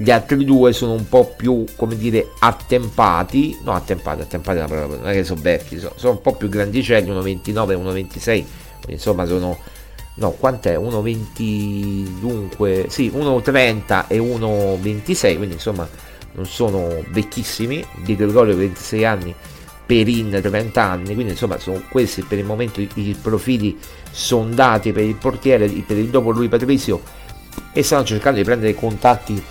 gli 0.00 0.10
altri 0.10 0.46
due 0.46 0.72
sono 0.72 0.92
un 0.92 1.06
po' 1.10 1.34
più, 1.36 1.66
come 1.76 1.94
dire, 1.94 2.30
attempati. 2.38 3.58
No, 3.62 3.72
attempati, 3.72 4.22
attempati 4.22 4.58
non 4.58 5.02
è 5.04 5.12
che 5.12 5.24
sono 5.24 5.42
vecchi, 5.42 5.78
sono, 5.78 5.92
sono 5.96 6.12
un 6.12 6.22
po' 6.22 6.34
più 6.36 6.48
grandicelli, 6.48 7.10
1,29 7.10 7.70
e 7.70 7.74
1,26. 7.74 8.44
Insomma, 8.88 9.26
sono. 9.26 9.58
No, 10.14 10.30
quant'è? 10.30 10.78
1,20 10.78 12.18
dunque, 12.18 12.86
sì, 12.88 13.12
1,30 13.14 14.04
e 14.08 14.18
1,26, 14.18 15.36
quindi 15.36 15.54
insomma 15.54 15.86
non 16.32 16.46
sono 16.46 17.04
vecchissimi. 17.10 17.84
Di 18.02 18.16
Gregorio 18.16 18.56
26 18.56 19.04
anni, 19.04 19.34
Perin 19.84 20.38
30 20.42 20.82
anni, 20.82 21.12
quindi 21.12 21.32
insomma 21.32 21.58
sono 21.58 21.82
questi 21.90 22.22
per 22.22 22.38
il 22.38 22.46
momento 22.46 22.80
i, 22.80 22.88
i 22.94 23.16
profili 23.20 23.78
sondati 24.10 24.92
per 24.92 25.04
il 25.04 25.16
portiere, 25.16 25.68
per 25.68 25.98
il 25.98 26.08
dopo 26.08 26.30
lui 26.30 26.48
Patrizio 26.48 27.02
e 27.72 27.82
stanno 27.82 28.04
cercando 28.04 28.38
di 28.38 28.44
prendere 28.44 28.74
contatti 28.74 29.42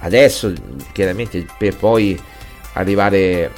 adesso 0.00 0.52
chiaramente 0.92 1.46
per 1.58 1.76
poi 1.76 2.20
arrivare, 2.74 3.50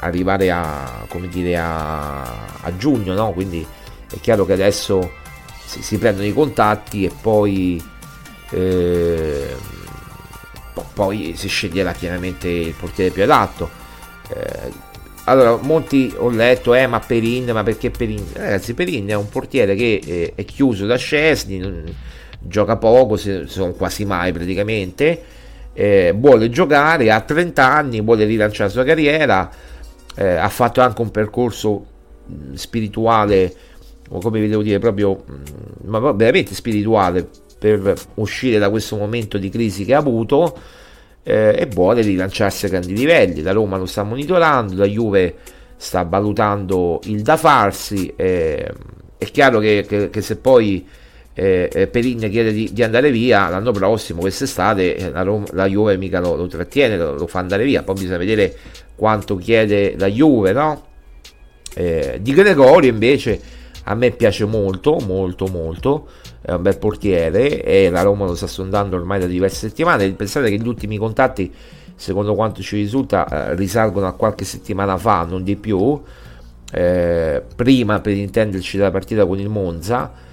arrivare 0.00 0.50
a, 0.50 1.06
dire, 1.28 1.56
a, 1.56 2.22
a 2.60 2.76
giugno 2.76 3.14
no? 3.14 3.32
quindi 3.32 3.66
è 4.12 4.20
chiaro 4.20 4.44
che 4.44 4.52
adesso 4.52 5.12
si, 5.64 5.82
si 5.82 5.98
prendono 5.98 6.26
i 6.26 6.32
contatti 6.32 7.04
e 7.04 7.12
poi 7.20 7.82
eh, 8.50 9.54
poi 10.92 11.34
si 11.36 11.48
sceglierà 11.48 11.92
chiaramente 11.92 12.48
il 12.48 12.74
portiere 12.74 13.10
più 13.10 13.22
adatto. 13.22 13.70
Eh, 14.28 14.88
allora 15.24 15.56
molti 15.56 16.12
ho 16.16 16.28
letto 16.30 16.74
eh 16.74 16.86
ma 16.86 16.98
Perin 16.98 17.50
ma 17.50 17.62
perché 17.62 17.90
Perin? 17.90 18.24
Ragazzi 18.32 18.74
Perin 18.74 19.06
è 19.08 19.14
un 19.14 19.28
portiere 19.28 19.74
che 19.74 20.00
eh, 20.04 20.32
è 20.34 20.44
chiuso 20.44 20.86
da 20.86 20.96
Scesni 20.96 21.84
gioca 22.38 22.76
poco 22.76 23.16
sono 23.16 23.72
quasi 23.72 24.04
mai 24.04 24.32
praticamente 24.32 25.22
eh, 25.72 26.12
vuole 26.16 26.50
giocare, 26.50 27.10
ha 27.10 27.20
30 27.20 27.64
anni, 27.64 28.00
vuole 28.00 28.24
rilanciare 28.24 28.64
la 28.64 28.70
sua 28.70 28.84
carriera, 28.84 29.50
eh, 30.16 30.34
ha 30.36 30.48
fatto 30.48 30.80
anche 30.80 31.00
un 31.00 31.10
percorso 31.10 31.84
mh, 32.26 32.54
spirituale, 32.54 33.54
o 34.10 34.20
come 34.20 34.40
vi 34.40 34.48
devo 34.48 34.62
dire, 34.62 34.78
proprio 34.78 35.22
mh, 35.24 35.88
ma 35.88 36.12
veramente 36.12 36.54
spirituale 36.54 37.28
per 37.58 37.94
uscire 38.14 38.58
da 38.58 38.70
questo 38.70 38.96
momento 38.96 39.36
di 39.36 39.50
crisi 39.50 39.84
che 39.84 39.94
ha 39.94 39.98
avuto 39.98 40.58
eh, 41.22 41.54
e 41.58 41.66
vuole 41.66 42.02
rilanciarsi 42.02 42.66
a 42.66 42.68
grandi 42.68 42.94
livelli. 42.94 43.42
La 43.42 43.52
Roma 43.52 43.76
lo 43.76 43.86
sta 43.86 44.02
monitorando, 44.02 44.74
la 44.74 44.86
Juve 44.86 45.34
sta 45.76 46.02
valutando 46.04 47.00
il 47.04 47.22
da 47.22 47.36
farsi. 47.36 48.12
Eh, 48.16 48.72
è 49.18 49.24
chiaro 49.26 49.58
che, 49.58 49.84
che, 49.86 50.10
che 50.10 50.20
se 50.22 50.36
poi 50.36 50.86
eh, 51.32 51.88
Perin 51.90 52.18
chiede 52.30 52.52
di, 52.52 52.70
di, 52.72 52.82
andare 52.82 53.10
via 53.10 53.48
l'anno 53.48 53.70
prossimo, 53.72 54.20
quest'estate, 54.20 54.96
eh, 54.96 55.10
la, 55.10 55.22
Roma, 55.22 55.46
la 55.52 55.66
Juve 55.66 55.96
mica 55.96 56.20
lo, 56.20 56.34
lo 56.34 56.46
trattiene, 56.46 56.96
lo, 56.96 57.14
lo, 57.14 57.26
fa 57.26 57.38
andare 57.38 57.64
via, 57.64 57.82
poi 57.82 57.94
bisogna 57.94 58.18
vedere 58.18 58.54
quanto 58.96 59.36
chiede 59.36 59.94
la 59.96 60.08
Juve, 60.08 60.52
no? 60.52 60.84
Eh, 61.74 62.18
di 62.20 62.32
Gregorio 62.32 62.90
invece 62.90 63.40
a 63.84 63.94
me 63.94 64.10
piace 64.10 64.44
molto, 64.44 64.98
molto, 64.98 65.46
molto, 65.46 66.08
è 66.42 66.52
un 66.52 66.62
bel 66.62 66.78
portiere 66.78 67.62
e 67.62 67.88
la 67.90 68.02
Roma 68.02 68.26
lo 68.26 68.34
sta 68.34 68.48
sondando 68.48 68.96
ormai 68.96 69.20
da 69.20 69.26
diverse 69.26 69.68
settimane. 69.68 70.10
Pensate 70.12 70.50
che 70.50 70.58
gli 70.58 70.66
ultimi 70.66 70.98
contatti, 70.98 71.52
secondo 71.94 72.34
quanto 72.34 72.60
ci 72.60 72.76
risulta, 72.76 73.50
eh, 73.50 73.54
risalgono 73.54 74.08
a 74.08 74.12
qualche 74.12 74.44
settimana 74.44 74.96
fa, 74.96 75.24
non 75.24 75.44
di 75.44 75.56
più, 75.56 76.00
prima 76.70 78.00
per 78.00 78.12
intenderci 78.12 78.76
della 78.76 78.90
partita 78.90 79.26
con 79.26 79.38
il 79.38 79.48
Monza. 79.48 80.28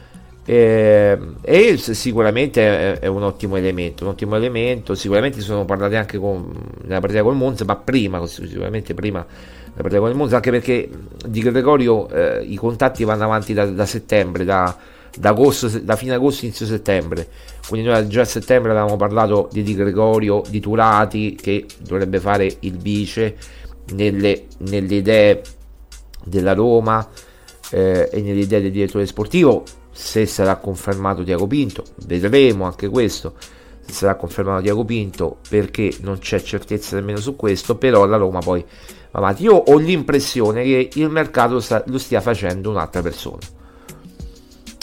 Eh, 0.49 1.19
e 1.41 1.77
sicuramente 1.77 2.93
è, 2.93 2.99
è, 2.99 3.07
un 3.07 3.21
ottimo 3.23 3.57
elemento, 3.57 4.05
un 4.05 4.11
ottimo 4.11 4.37
elemento. 4.37 4.95
Sicuramente 4.95 5.41
sono 5.41 5.65
parlati 5.65 5.95
anche 5.95 6.17
con, 6.17 6.49
nella 6.83 7.01
partita 7.01 7.21
con 7.21 7.33
il 7.33 7.37
Monza, 7.37 7.65
ma 7.65 7.75
prima, 7.75 8.25
sicuramente 8.25 8.93
prima 8.93 9.25
della 9.25 9.81
partita 9.81 9.99
con 9.99 10.09
il 10.09 10.15
Monza, 10.15 10.37
anche 10.37 10.51
perché 10.51 10.89
di 11.27 11.41
Gregorio 11.41 12.07
eh, 12.07 12.43
i 12.43 12.55
contatti 12.55 13.03
vanno 13.03 13.25
avanti 13.25 13.53
da, 13.53 13.65
da 13.65 13.85
settembre, 13.85 14.45
da, 14.45 14.73
da, 15.17 15.29
agosto, 15.29 15.67
da 15.79 15.97
fine 15.97 16.13
agosto, 16.13 16.45
inizio 16.45 16.65
settembre. 16.65 17.27
Quindi 17.67 17.89
noi 17.89 18.07
già 18.07 18.21
a 18.21 18.25
settembre 18.25 18.71
avevamo 18.71 18.95
parlato 18.95 19.49
di 19.51 19.63
Di 19.63 19.75
Gregorio, 19.75 20.43
di 20.47 20.61
Turati 20.61 21.35
che 21.35 21.65
dovrebbe 21.79 22.21
fare 22.21 22.49
il 22.61 22.77
vice 22.77 23.35
nelle, 23.95 24.45
nelle 24.59 24.95
idee 24.95 25.41
della 26.23 26.53
Roma 26.53 27.05
eh, 27.71 28.07
e 28.09 28.21
nelle 28.21 28.39
idee 28.39 28.61
del 28.61 28.71
direttore 28.71 29.05
sportivo 29.05 29.65
se 29.97 30.27
sarà 30.27 30.57
confermato 30.57 31.23
Tiago 31.23 31.47
Pinto, 31.47 31.83
vedremo 32.05 32.65
anche 32.65 32.87
questo, 32.87 33.33
se 33.79 33.91
sarà 33.91 34.15
confermato 34.15 34.61
Tiago 34.61 34.85
Pinto 34.85 35.37
perché 35.49 35.91
non 36.01 36.19
c'è 36.19 36.39
certezza 36.39 36.95
nemmeno 36.95 37.17
su 37.17 37.35
questo, 37.35 37.77
però 37.77 38.05
la 38.05 38.15
Roma 38.15 38.39
poi 38.39 38.63
va 38.63 39.19
avanti. 39.19 39.41
Io 39.43 39.55
ho 39.55 39.75
l'impressione 39.77 40.61
che 40.63 40.89
il 40.93 41.09
mercato 41.09 41.59
lo 41.85 41.97
stia 41.97 42.21
facendo 42.21 42.69
un'altra 42.69 43.01
persona, 43.01 43.39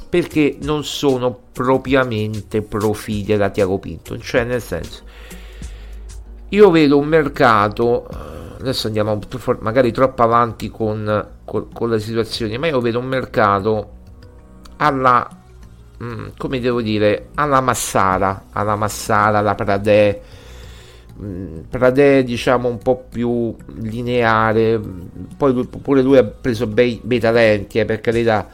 perché 0.09 0.57
non 0.63 0.83
sono 0.83 1.39
propriamente 1.53 2.63
profili 2.63 3.37
da 3.37 3.51
Tiago 3.51 3.79
Pinto, 3.79 4.19
cioè 4.19 4.43
nel 4.43 4.61
senso, 4.61 5.05
io 6.49 6.71
vedo 6.73 6.99
un 6.99 7.07
mercato, 7.07 8.05
adesso 8.59 8.89
andiamo 8.89 9.17
magari 9.61 9.93
troppo 9.93 10.23
avanti 10.23 10.71
con, 10.71 11.29
con, 11.45 11.69
con 11.73 11.89
la 11.89 11.99
situazione, 11.99 12.59
ma 12.59 12.67
io 12.67 12.81
vedo 12.81 12.99
un 12.99 13.07
mercato 13.07 13.94
alla 14.77 15.29
mm, 16.03 16.29
come 16.37 16.61
devo 16.61 16.81
dire 16.83 17.29
alla 17.35 17.61
Massara 17.61 18.47
alla 18.53 18.77
Massara 18.77 19.39
alla 19.39 19.55
Pradè 19.55 20.21
mm, 21.21 21.59
Pradè 21.69 22.25
diciamo 22.25 22.69
un 22.69 22.79
po' 22.79 23.07
più 23.09 23.55
lineare 23.81 24.81
poi 25.37 25.53
lui, 25.53 25.67
pure 25.67 26.03
lui 26.03 26.19
ha 26.19 26.25
preso 26.25 26.67
bei, 26.67 27.01
bei 27.03 27.21
talenti 27.21 27.79
eh, 27.79 27.85
per 27.85 28.01
carità. 28.01 28.49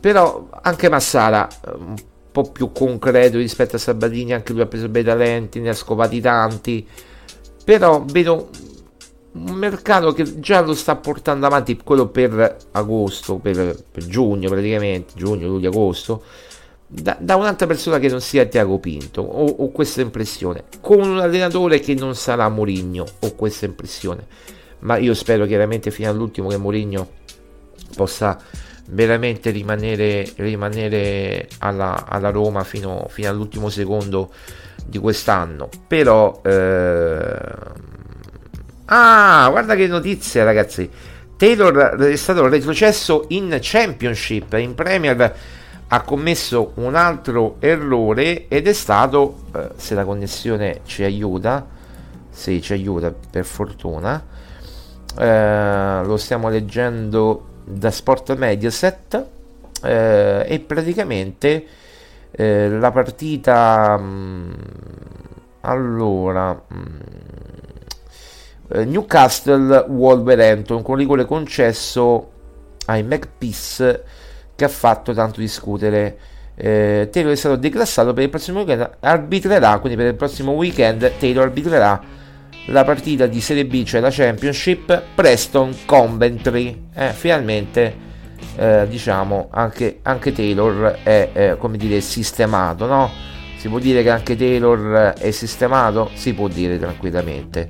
Però 0.00 0.48
anche 0.62 0.88
Massara 0.88 1.48
un 1.78 1.96
po' 2.30 2.50
più 2.50 2.70
concreto 2.72 3.38
rispetto 3.38 3.76
a 3.76 3.78
Sabatini 3.78 4.32
anche 4.32 4.52
lui 4.52 4.62
ha 4.62 4.66
preso 4.66 4.88
bei 4.88 5.02
talenti 5.02 5.60
ne 5.60 5.70
ha 5.70 5.74
scopati 5.74 6.20
tanti. 6.20 6.86
Però 7.64 8.04
vedo 8.04 8.50
un 9.36 9.54
mercato 9.54 10.12
che 10.12 10.40
già 10.40 10.60
lo 10.60 10.74
sta 10.74 10.96
portando 10.96 11.46
avanti 11.46 11.76
quello 11.76 12.08
per 12.08 12.56
agosto, 12.72 13.36
per, 13.36 13.76
per 13.90 14.06
giugno 14.06 14.48
praticamente, 14.48 15.12
giugno, 15.14 15.46
luglio, 15.46 15.68
agosto, 15.68 16.22
da, 16.86 17.16
da, 17.20 17.36
un'altra 17.36 17.66
persona 17.66 17.98
che 17.98 18.08
non 18.08 18.20
sia 18.20 18.46
Tiago 18.46 18.78
Pinto, 18.78 19.20
ho, 19.20 19.44
ho, 19.44 19.70
questa 19.70 20.00
impressione, 20.00 20.64
con 20.80 21.00
un 21.00 21.18
allenatore 21.18 21.80
che 21.80 21.94
non 21.94 22.14
sarà 22.14 22.48
Mourinho, 22.48 23.04
ho 23.20 23.34
questa 23.34 23.66
impressione, 23.66 24.26
ma 24.80 24.96
io 24.96 25.12
spero 25.14 25.46
chiaramente 25.46 25.90
fino 25.90 26.08
all'ultimo 26.08 26.48
che 26.48 26.56
Mourinho 26.56 27.08
possa 27.94 28.40
veramente 28.88 29.50
rimanere, 29.50 30.30
rimanere 30.36 31.48
alla, 31.58 32.06
alla, 32.06 32.30
Roma 32.30 32.62
fino, 32.64 33.06
fino, 33.08 33.28
all'ultimo 33.28 33.68
secondo 33.68 34.32
di 34.86 34.98
quest'anno, 34.98 35.68
però... 35.86 36.40
Eh, 36.42 37.94
Ah, 38.88 39.48
guarda 39.50 39.74
che 39.74 39.88
notizia, 39.88 40.44
ragazzi. 40.44 40.88
Taylor 41.36 41.96
è 41.96 42.16
stato 42.16 42.46
retrocesso 42.46 43.24
in 43.28 43.58
Championship, 43.60 44.52
in 44.54 44.74
Premier 44.74 45.36
ha 45.88 46.02
commesso 46.02 46.72
un 46.76 46.94
altro 46.94 47.56
errore 47.58 48.46
ed 48.48 48.68
è 48.68 48.72
stato, 48.72 49.42
eh, 49.54 49.70
se 49.76 49.94
la 49.94 50.04
connessione 50.04 50.80
ci 50.84 51.02
aiuta, 51.02 51.66
sì, 52.30 52.62
ci 52.62 52.72
aiuta 52.74 53.12
per 53.30 53.44
fortuna, 53.44 54.24
eh, 55.18 56.00
lo 56.04 56.16
stiamo 56.16 56.48
leggendo 56.48 57.44
da 57.64 57.90
Sport 57.90 58.36
Mediaset 58.36 59.26
eh, 59.82 60.44
e 60.46 60.60
praticamente 60.60 61.66
eh, 62.30 62.68
la 62.70 62.92
partita... 62.92 63.98
Mh, 63.98 64.04
mm, 64.04 64.52
allora... 65.62 66.52
Mh, 66.52 66.78
mm, 66.78 67.65
eh, 68.72 68.84
Newcastle 68.84 69.86
Wolverhampton 69.88 70.82
con 70.82 70.96
rigore 70.96 71.24
concesso 71.24 72.30
ai 72.86 73.02
Magpies 73.02 74.00
che 74.54 74.64
ha 74.64 74.68
fatto 74.68 75.12
tanto 75.12 75.40
discutere. 75.40 76.18
Eh, 76.56 77.08
Taylor 77.12 77.32
è 77.32 77.36
stato 77.36 77.56
declassato 77.56 78.14
per 78.14 78.24
il 78.24 78.30
prossimo 78.30 78.60
weekend 78.60 78.90
arbitrerà 79.00 79.78
quindi 79.78 79.98
per 79.98 80.06
il 80.06 80.14
prossimo 80.14 80.52
weekend 80.52 81.18
Taylor 81.18 81.44
arbitrerà 81.44 82.02
la 82.68 82.82
partita 82.82 83.26
di 83.26 83.42
Serie 83.42 83.66
B 83.66 83.84
cioè 83.84 84.00
la 84.00 84.08
Championship 84.10 85.02
Preston 85.14 85.76
Coventry. 85.84 86.86
Eh, 86.94 87.10
finalmente 87.12 88.04
eh, 88.56 88.86
diciamo 88.88 89.48
anche, 89.50 89.98
anche, 90.02 90.32
Taylor 90.32 90.98
è 91.02 91.30
eh, 91.32 91.56
come 91.58 91.76
dire 91.76 92.00
sistemato 92.00 92.86
no? 92.86 93.10
si 93.58 93.68
può 93.68 93.78
dire 93.78 94.02
che 94.02 94.10
anche 94.10 94.34
Taylor 94.34 95.12
è 95.12 95.30
sistemato? 95.30 96.10
Si 96.14 96.32
può 96.32 96.48
dire 96.48 96.78
tranquillamente 96.78 97.68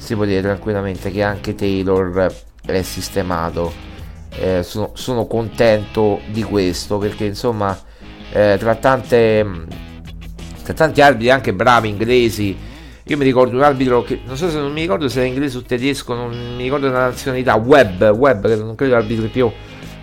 si 0.00 0.14
può 0.14 0.24
dire 0.24 0.40
tranquillamente 0.40 1.10
che 1.10 1.22
anche 1.22 1.54
Taylor 1.54 2.32
è 2.64 2.82
sistemato. 2.82 3.88
Eh, 4.32 4.62
sono, 4.62 4.92
sono, 4.94 5.26
contento 5.26 6.20
di 6.30 6.42
questo 6.42 6.98
perché 6.98 7.24
insomma 7.24 7.76
eh, 8.32 8.56
tra, 8.58 8.76
tante, 8.76 9.44
tra 10.62 10.72
tanti 10.72 11.00
arbitri 11.00 11.30
anche 11.30 11.52
bravi 11.52 11.88
inglesi 11.88 12.56
io 13.02 13.16
mi 13.16 13.24
ricordo 13.24 13.56
un 13.56 13.64
arbitro 13.64 14.04
che 14.04 14.20
non 14.24 14.36
so 14.36 14.48
se 14.48 14.58
non 14.58 14.72
mi 14.72 14.82
ricordo 14.82 15.08
se 15.08 15.18
era 15.18 15.28
inglese 15.28 15.58
o 15.58 15.62
tedesco 15.62 16.14
non 16.14 16.54
mi 16.54 16.62
ricordo 16.62 16.88
la 16.88 17.06
nazionalità 17.06 17.56
Webb 17.56 18.02
Webb 18.02 18.46
che 18.46 18.54
non 18.54 18.76
credo 18.76 18.94
arbitri 18.94 19.26
più 19.26 19.50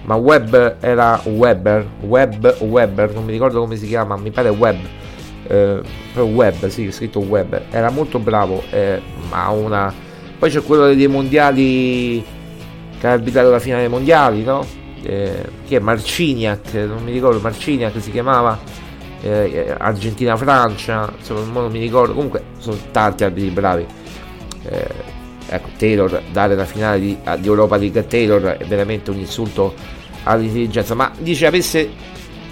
ma 0.03 0.15
Webb 0.15 0.53
era 0.81 1.21
Webber 1.23 1.87
Webb 2.01 2.47
Webber 2.59 3.13
non 3.13 3.23
mi 3.23 3.31
ricordo 3.31 3.61
come 3.61 3.77
si 3.77 3.87
chiama 3.87 4.17
mi 4.17 4.29
pare 4.29 4.49
Webb 4.49 4.83
eh, 5.47 5.81
web, 6.15 6.67
sì, 6.67 6.91
scritto 6.91 7.19
web, 7.19 7.61
era 7.69 7.89
molto 7.89 8.19
bravo, 8.19 8.63
eh, 8.71 9.01
ma 9.29 9.49
una... 9.49 9.93
Poi 10.37 10.49
c'è 10.49 10.61
quello 10.61 10.93
dei 10.93 11.07
mondiali 11.07 12.23
che 12.99 13.07
ha 13.07 13.11
arbitrato 13.11 13.49
la 13.49 13.59
finale 13.59 13.81
dei 13.81 13.89
mondiali, 13.89 14.43
no? 14.43 14.65
Eh, 15.03 15.43
chi 15.65 15.75
è 15.75 15.79
Marciniak, 15.79 16.73
non 16.73 17.03
mi 17.03 17.11
ricordo, 17.11 17.39
Marciniak 17.39 17.99
si 18.01 18.11
chiamava, 18.11 18.59
eh, 19.21 19.75
Argentina-Francia, 19.77 21.11
insomma 21.17 21.61
non 21.61 21.71
mi 21.71 21.79
ricordo, 21.79 22.13
comunque 22.13 22.43
sono 22.57 22.77
tanti 22.91 23.23
arbitri 23.23 23.49
bravi. 23.49 23.85
Eh, 24.63 24.87
ecco, 25.49 25.69
Taylor, 25.77 26.21
dare 26.31 26.55
la 26.55 26.65
finale 26.65 26.99
di, 26.99 27.17
di 27.39 27.47
Europa 27.47 27.77
League 27.77 27.99
a 27.99 28.03
Taylor 28.03 28.43
è 28.57 28.65
veramente 28.65 29.11
un 29.11 29.17
insulto 29.17 29.73
all'intelligenza, 30.23 30.93
ma 30.93 31.11
dice 31.17 31.45
avesse 31.45 31.89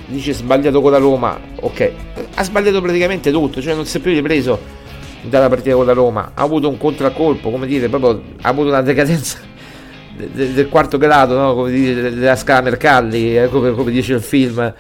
dice 0.07 0.33
sbagliato 0.33 0.81
con 0.81 0.91
la 0.91 0.97
Roma, 0.97 1.39
ok, 1.59 1.91
ha 2.35 2.43
sbagliato 2.43 2.81
praticamente 2.81 3.31
tutto, 3.31 3.61
cioè 3.61 3.73
non 3.73 3.85
si 3.85 3.97
è 3.97 3.99
più 3.99 4.11
ripreso 4.11 4.83
dalla 5.21 5.49
partita 5.49 5.75
con 5.75 5.85
la 5.85 5.93
Roma, 5.93 6.31
ha 6.33 6.43
avuto 6.43 6.69
un 6.69 6.77
contraccolpo, 6.77 7.49
come 7.49 7.67
dire, 7.67 7.89
proprio 7.89 8.21
ha 8.41 8.49
avuto 8.49 8.69
una 8.69 8.81
decadenza 8.81 9.39
del, 10.15 10.51
del 10.51 10.69
quarto 10.69 10.97
grado, 10.97 11.37
no? 11.37 11.53
come 11.55 11.71
dire, 11.71 12.13
della 12.13 12.35
scala 12.35 12.61
Mercalli, 12.61 13.37
eh, 13.37 13.49
come, 13.49 13.71
come, 13.71 13.91
dice 13.91 14.13
il 14.13 14.21
film 14.21 14.73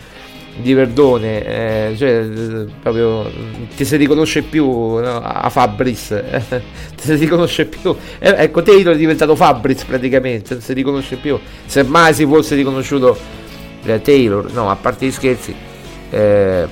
di 0.57 0.73
Verdone, 0.73 1.45
eh, 1.91 1.95
cioè 1.97 2.25
proprio 2.81 3.29
ti 3.75 3.83
si 3.83 3.97
riconosce 3.97 4.41
più 4.41 4.65
no? 4.65 5.21
a 5.21 5.49
Fabris, 5.49 6.11
eh, 6.11 6.41
ti 6.95 7.01
si 7.01 7.15
riconosce 7.15 7.65
più, 7.65 7.93
eh, 8.19 8.35
ecco 8.37 8.61
Taylor 8.61 8.93
è 8.93 8.97
diventato 8.97 9.35
Fabris 9.35 9.83
praticamente, 9.83 10.53
non 10.53 10.63
si 10.63 10.73
riconosce 10.73 11.17
più, 11.17 11.37
se 11.65 11.83
mai 11.83 12.13
si 12.13 12.25
fosse 12.25 12.55
riconosciuto 12.55 13.43
Taylor, 14.01 14.51
no, 14.51 14.69
a 14.69 14.75
parte 14.75 15.05
gli 15.05 15.11
scherzi, 15.11 15.55
eh, 16.09 16.67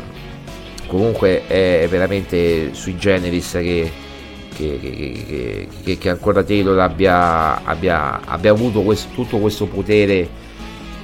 comunque 0.87 1.45
è 1.47 1.87
veramente 1.89 2.73
sui 2.73 2.97
generis 2.97 3.51
che, 3.51 3.91
che, 4.55 4.79
che, 4.81 5.67
che, 5.83 5.97
che 5.97 6.09
ancora 6.09 6.43
Taylor 6.43 6.79
abbia, 6.79 7.63
abbia, 7.63 8.21
abbia 8.25 8.51
avuto 8.51 8.81
questo, 8.81 9.09
tutto 9.13 9.37
questo 9.37 9.65
potere. 9.65 10.41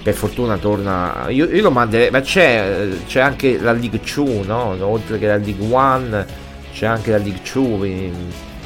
Per 0.02 0.14
fortuna 0.14 0.58
torna. 0.58 1.26
Io, 1.28 1.46
io 1.46 1.62
lo 1.62 1.72
manderei, 1.72 2.10
ma 2.10 2.22
c'è, 2.22 2.88
c'è, 3.06 3.20
anche 3.20 3.60
la 3.60 3.74
League 3.74 4.00
2, 4.00 4.46
no? 4.46 4.78
Oltre 4.80 5.20
che 5.20 5.28
la 5.28 5.36
League 5.36 5.64
1, 5.66 6.26
c'è 6.72 6.86
anche 6.86 7.12
la 7.12 7.18
League 7.18 7.42
2. 7.52 7.88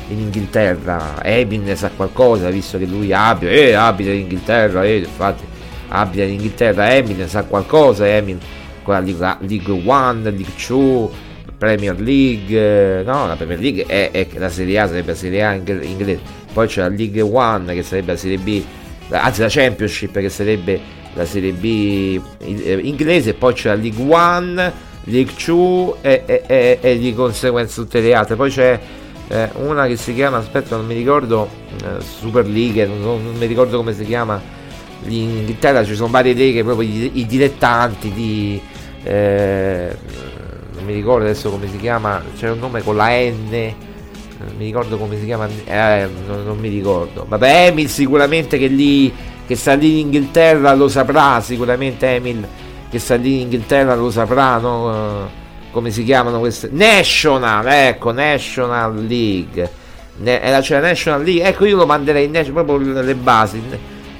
in 0.09 0.19
Inghilterra. 0.19 1.23
Emin 1.23 1.63
ne 1.63 1.75
sa 1.75 1.89
qualcosa, 1.89 2.49
visto 2.49 2.77
che 2.77 2.85
lui 2.85 3.11
abita, 3.11 3.51
eh, 3.51 3.73
abita 3.73 4.11
in 4.11 4.19
Inghilterra, 4.21 4.83
eh, 4.83 4.97
infatti 4.97 5.43
abita 5.93 6.23
in 6.23 6.33
Inghilterra, 6.33 6.93
Emin 6.93 7.17
ne 7.17 7.27
sa 7.27 7.43
qualcosa, 7.43 8.07
Emin 8.07 8.39
con 8.83 8.95
la 8.95 8.99
League 8.99 9.81
One, 9.85 10.29
League 10.31 10.53
2, 10.67 11.09
Premier 11.57 11.99
League, 11.99 12.99
eh, 12.99 13.03
no, 13.03 13.27
la 13.27 13.35
Premier 13.35 13.59
League 13.59 13.85
è, 13.85 14.11
è, 14.11 14.27
la 14.33 14.49
Serie 14.49 14.79
A, 14.79 14.87
sarebbe 14.87 15.11
la 15.11 15.17
Serie 15.17 15.43
A 15.43 15.53
inglese, 15.53 16.19
poi 16.51 16.67
c'è 16.67 16.81
la 16.81 16.89
League 16.89 17.21
One 17.21 17.73
che 17.73 17.83
sarebbe 17.83 18.13
la 18.13 18.17
Serie 18.17 18.37
B, 18.37 18.61
anzi 19.09 19.41
la 19.41 19.47
Championship 19.49 20.19
che 20.19 20.29
sarebbe 20.29 20.79
la 21.13 21.25
Serie 21.25 21.51
B 21.53 22.19
eh, 22.39 22.79
inglese, 22.81 23.35
poi 23.35 23.53
c'è 23.53 23.69
la 23.69 23.75
League 23.75 24.03
One, 24.03 24.73
League 25.05 25.33
2 25.45 25.93
e, 26.01 26.23
e, 26.25 26.43
e, 26.47 26.77
e 26.81 26.99
di 26.99 27.13
conseguenza 27.13 27.81
tutte 27.81 28.01
le 28.01 28.13
altre, 28.13 28.35
poi 28.35 28.49
c'è 28.49 28.79
eh, 29.27 29.49
una 29.55 29.87
che 29.87 29.95
si 29.95 30.13
chiama, 30.13 30.37
aspetta 30.37 30.75
non 30.75 30.85
mi 30.85 30.95
ricordo, 30.95 31.47
eh, 31.81 32.01
Super 32.01 32.45
League, 32.47 32.85
non, 32.85 32.99
non, 33.01 33.35
mi 33.37 33.45
ricordo 33.45 33.77
come 33.77 33.93
si 33.93 34.03
chiama, 34.03 34.41
in 35.07 35.37
Inghilterra 35.37 35.83
ci 35.83 35.95
sono 35.95 36.09
varie 36.09 36.33
leghe, 36.33 36.63
proprio 36.63 36.87
i, 36.87 37.19
i 37.19 37.25
dilettanti 37.25 38.11
di... 38.11 38.61
Eh, 39.03 39.95
non 40.75 40.85
mi 40.85 40.93
ricordo 40.93 41.25
adesso 41.25 41.49
come 41.49 41.67
si 41.69 41.77
chiama, 41.77 42.21
c'è 42.37 42.49
un 42.49 42.59
nome 42.59 42.81
con 42.81 42.95
la 42.95 43.09
N, 43.09 43.49
non 43.49 44.53
mi 44.57 44.65
ricordo 44.65 44.97
come 44.97 45.17
si 45.17 45.25
chiama, 45.25 45.47
eh, 45.65 46.07
non, 46.27 46.43
non, 46.45 46.57
mi 46.57 46.69
ricordo. 46.69 47.25
Vabbè, 47.27 47.67
Emil 47.67 47.89
sicuramente 47.89 48.57
che 48.57 48.67
lì, 48.67 49.13
che 49.45 49.55
sta 49.55 49.73
lì 49.73 49.99
in 49.99 50.07
Inghilterra 50.07 50.73
lo 50.73 50.87
saprà, 50.87 51.39
sicuramente 51.41 52.15
Emil 52.15 52.45
che 52.89 52.99
sta 52.99 53.15
lì 53.15 53.35
in 53.35 53.39
Inghilterra 53.41 53.95
lo 53.95 54.11
saprà, 54.11 54.57
no? 54.57 55.29
come 55.71 55.89
si 55.89 56.03
chiamano 56.03 56.39
queste? 56.39 56.69
National, 56.71 57.65
ecco, 57.67 58.11
National 58.11 59.03
League. 59.05 59.81
Ne, 60.15 60.39
era 60.39 60.59
c'è 60.59 60.79
la 60.79 60.87
National 60.87 61.23
League, 61.23 61.43
ecco 61.43 61.65
io 61.65 61.75
lo 61.75 61.87
manderei 61.87 62.25
in, 62.25 62.51
proprio 62.53 62.77
le 63.01 63.15
basi 63.15 63.61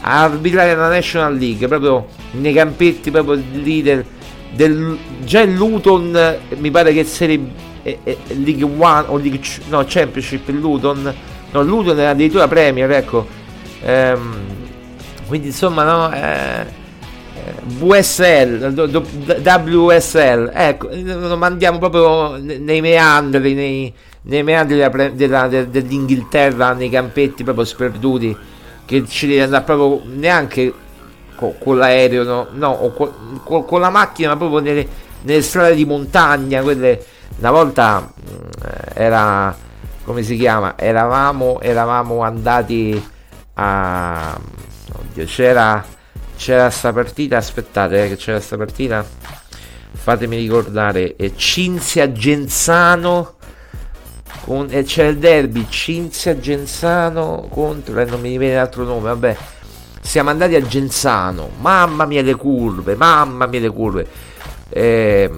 a 0.06 0.24
arbitrare 0.24 0.76
la 0.76 0.89
National 0.89 1.38
League, 1.38 1.68
proprio 1.68 2.08
nei 2.32 2.54
campetti 2.54 3.10
proprio 3.10 3.41
lì 3.51 3.82
del, 3.82 4.04
del 4.51 4.97
già 5.24 5.41
il 5.41 5.54
Luton 5.54 6.38
mi 6.58 6.72
pare 6.72 6.93
che 6.93 7.04
sarebbe 7.06 7.72
eh, 7.84 7.99
eh, 8.04 8.18
League 8.36 8.64
One 8.64 9.06
o 9.08 9.18
League 9.18 9.39
no 9.70 9.84
Championship 9.86 10.47
il 10.49 10.60
Luton. 10.60 11.14
No 11.51 11.62
Luton 11.62 11.99
è 11.99 12.06
addirittura 12.06 12.47
Premier 12.47 12.89
ecco. 12.91 13.26
Ehm, 13.84 14.36
quindi 15.28 15.47
insomma 15.47 15.84
no 15.84 16.12
eh, 16.12 16.82
VSL, 17.66 18.74
WSL, 19.43 20.51
ecco, 20.54 20.89
lo 20.91 21.38
mandiamo 21.38 21.78
proprio 21.78 22.38
nei 22.38 22.82
meandri, 22.82 23.54
nei, 23.54 23.93
nei 24.24 24.43
meandri 24.43 24.78
della, 24.78 25.10
della, 25.10 25.47
dell'Inghilterra, 25.47 26.74
nei 26.74 26.89
campetti 26.89 27.43
proprio 27.43 27.66
sperduti, 27.66 28.36
che 28.86 29.08
ci 29.08 29.28
devi 29.28 29.40
andare 29.40 29.64
proprio 29.64 30.02
neanche 30.06 30.74
con, 31.36 31.56
con 31.58 31.78
l'aereo, 31.78 32.24
no, 32.24 32.48
no 32.52 32.94
con, 33.44 33.66
con, 33.66 33.80
la 33.80 33.90
macchina, 33.90 34.30
ma 34.30 34.38
proprio 34.38 34.60
nelle, 34.60 34.88
nelle, 35.22 35.42
strade 35.42 35.76
di 35.76 35.86
montagna, 35.86 36.62
quelle, 36.62 37.04
una 37.38 37.52
volta 37.52 38.12
eh, 38.64 39.02
era, 39.02 39.56
come 40.04 40.24
si 40.24 40.38
chiama, 40.38 40.78
eravamo, 40.78 41.60
eravamo 41.62 42.22
andati 42.22 43.10
a, 43.56 44.40
oddio, 44.92 45.26
c'era 45.26 46.02
c'era 46.36 46.70
sta 46.70 46.92
partita, 46.92 47.38
aspettate 47.38 48.04
eh, 48.04 48.10
che 48.10 48.16
c'era 48.18 48.40
sta 48.40 48.58
partita, 48.58 49.06
fatemi 49.92 50.38
ricordare, 50.38 51.16
Cinzia 51.36 52.12
Genzano, 52.12 53.36
con, 54.44 54.68
eh, 54.70 54.84
c'era 54.84 55.08
il 55.08 55.20
derby 55.20 55.66
Cinzia 55.70 56.38
Genzano 56.38 57.48
contro, 57.50 57.98
eh, 57.98 58.06
non 58.06 58.20
mi 58.20 58.38
viene 58.38 58.56
l'altro 58.56 58.84
nome, 58.84 59.08
vabbè, 59.08 59.38
siamo 60.02 60.32
andati 60.32 60.56
a 60.56 60.62
Genzano, 60.62 61.50
mamma 61.60 62.06
mia 62.06 62.22
le 62.22 62.36
curve, 62.36 62.96
mamma 62.96 63.46
mia 63.46 63.62
le 63.62 63.70
curve, 63.70 64.06
eh, 64.68 65.32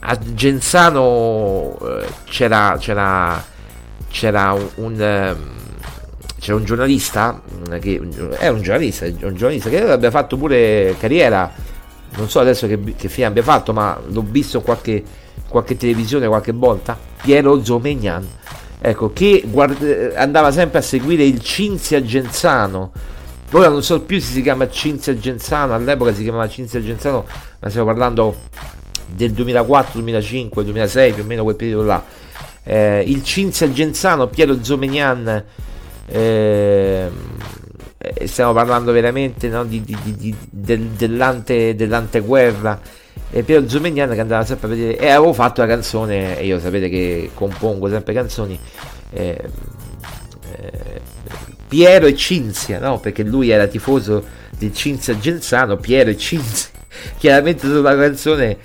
a 0.00 0.18
Genzano 0.18 1.78
eh, 1.80 2.06
c'era, 2.24 2.76
c'era, 2.78 3.42
c'era 4.10 4.52
un, 4.52 4.68
un 4.74 5.00
ehm, 5.00 5.50
c'è 6.38 6.52
un 6.52 6.64
giornalista 6.64 7.40
mm, 7.50 7.78
che 7.78 8.00
è 8.38 8.48
un 8.48 8.60
giornalista, 8.60 9.06
un 9.06 9.34
giornalista 9.34 9.70
che 9.70 9.90
abbia 9.90 10.10
fatto 10.10 10.36
pure 10.36 10.94
carriera. 10.98 11.50
Non 12.16 12.28
so 12.28 12.40
adesso 12.40 12.66
che, 12.66 12.78
che 12.96 13.08
fine 13.08 13.26
abbia 13.26 13.42
fatto 13.42 13.72
ma 13.72 13.98
l'ho 14.06 14.24
visto 14.26 14.60
qualche, 14.60 15.02
qualche 15.48 15.76
televisione 15.76 16.26
qualche 16.26 16.52
volta 16.52 17.07
Piero 17.20 17.62
Zomegnan. 17.64 18.26
Ecco 18.80 19.12
che 19.12 19.42
guarda, 19.46 20.14
andava 20.16 20.52
sempre 20.52 20.78
a 20.78 20.82
seguire 20.82 21.24
il 21.24 21.40
Cinzia 21.40 22.02
Genzano. 22.02 22.92
Ora 23.52 23.68
non 23.68 23.82
so 23.82 24.02
più 24.02 24.20
se 24.20 24.32
si 24.32 24.42
chiama 24.42 24.68
Cinzia 24.68 25.18
Genzano 25.18 25.74
all'epoca 25.74 26.12
si 26.12 26.22
chiamava 26.22 26.48
Cinzia 26.48 26.82
Genzano 26.82 27.24
ma 27.60 27.68
stiamo 27.70 27.86
parlando 27.86 28.36
del 29.06 29.32
2004 29.32 30.00
2005 30.00 30.64
2006 30.64 31.12
più 31.14 31.22
o 31.22 31.26
meno 31.26 31.42
quel 31.42 31.56
periodo 31.56 31.84
là. 31.84 32.04
Eh, 32.62 33.04
il 33.06 33.24
Cinzia 33.24 33.72
Genzano 33.72 34.26
Piero 34.26 34.62
Zomegnan 34.62 35.44
eh, 36.06 37.10
stiamo 38.24 38.52
parlando 38.52 38.92
veramente 38.92 39.48
no, 39.48 39.64
di, 39.64 39.82
di, 39.82 39.96
di, 40.02 40.34
del, 40.50 40.80
dell'ante, 40.80 41.74
dell'anteguerra 41.74 42.80
e 43.30 43.42
Piero 43.42 43.68
Zumegnan 43.68 44.14
che 44.14 44.20
andava 44.20 44.44
sempre 44.44 44.66
a 44.66 44.70
vedere 44.70 44.98
e 44.98 45.10
avevo 45.10 45.32
fatto 45.32 45.60
la 45.60 45.66
canzone 45.66 46.38
e 46.38 46.46
io 46.46 46.58
sapete 46.58 46.88
che 46.88 47.30
compongo 47.34 47.88
sempre 47.88 48.14
canzoni 48.14 48.58
eh, 49.10 49.50
eh, 50.56 51.00
Piero 51.68 52.06
e 52.06 52.16
Cinzia 52.16 52.78
no? 52.78 52.98
perché 52.98 53.22
lui 53.22 53.50
era 53.50 53.66
tifoso 53.66 54.24
di 54.56 54.72
Cinzia 54.72 55.18
Genzano 55.18 55.76
Piero 55.76 56.10
e 56.10 56.16
Cinzia. 56.16 56.70
Chiaramente 57.18 57.66
sulla 57.66 57.94
canzone 57.94 58.56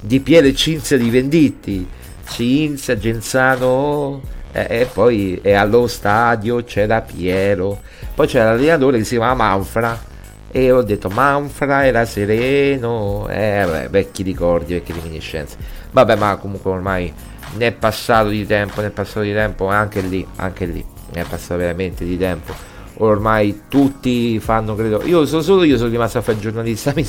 di 0.00 0.20
Piero 0.20 0.46
e 0.46 0.54
Cinzia 0.54 0.96
di 0.96 1.10
Venditti 1.10 1.86
Cinzia 2.28 2.96
Genzano 2.96 4.22
e, 4.52 4.66
e 4.68 4.88
poi 4.92 5.40
allo 5.44 5.88
stadio 5.88 6.62
c'era 6.62 7.00
Piero, 7.00 7.80
poi 8.14 8.28
c'era 8.28 8.52
l'allenatore 8.52 8.98
che 8.98 9.04
si 9.04 9.16
chiamava 9.16 9.34
Manfra 9.34 10.12
e 10.56 10.70
ho 10.70 10.82
detto 10.82 11.08
Manfra 11.08 11.84
era 11.84 12.04
sereno, 12.04 13.26
eh, 13.28 13.66
beh, 13.68 13.88
vecchi 13.88 14.22
ricordi, 14.22 14.74
vecchie 14.74 14.94
reminiscenze. 14.94 15.56
Vabbè, 15.90 16.14
ma 16.14 16.36
comunque 16.36 16.70
ormai 16.70 17.12
ne 17.56 17.66
è 17.66 17.72
passato 17.72 18.28
di 18.28 18.46
tempo, 18.46 18.80
ne 18.80 18.90
passato 18.90 19.22
di 19.22 19.32
tempo 19.32 19.66
anche 19.66 20.00
lì, 20.00 20.24
anche 20.36 20.66
lì, 20.66 20.84
ne 21.12 21.20
è 21.22 21.24
passato 21.28 21.58
veramente 21.58 22.04
di 22.04 22.16
tempo. 22.16 22.54
Ormai 22.98 23.62
tutti 23.66 24.38
fanno, 24.38 24.76
credo, 24.76 25.02
io 25.04 25.26
solo 25.26 25.64
io 25.64 25.76
sono 25.76 25.90
rimasto 25.90 26.18
a 26.18 26.22
fare 26.22 26.38
giornalista, 26.38 26.94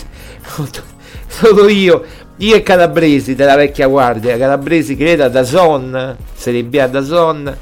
solo 1.27 1.67
io, 1.67 2.03
io 2.37 2.55
e 2.55 2.63
Calabresi 2.63 3.35
della 3.35 3.55
vecchia 3.55 3.85
guardia, 3.85 4.39
Calabresi 4.39 4.95
credo 4.95 5.29
da 5.29 5.43
Son, 5.43 6.17
Serie 6.33 6.81
a 6.81 6.87
Dazon, 6.87 7.57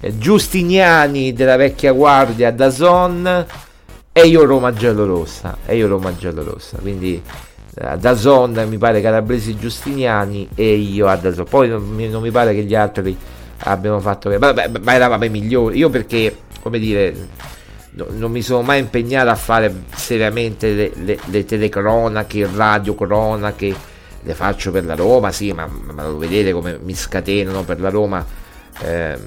eh, 0.00 0.18
Giustiniani 0.18 1.32
della 1.32 1.54
vecchia 1.54 1.92
guardia 1.92 2.50
da 2.50 2.68
Son 2.68 3.46
e 4.16 4.28
io 4.28 4.44
Roma 4.44 4.72
giallorossa, 4.72 5.58
e 5.66 5.74
io 5.74 5.88
Roma 5.88 6.14
giallorossa, 6.14 6.78
quindi 6.80 7.20
eh, 7.76 7.98
da 7.98 8.14
Zon 8.14 8.64
mi 8.68 8.78
pare 8.78 9.00
Calabresi 9.00 9.56
Giustiniani 9.58 10.50
e 10.54 10.74
io 10.74 11.08
a 11.08 11.16
Dazon. 11.16 11.44
Poi 11.44 11.68
non 11.68 11.82
mi, 11.82 12.08
non 12.08 12.22
mi, 12.22 12.30
pare 12.30 12.54
che 12.54 12.62
gli 12.62 12.76
altri 12.76 13.16
abbiano 13.58 13.98
fatto 13.98 14.30
vabbè, 14.30 14.70
ma 14.80 14.94
eravamo 14.94 15.24
i 15.24 15.30
migliori. 15.30 15.78
Io 15.78 15.90
perché, 15.90 16.36
come 16.62 16.78
dire, 16.78 17.12
no, 17.90 18.06
non 18.10 18.30
mi 18.30 18.42
sono 18.42 18.62
mai 18.62 18.78
impegnato 18.78 19.30
a 19.30 19.34
fare 19.34 19.74
seriamente 19.96 20.72
le, 20.72 20.92
le, 20.94 21.18
le 21.24 21.44
telecronache, 21.44 22.38
il 22.38 22.46
radio 22.46 22.94
cronache 22.94 23.74
le 24.20 24.34
faccio 24.34 24.70
per 24.70 24.84
la 24.84 24.94
Roma, 24.94 25.32
sì, 25.32 25.52
ma, 25.52 25.66
ma 25.66 26.06
lo 26.06 26.16
vedete 26.16 26.52
come 26.52 26.78
mi 26.80 26.94
scatenano 26.94 27.64
per 27.64 27.80
la 27.80 27.88
Roma. 27.90 28.24
Eh, 28.80 29.18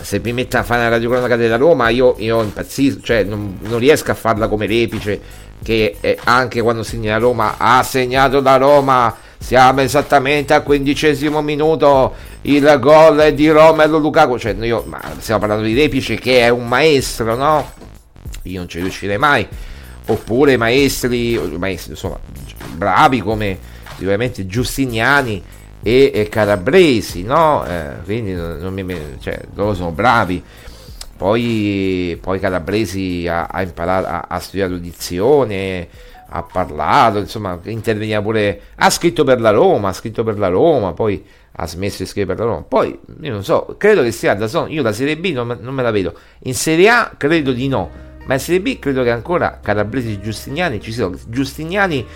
se 0.00 0.20
mi 0.20 0.32
metto 0.32 0.56
a 0.56 0.62
fare 0.62 0.82
la 0.82 0.88
radiocronaca 0.88 1.36
della 1.36 1.56
Roma, 1.56 1.88
io, 1.88 2.14
io 2.18 2.42
impazzisco, 2.42 3.00
cioè 3.02 3.24
non, 3.24 3.58
non, 3.62 3.78
riesco 3.78 4.10
a 4.10 4.14
farla 4.14 4.48
come 4.48 4.66
Repice, 4.66 5.20
che 5.62 5.96
eh, 6.00 6.18
anche 6.24 6.60
quando 6.62 6.82
segna 6.82 7.12
la 7.12 7.18
Roma 7.18 7.54
ha 7.58 7.82
segnato 7.82 8.40
la 8.40 8.56
Roma. 8.56 9.16
Siamo 9.40 9.80
esattamente 9.82 10.52
al 10.52 10.62
quindicesimo 10.62 11.40
minuto. 11.42 12.14
Il 12.42 12.76
gol 12.80 13.32
di 13.34 13.48
Romelo 13.48 13.98
Lukaku. 13.98 14.38
Cioè, 14.38 14.52
io, 14.60 14.84
stiamo 15.18 15.40
parlando 15.40 15.64
di 15.64 15.74
Repice 15.74 16.16
che 16.16 16.40
è 16.40 16.48
un 16.48 16.66
maestro, 16.66 17.36
no? 17.36 17.70
Io 18.42 18.58
non 18.58 18.68
ci 18.68 18.80
riuscirei 18.80 19.18
mai. 19.18 19.46
Oppure 20.06 20.56
maestri, 20.56 21.38
maestri 21.56 21.92
insomma, 21.92 22.18
bravi 22.74 23.20
come 23.20 23.58
sicuramente 23.96 24.46
Giustiniani 24.46 25.42
e, 25.82 26.10
e 26.14 26.28
Calabresi, 26.28 27.22
no? 27.22 27.64
Eh, 27.66 28.02
quindi 28.04 28.32
non 28.34 28.72
mi, 28.72 28.96
cioè, 29.20 29.40
loro 29.54 29.74
sono 29.74 29.90
bravi. 29.90 30.42
Poi, 31.16 32.16
poi 32.20 32.38
Calabresi 32.38 33.26
ha, 33.26 33.46
ha 33.46 33.62
imparato, 33.62 34.06
ha, 34.06 34.26
ha 34.28 34.38
studiato 34.38 34.76
dizione, 34.76 35.88
ha 36.28 36.42
parlato, 36.42 37.18
insomma, 37.18 37.58
interveniva 37.64 38.20
pure, 38.22 38.60
ha 38.76 38.90
scritto 38.90 39.24
per 39.24 39.40
la 39.40 39.50
Roma, 39.50 39.88
ha 39.88 39.92
scritto 39.92 40.22
per 40.22 40.38
la 40.38 40.48
Roma, 40.48 40.92
poi 40.92 41.24
ha 41.52 41.66
smesso 41.66 42.02
di 42.02 42.08
scrivere 42.08 42.36
per 42.36 42.44
la 42.44 42.52
Roma. 42.52 42.64
Poi, 42.66 42.98
io 43.20 43.32
non 43.32 43.42
so, 43.42 43.74
credo 43.78 44.02
che 44.02 44.12
sia 44.12 44.34
da 44.34 44.46
son, 44.46 44.70
io 44.70 44.82
la 44.82 44.92
Serie 44.92 45.16
B 45.16 45.32
non, 45.32 45.58
non, 45.60 45.74
me 45.74 45.82
la 45.82 45.90
vedo. 45.90 46.14
In 46.40 46.54
Serie 46.54 46.88
A 46.88 47.14
credo 47.16 47.52
di 47.52 47.66
no, 47.66 47.90
ma 48.26 48.34
in 48.34 48.40
Serie 48.40 48.60
B 48.60 48.78
credo 48.78 49.02
che 49.02 49.10
ancora 49.10 49.58
Calabresi 49.62 50.12
e 50.12 50.20
Giustiniani 50.20 50.80
ci 50.80 50.92
siano. 50.92 51.16
Giustiniani 51.26 52.06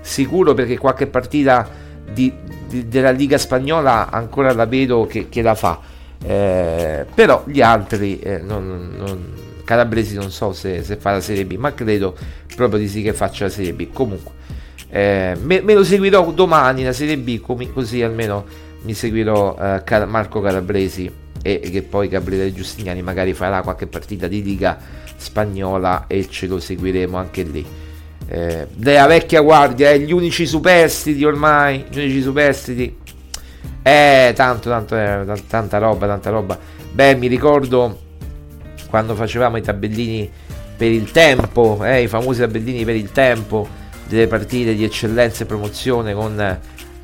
sicuro 0.00 0.54
perché 0.54 0.76
qualche 0.78 1.06
partita 1.06 1.68
di, 2.10 2.32
di, 2.68 2.88
della 2.88 3.10
Liga 3.10 3.38
Spagnola 3.38 4.10
ancora 4.10 4.52
la 4.52 4.66
vedo 4.66 5.06
che, 5.06 5.28
che 5.28 5.42
la 5.42 5.54
fa. 5.54 5.80
Eh, 6.24 7.04
però 7.14 7.42
gli 7.46 7.60
altri 7.60 8.20
eh, 8.20 8.38
non, 8.38 8.94
non, 8.96 9.32
Calabresi 9.64 10.14
non 10.14 10.30
so 10.30 10.52
se, 10.52 10.82
se, 10.82 10.96
fa 10.96 11.12
la 11.12 11.20
Serie 11.20 11.44
B, 11.44 11.56
ma 11.56 11.72
credo 11.74 12.16
proprio 12.54 12.78
di 12.78 12.88
sì 12.88 13.02
che 13.02 13.12
faccia 13.12 13.44
la 13.44 13.50
Serie 13.50 13.72
B. 13.72 13.88
Comunque, 13.92 14.32
eh, 14.88 15.36
me, 15.40 15.60
me, 15.60 15.74
lo 15.74 15.84
seguirò 15.84 16.30
domani 16.32 16.84
la 16.84 16.92
Serie 16.92 17.16
B, 17.16 17.40
com- 17.40 17.72
così 17.72 18.02
almeno 18.02 18.44
mi 18.82 18.94
seguirò 18.94 19.56
eh, 19.58 20.06
Marco 20.06 20.40
Calabresi 20.40 21.10
e, 21.42 21.60
che 21.60 21.82
poi 21.82 22.08
Gabriele 22.08 22.52
Giustiniani 22.52 23.02
magari 23.02 23.32
farà 23.34 23.62
qualche 23.62 23.86
partita 23.86 24.26
di 24.26 24.42
Liga 24.42 24.78
Spagnola 25.16 26.06
e 26.06 26.28
ce 26.28 26.46
lo 26.46 26.58
seguiremo 26.58 27.16
anche 27.16 27.42
lì. 27.42 27.64
Eh, 28.34 28.66
della 28.72 29.06
vecchia 29.06 29.42
guardia, 29.42 29.90
eh, 29.90 29.98
gli 29.98 30.10
unici 30.10 30.46
superstiti 30.46 31.22
ormai, 31.22 31.84
gli 31.90 31.98
unici 31.98 32.22
superstiti. 32.22 32.96
Eh, 33.82 34.32
tanto, 34.34 34.70
tanto, 34.70 34.96
eh, 34.96 35.26
tanta 35.46 35.76
roba, 35.76 36.06
tanta 36.06 36.30
roba. 36.30 36.58
Beh, 36.90 37.14
mi 37.16 37.26
ricordo 37.26 37.98
quando 38.88 39.14
facevamo 39.14 39.58
i 39.58 39.60
tabellini 39.60 40.30
per 40.74 40.90
il 40.90 41.10
tempo, 41.10 41.84
eh, 41.84 42.04
i 42.04 42.08
famosi 42.08 42.40
tabellini 42.40 42.86
per 42.86 42.96
il 42.96 43.12
tempo 43.12 43.68
delle 44.08 44.28
partite 44.28 44.74
di 44.74 44.84
eccellenza 44.84 45.42
e 45.42 45.46
promozione 45.46 46.14
con 46.14 46.58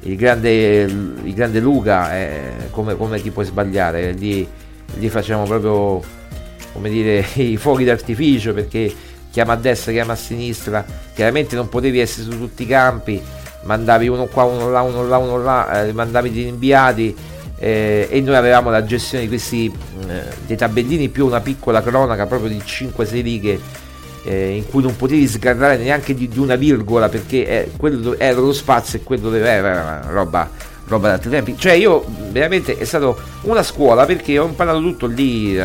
il 0.05 0.17
grande, 0.17 0.81
il 0.81 1.35
grande 1.35 1.61
Luca, 1.61 2.17
eh, 2.17 2.53
come, 2.71 2.97
come, 2.97 3.21
ti 3.21 3.31
puoi 3.31 3.45
sbagliare? 3.45 4.13
Lì, 4.13 4.49
lì 4.95 5.09
facciamo 5.11 5.43
proprio 5.43 6.01
come 6.73 6.89
dire 6.89 7.23
i 7.37 7.59
fuochi 7.59 7.85
d'artificio 7.85 8.55
perché 8.55 8.91
chiama 9.31 9.53
a 9.55 9.57
destra, 9.57 9.93
chiama 9.93 10.13
a 10.13 10.17
sinistra, 10.17 10.85
chiaramente 11.15 11.57
non 11.57 11.69
potevi 11.69 11.99
essere 12.01 12.31
su 12.31 12.39
tutti 12.39 12.63
i 12.63 12.67
campi, 12.67 13.21
mandavi 13.63 14.09
uno 14.09 14.27
qua, 14.27 14.45
uno 14.45 14.71
là, 14.71 14.83
uno 14.83 15.07
là, 15.07 15.17
uno 15.19 15.39
là, 15.39 15.85
eh, 15.85 15.93
mandavi 15.93 16.31
gli 16.31 16.41
inviati 16.41 17.17
eh, 17.59 18.09
e 18.11 18.21
noi 18.21 18.37
avevamo 18.37 18.71
la 18.71 18.85
gestione 18.85 19.25
di 19.25 19.29
questi 19.29 19.67
eh, 19.67 20.23
dei 20.47 20.57
tabellini 20.57 21.09
più 21.09 21.27
una 21.27 21.41
piccola 21.41 21.83
cronaca 21.83 22.27
proprio 22.27 22.51
di 22.51 22.63
5-6 22.65 23.23
righe 23.23 23.61
eh, 24.25 24.57
in 24.57 24.67
cui 24.67 24.83
non 24.83 24.95
potevi 24.95 25.27
sgarrare 25.27 25.77
neanche 25.77 26.15
di, 26.15 26.29
di 26.29 26.39
una 26.39 26.55
virgola 26.55 27.09
perché 27.09 27.47
eh, 27.47 27.71
quello 27.77 28.17
era 28.19 28.39
lo 28.39 28.53
spazio 28.53 28.99
e 28.99 29.03
quello 29.03 29.31
doveva 29.31 29.49
era 29.49 30.03
roba, 30.09 30.49
roba 30.87 31.09
da 31.09 31.15
altri 31.15 31.31
tempi. 31.31 31.57
Cioè 31.59 31.73
io 31.73 32.05
veramente 32.31 32.77
è 32.77 32.85
stata 32.85 33.13
una 33.43 33.63
scuola 33.63 34.05
perché 34.07 34.39
ho 34.39 34.47
imparato 34.47 34.81
tutto 34.81 35.07
lì 35.07 35.59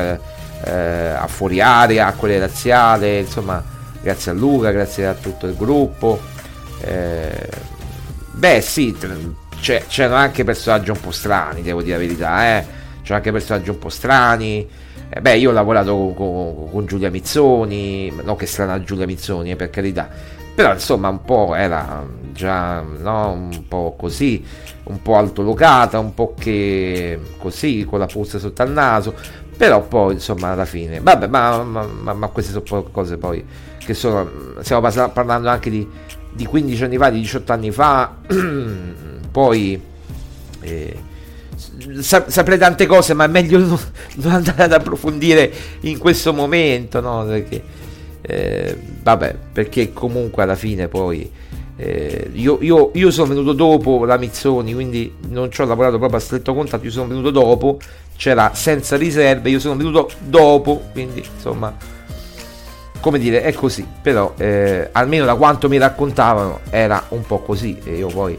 eh, 0.65 0.71
eh, 0.71 1.09
a 1.09 1.27
fuori 1.27 1.61
area 1.61 2.07
a 2.07 2.13
quelle 2.13 2.39
razziale 2.39 3.19
insomma 3.19 3.63
grazie 4.01 4.31
a 4.31 4.33
Luca 4.33 4.71
grazie 4.71 5.07
a 5.07 5.13
tutto 5.13 5.47
il 5.47 5.55
gruppo 5.55 6.19
beh 8.31 8.61
sì 8.61 8.93
c'è, 9.63 9.85
c'erano 9.87 10.15
anche 10.15 10.43
personaggi 10.43 10.89
un 10.89 10.99
po' 10.99 11.11
strani, 11.11 11.61
devo 11.61 11.81
dire 11.81 11.93
la 11.93 12.01
verità, 12.01 12.57
eh. 12.57 12.65
C'erano 13.01 13.15
anche 13.15 13.31
personaggi 13.31 13.69
un 13.69 13.79
po' 13.79 13.87
strani. 13.87 14.67
Eh, 15.07 15.21
beh, 15.21 15.37
io 15.37 15.51
ho 15.51 15.53
lavorato 15.53 15.95
con, 15.95 16.13
con, 16.13 16.69
con, 16.69 16.85
Giulia 16.85 17.09
Mizzoni, 17.09 18.11
non 18.23 18.35
che 18.35 18.45
strana 18.45 18.83
Giulia 18.83 19.05
Mizzoni, 19.05 19.51
eh, 19.51 19.55
per 19.55 19.69
carità. 19.69 20.09
Però 20.53 20.73
insomma 20.73 21.07
un 21.07 21.23
po' 21.23 21.55
era 21.55 22.05
già 22.33 22.81
no, 22.81 23.31
un 23.31 23.67
po' 23.69 23.95
così, 23.97 24.45
un 24.83 25.01
po' 25.01 25.15
altolocata, 25.15 25.97
un 25.97 26.13
po' 26.13 26.33
che 26.37 27.17
così, 27.37 27.85
con 27.89 27.99
la 27.99 28.05
puzza 28.05 28.39
sotto 28.39 28.61
al 28.61 28.71
naso. 28.71 29.15
Però 29.63 29.81
poi 29.81 30.15
insomma 30.15 30.49
alla 30.49 30.65
fine, 30.65 30.99
vabbè, 30.99 31.27
ma, 31.27 31.63
ma, 31.63 31.85
ma, 31.85 32.11
ma 32.11 32.27
queste 32.27 32.51
sono 32.51 32.83
cose 32.91 33.15
poi 33.15 33.41
che 33.77 33.93
sono, 33.93 34.29
stiamo 34.59 34.81
parlando 34.81 35.47
anche 35.47 35.69
di, 35.69 35.87
di 36.33 36.45
15 36.45 36.83
anni 36.83 36.97
fa, 36.97 37.09
di 37.09 37.21
18 37.21 37.53
anni 37.53 37.71
fa. 37.71 38.13
poi 39.31 39.81
eh, 40.59 40.99
saprei 42.01 42.57
tante 42.57 42.85
cose, 42.85 43.13
ma 43.13 43.23
è 43.23 43.29
meglio 43.29 43.57
non, 43.59 43.79
non, 44.15 44.33
andare 44.33 44.63
ad 44.63 44.73
approfondire 44.73 45.49
in 45.83 45.97
questo 45.97 46.33
momento, 46.33 46.99
no? 46.99 47.23
Perché, 47.23 47.63
eh, 48.19 48.77
vabbè, 49.01 49.37
perché 49.53 49.93
comunque 49.93 50.43
alla 50.43 50.55
fine 50.55 50.89
poi 50.89 51.31
eh, 51.75 52.29
io, 52.33 52.59
io, 52.61 52.91
io, 52.93 53.11
sono 53.11 53.29
venuto 53.29 53.53
dopo 53.53 54.05
la 54.05 54.17
Mizzoni, 54.17 54.73
quindi 54.73 55.11
non 55.29 55.49
ci 55.51 55.61
ho 55.61 55.65
lavorato 55.65 55.97
proprio 55.97 56.19
a 56.19 56.21
stretto 56.21 56.53
contatto, 56.53 56.85
io 56.85 56.91
sono 56.91 57.07
venuto 57.07 57.31
dopo, 57.31 57.79
c'era 58.15 58.51
senza 58.53 58.95
riserve, 58.95 59.49
io 59.49 59.59
sono 59.59 59.75
venuto 59.75 60.09
dopo, 60.19 60.89
quindi 60.91 61.25
insomma, 61.35 61.75
come 62.99 63.19
dire, 63.19 63.41
è 63.41 63.53
così, 63.53 63.85
però 64.01 64.33
eh, 64.37 64.89
almeno 64.91 65.25
da 65.25 65.35
quanto 65.35 65.67
mi 65.67 65.77
raccontavano 65.77 66.61
era 66.69 67.03
un 67.09 67.25
po' 67.25 67.39
così 67.39 67.79
e 67.83 67.95
io 67.95 68.07
poi 68.07 68.37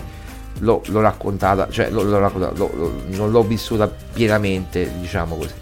l'ho, 0.60 0.82
l'ho 0.86 1.00
raccontata, 1.00 1.68
cioè 1.70 1.90
l'ho, 1.90 2.02
l'ho 2.02 2.18
raccontata, 2.18 2.54
non 3.06 3.30
l'ho 3.30 3.42
vissuta 3.42 3.90
pienamente, 4.12 4.90
diciamo 4.98 5.36
così. 5.36 5.52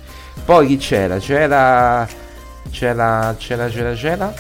Poi 0.44 0.66
chi 0.66 0.76
c'era? 0.76 1.18
C'era, 1.18 2.06
c'era, 2.70 3.34
c'era, 3.38 3.68
c'era, 3.68 3.94
c'era. 3.94 4.34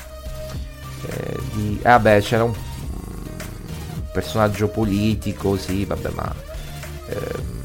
Eh, 1.08 1.38
di, 1.52 1.80
ah 1.82 1.98
beh, 1.98 2.20
c'era 2.20 2.44
un, 2.44 2.54
personaggio 4.12 4.68
politico, 4.68 5.56
sì, 5.56 5.84
vabbè, 5.84 6.10
ma 6.10 6.32
ehm, 7.08 7.61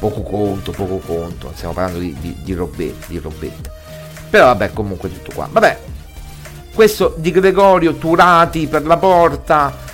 poco 0.00 0.22
conto, 0.22 0.72
poco 0.72 0.98
conto. 0.98 1.52
Stiamo 1.54 1.74
parlando 1.74 2.00
di, 2.00 2.16
di, 2.18 2.34
di, 2.42 2.54
robetta, 2.54 3.06
di 3.06 3.18
robetta. 3.18 3.70
Però 4.28 4.46
vabbè, 4.46 4.72
comunque 4.72 5.12
tutto 5.12 5.30
qua. 5.32 5.48
Vabbè, 5.50 5.78
questo 6.74 7.14
di 7.18 7.30
Gregorio 7.30 7.94
Turati 7.94 8.66
per 8.66 8.86
la 8.86 8.96
porta 8.96 9.88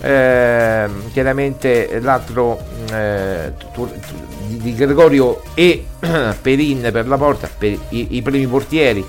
eh, 0.00 0.88
chiaramente 1.12 1.98
l'altro 2.00 2.60
eh, 2.92 3.52
di 4.46 4.74
Gregorio 4.74 5.42
e 5.54 5.84
Perin 6.40 6.88
per 6.92 7.08
la 7.08 7.16
porta 7.16 7.48
per 7.58 7.76
i, 7.88 8.16
i, 8.16 8.22
primi 8.22 8.46
portieri 8.46 9.04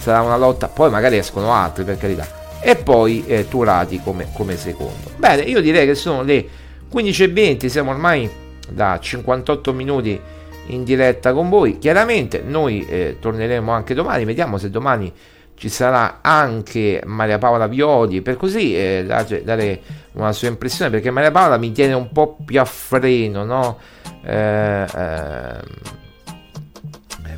sarà 0.00 0.22
una 0.22 0.36
lotta 0.36 0.66
poi 0.66 0.90
magari 0.90 1.18
escono 1.18 1.52
altri 1.52 1.84
per 1.84 1.98
carità 1.98 2.26
e 2.60 2.74
poi 2.74 3.24
eh, 3.26 3.46
Turati 3.48 4.00
come, 4.02 4.28
come, 4.32 4.56
secondo 4.56 5.12
bene 5.16 5.42
io 5.42 5.60
direi 5.60 5.86
che 5.86 5.94
sono 5.94 6.22
le 6.22 6.44
15.20 6.92 7.66
siamo 7.66 7.90
ormai 7.92 8.28
da 8.70 8.98
58 8.98 9.72
minuti 9.72 10.20
in 10.66 10.84
diretta 10.84 11.32
con 11.32 11.48
voi 11.48 11.78
chiaramente 11.78 12.42
noi 12.44 12.86
eh, 12.86 13.16
torneremo 13.20 13.72
anche 13.72 13.94
domani 13.94 14.24
vediamo 14.24 14.58
se 14.58 14.70
domani 14.70 15.12
ci 15.54 15.68
sarà 15.68 16.18
anche 16.20 17.02
Maria 17.04 17.38
Paola 17.38 17.66
Violi 17.66 18.22
per 18.22 18.36
così 18.36 18.76
eh, 18.76 19.04
dare 19.44 19.80
una 20.12 20.32
sua 20.32 20.48
impressione 20.48 20.90
perché 20.90 21.10
Maria 21.10 21.32
Paola 21.32 21.56
mi 21.56 21.72
tiene 21.72 21.94
un 21.94 22.10
po' 22.12 22.36
più 22.44 22.60
a 22.60 22.64
freno 22.64 23.44
no? 23.44 23.78
Eh, 24.24 24.86
eh, 24.94 25.60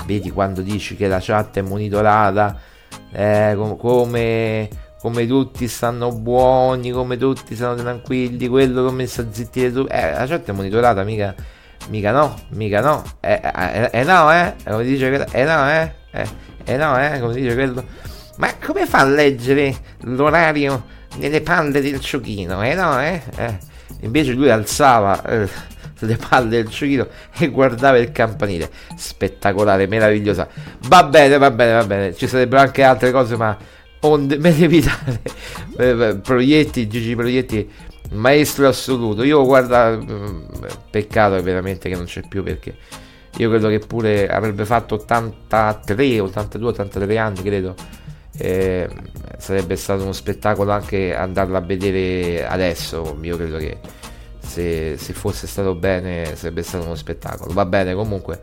vedi 0.07 0.31
quando 0.31 0.61
dici 0.61 0.97
che 0.97 1.07
la 1.07 1.21
chat 1.21 1.59
è 1.59 1.63
monitorata 1.63 2.59
eh, 3.13 3.57
come, 3.79 4.69
come 5.01 5.27
tutti 5.27 5.67
stanno 5.69 6.13
buoni 6.13 6.91
come 6.91 7.17
tutti 7.17 7.55
stanno 7.55 7.77
tranquilli 7.77 8.49
quello 8.49 8.83
che 8.83 8.89
ho 8.89 8.93
messo 8.93 9.23
a 9.23 9.27
zittire 9.31 9.73
tu 9.73 9.87
eh, 9.89 10.13
la 10.13 10.27
chat 10.27 10.49
è 10.49 10.53
monitorata 10.53 11.03
mica 11.05 11.35
mica 11.89 12.13
no 12.13 12.39
mica 12.51 12.81
no 12.81 13.03
eh, 13.21 13.41
eh, 13.43 13.91
eh 13.93 14.05
no 14.05 14.33
eh 14.33 14.55
come 14.65 14.85
dice 14.85 15.27
eh 15.33 15.45
no 15.45 15.71
eh 15.71 15.95
eh, 16.11 16.29
eh 16.65 16.77
no 16.77 16.99
eh 16.99 17.19
come 17.21 17.35
dice 17.35 17.55
quello 17.55 17.85
ma 18.37 18.55
come 18.59 18.87
fa 18.87 19.01
a 19.01 19.05
leggere 19.05 19.75
l'orario 20.05 20.99
nelle 21.19 21.43
palle 21.43 21.81
del 21.81 21.99
giochino? 21.99 22.63
Eh 22.63 22.75
no, 22.75 23.01
eh? 23.01 23.21
eh. 23.37 23.59
Invece 24.01 24.33
lui 24.33 24.51
alzava 24.51 25.23
eh, 25.25 25.49
le 25.99 26.17
palle 26.17 26.49
del 26.49 26.69
giochino 26.69 27.07
e 27.37 27.49
guardava 27.49 27.99
il 27.99 28.13
campanile. 28.13 28.71
Spettacolare, 28.97 29.87
meravigliosa. 29.87 30.49
Va 30.89 31.05
bene, 31.05 31.37
va 31.37 31.51
bene, 31.51 31.73
va 31.73 31.85
bene. 31.85 32.15
Ci 32.15 32.27
sarebbero 32.27 32.63
anche 32.63 32.83
altre 32.83 33.11
cose, 33.11 33.37
ma 33.37 33.55
onde, 34.01 34.39
me 34.39 34.51
devi 34.51 34.79
evitare. 34.79 36.19
Proietti, 36.23 36.89
Gigi 36.89 37.15
Proietti, 37.15 37.71
maestro 38.13 38.69
assoluto. 38.69 39.23
Io 39.23 39.45
guarda, 39.45 39.97
mm, 39.97 40.45
peccato 40.91 41.43
veramente 41.43 41.89
che 41.89 41.95
non 41.95 42.05
c'è 42.05 42.23
più 42.27 42.43
perché 42.43 42.77
io 43.37 43.49
credo 43.49 43.69
che 43.69 43.79
pure 43.79 44.29
avrebbe 44.29 44.65
fatto 44.65 44.97
83, 44.97 46.21
82, 46.21 46.69
83 46.69 47.19
anni, 47.19 47.43
credo 47.43 47.75
eh, 48.37 48.89
sarebbe 49.39 49.77
stato 49.77 50.03
uno 50.03 50.13
spettacolo 50.13 50.71
anche 50.71 51.15
andarla 51.15 51.59
a 51.59 51.61
vedere 51.61 52.47
adesso. 52.47 53.19
Io 53.23 53.37
credo 53.37 53.59
che 53.59 53.79
se, 54.39 54.97
se, 54.97 55.13
fosse 55.13 55.47
stato 55.47 55.75
bene 55.75 56.35
sarebbe 56.37 56.63
stato 56.63 56.85
uno 56.85 56.95
spettacolo. 56.95 57.53
Va 57.53 57.67
bene, 57.67 57.95
comunque. 57.95 58.41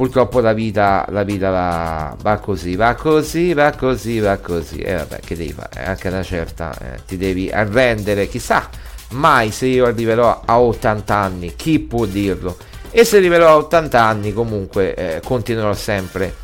Purtroppo 0.00 0.40
la 0.40 0.54
vita, 0.54 1.04
la 1.10 1.24
vita 1.24 1.50
va, 1.50 2.16
va, 2.22 2.38
così, 2.38 2.74
va 2.74 2.94
così, 2.94 3.52
va 3.52 3.70
così, 3.72 4.18
va 4.18 4.38
così. 4.38 4.78
E 4.78 4.92
eh, 4.92 4.96
vabbè, 4.96 5.20
che 5.20 5.36
devi 5.36 5.52
fare? 5.52 5.84
Anche 5.84 6.08
una 6.08 6.22
certa 6.22 6.74
eh, 6.78 7.00
ti 7.06 7.18
devi 7.18 7.50
arrendere, 7.50 8.26
chissà 8.26 8.66
mai 9.10 9.50
se 9.50 9.66
io 9.66 9.84
arriverò 9.84 10.40
a 10.42 10.58
80 10.58 11.14
anni, 11.14 11.54
chi 11.54 11.80
può 11.80 12.06
dirlo? 12.06 12.56
E 12.90 13.04
se 13.04 13.18
arriverò 13.18 13.48
a 13.48 13.56
80 13.56 14.02
anni 14.02 14.32
comunque 14.32 14.94
eh, 14.94 15.20
continuerò 15.22 15.74
sempre 15.74 16.34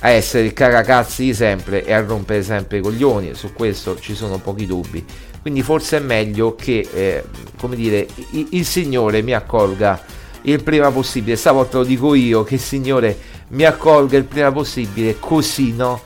a 0.00 0.10
essere 0.10 0.44
il 0.44 0.52
caracazzi 0.52 1.24
di 1.24 1.34
sempre 1.34 1.84
e 1.84 1.92
a 1.92 2.00
rompere 2.00 2.44
sempre 2.44 2.78
i 2.78 2.82
coglioni, 2.82 3.34
su 3.34 3.52
questo 3.52 3.98
ci 3.98 4.14
sono 4.14 4.38
pochi 4.38 4.64
dubbi. 4.64 5.04
Quindi 5.42 5.62
forse 5.62 5.96
è 5.96 6.00
meglio 6.00 6.54
che, 6.54 6.88
eh, 6.94 7.24
come 7.58 7.74
dire, 7.74 8.06
il, 8.30 8.46
il 8.50 8.64
Signore 8.64 9.22
mi 9.22 9.34
accolga 9.34 10.00
il 10.46 10.62
prima 10.62 10.90
possibile. 10.90 11.36
Stavolta 11.36 11.78
lo 11.78 11.84
dico 11.84 12.14
io 12.14 12.44
che 12.44 12.54
il 12.54 12.60
Signore 12.60 13.18
mi 13.48 13.64
accolga 13.64 14.16
il 14.16 14.24
prima 14.24 14.52
possibile, 14.52 15.18
così 15.18 15.72
no? 15.72 16.02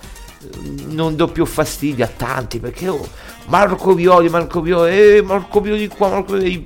Non 0.89 1.17
do 1.17 1.29
più 1.29 1.45
fastidio 1.45 2.05
a 2.05 2.09
tanti 2.09 2.61
perché 2.61 2.89
oh, 2.89 3.07
Marco 3.47 3.95
Violi, 3.95 4.29
Marco 4.29 4.61
Violi, 4.61 5.17
eh, 5.17 5.23
Marco 5.23 5.61
Violi 5.61 5.89
qua, 5.89 6.09
Marco 6.09 6.35
Violi, 6.35 6.65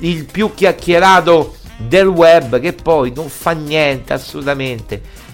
il 0.00 0.24
più 0.24 0.52
chiacchierato 0.54 1.56
del 1.76 2.06
web 2.06 2.60
che 2.60 2.72
poi 2.72 3.12
non 3.14 3.28
fa 3.28 3.52
niente 3.52 4.12
assolutamente. 4.12 5.26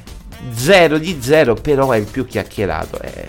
Zero 0.53 0.99
di 0.99 1.19
zero, 1.21 1.55
però 1.55 1.91
è 1.91 1.99
il 1.99 2.07
più 2.07 2.27
chiacchierato. 2.27 3.01
Eh. 3.01 3.29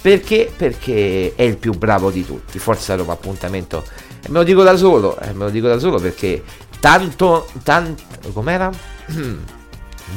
Perché? 0.00 0.50
Perché 0.54 1.32
è 1.34 1.42
il 1.42 1.56
più 1.56 1.72
bravo 1.72 2.10
di 2.10 2.24
tutti. 2.24 2.58
Forza 2.58 2.94
Roma 2.94 3.12
appuntamento. 3.12 3.84
E 4.22 4.28
me 4.28 4.38
lo 4.38 4.44
dico 4.44 4.62
da 4.62 4.76
solo, 4.76 5.18
eh, 5.18 5.32
me 5.32 5.44
lo 5.44 5.50
dico 5.50 5.68
da 5.68 5.78
solo 5.78 5.98
perché 5.98 6.42
tanto, 6.80 7.48
tanto, 7.62 8.02
com'era? 8.32 8.70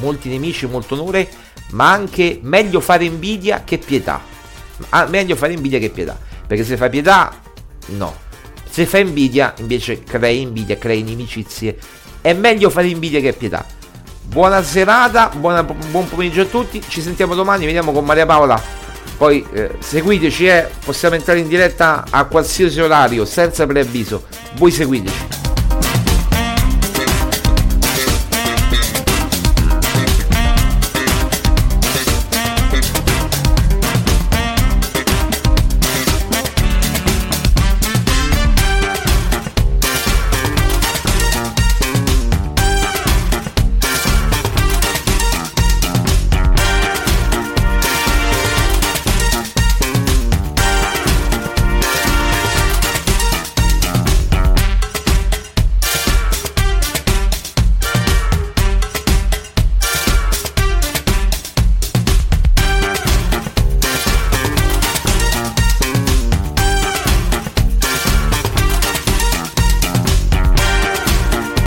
Molti 0.00 0.28
nemici, 0.28 0.66
molto 0.66 0.94
onore, 0.94 1.28
ma 1.70 1.92
anche 1.92 2.40
meglio 2.42 2.80
fare 2.80 3.04
invidia 3.04 3.62
che 3.62 3.78
pietà. 3.78 4.20
Ah, 4.88 5.06
meglio 5.06 5.36
fare 5.36 5.52
invidia 5.52 5.78
che 5.78 5.90
pietà, 5.90 6.18
perché 6.46 6.64
se 6.64 6.76
fai 6.76 6.90
pietà, 6.90 7.32
no. 7.86 8.22
Se 8.68 8.86
fai 8.86 9.02
invidia, 9.02 9.54
invece 9.58 10.02
crei 10.02 10.40
invidia, 10.40 10.76
crei 10.76 10.98
inimicizie. 10.98 11.78
È 12.20 12.32
meglio 12.32 12.70
fare 12.70 12.88
invidia 12.88 13.20
che 13.20 13.34
pietà. 13.34 13.64
Buona 14.22 14.62
serata, 14.64 15.28
buona, 15.28 15.62
buon 15.62 16.08
pomeriggio 16.08 16.40
a 16.40 16.46
tutti. 16.46 16.82
Ci 16.84 17.00
sentiamo 17.00 17.36
domani, 17.36 17.66
vediamo 17.66 17.92
con 17.92 18.04
Maria 18.04 18.26
Paola. 18.26 18.60
Poi 19.16 19.46
eh, 19.52 19.70
seguiteci, 19.78 20.46
eh. 20.46 20.68
possiamo 20.84 21.14
entrare 21.14 21.38
in 21.38 21.48
diretta 21.48 22.04
a 22.10 22.24
qualsiasi 22.24 22.80
orario, 22.80 23.24
senza 23.24 23.66
preavviso. 23.66 24.26
Voi 24.56 24.70
seguiteci. 24.70 25.53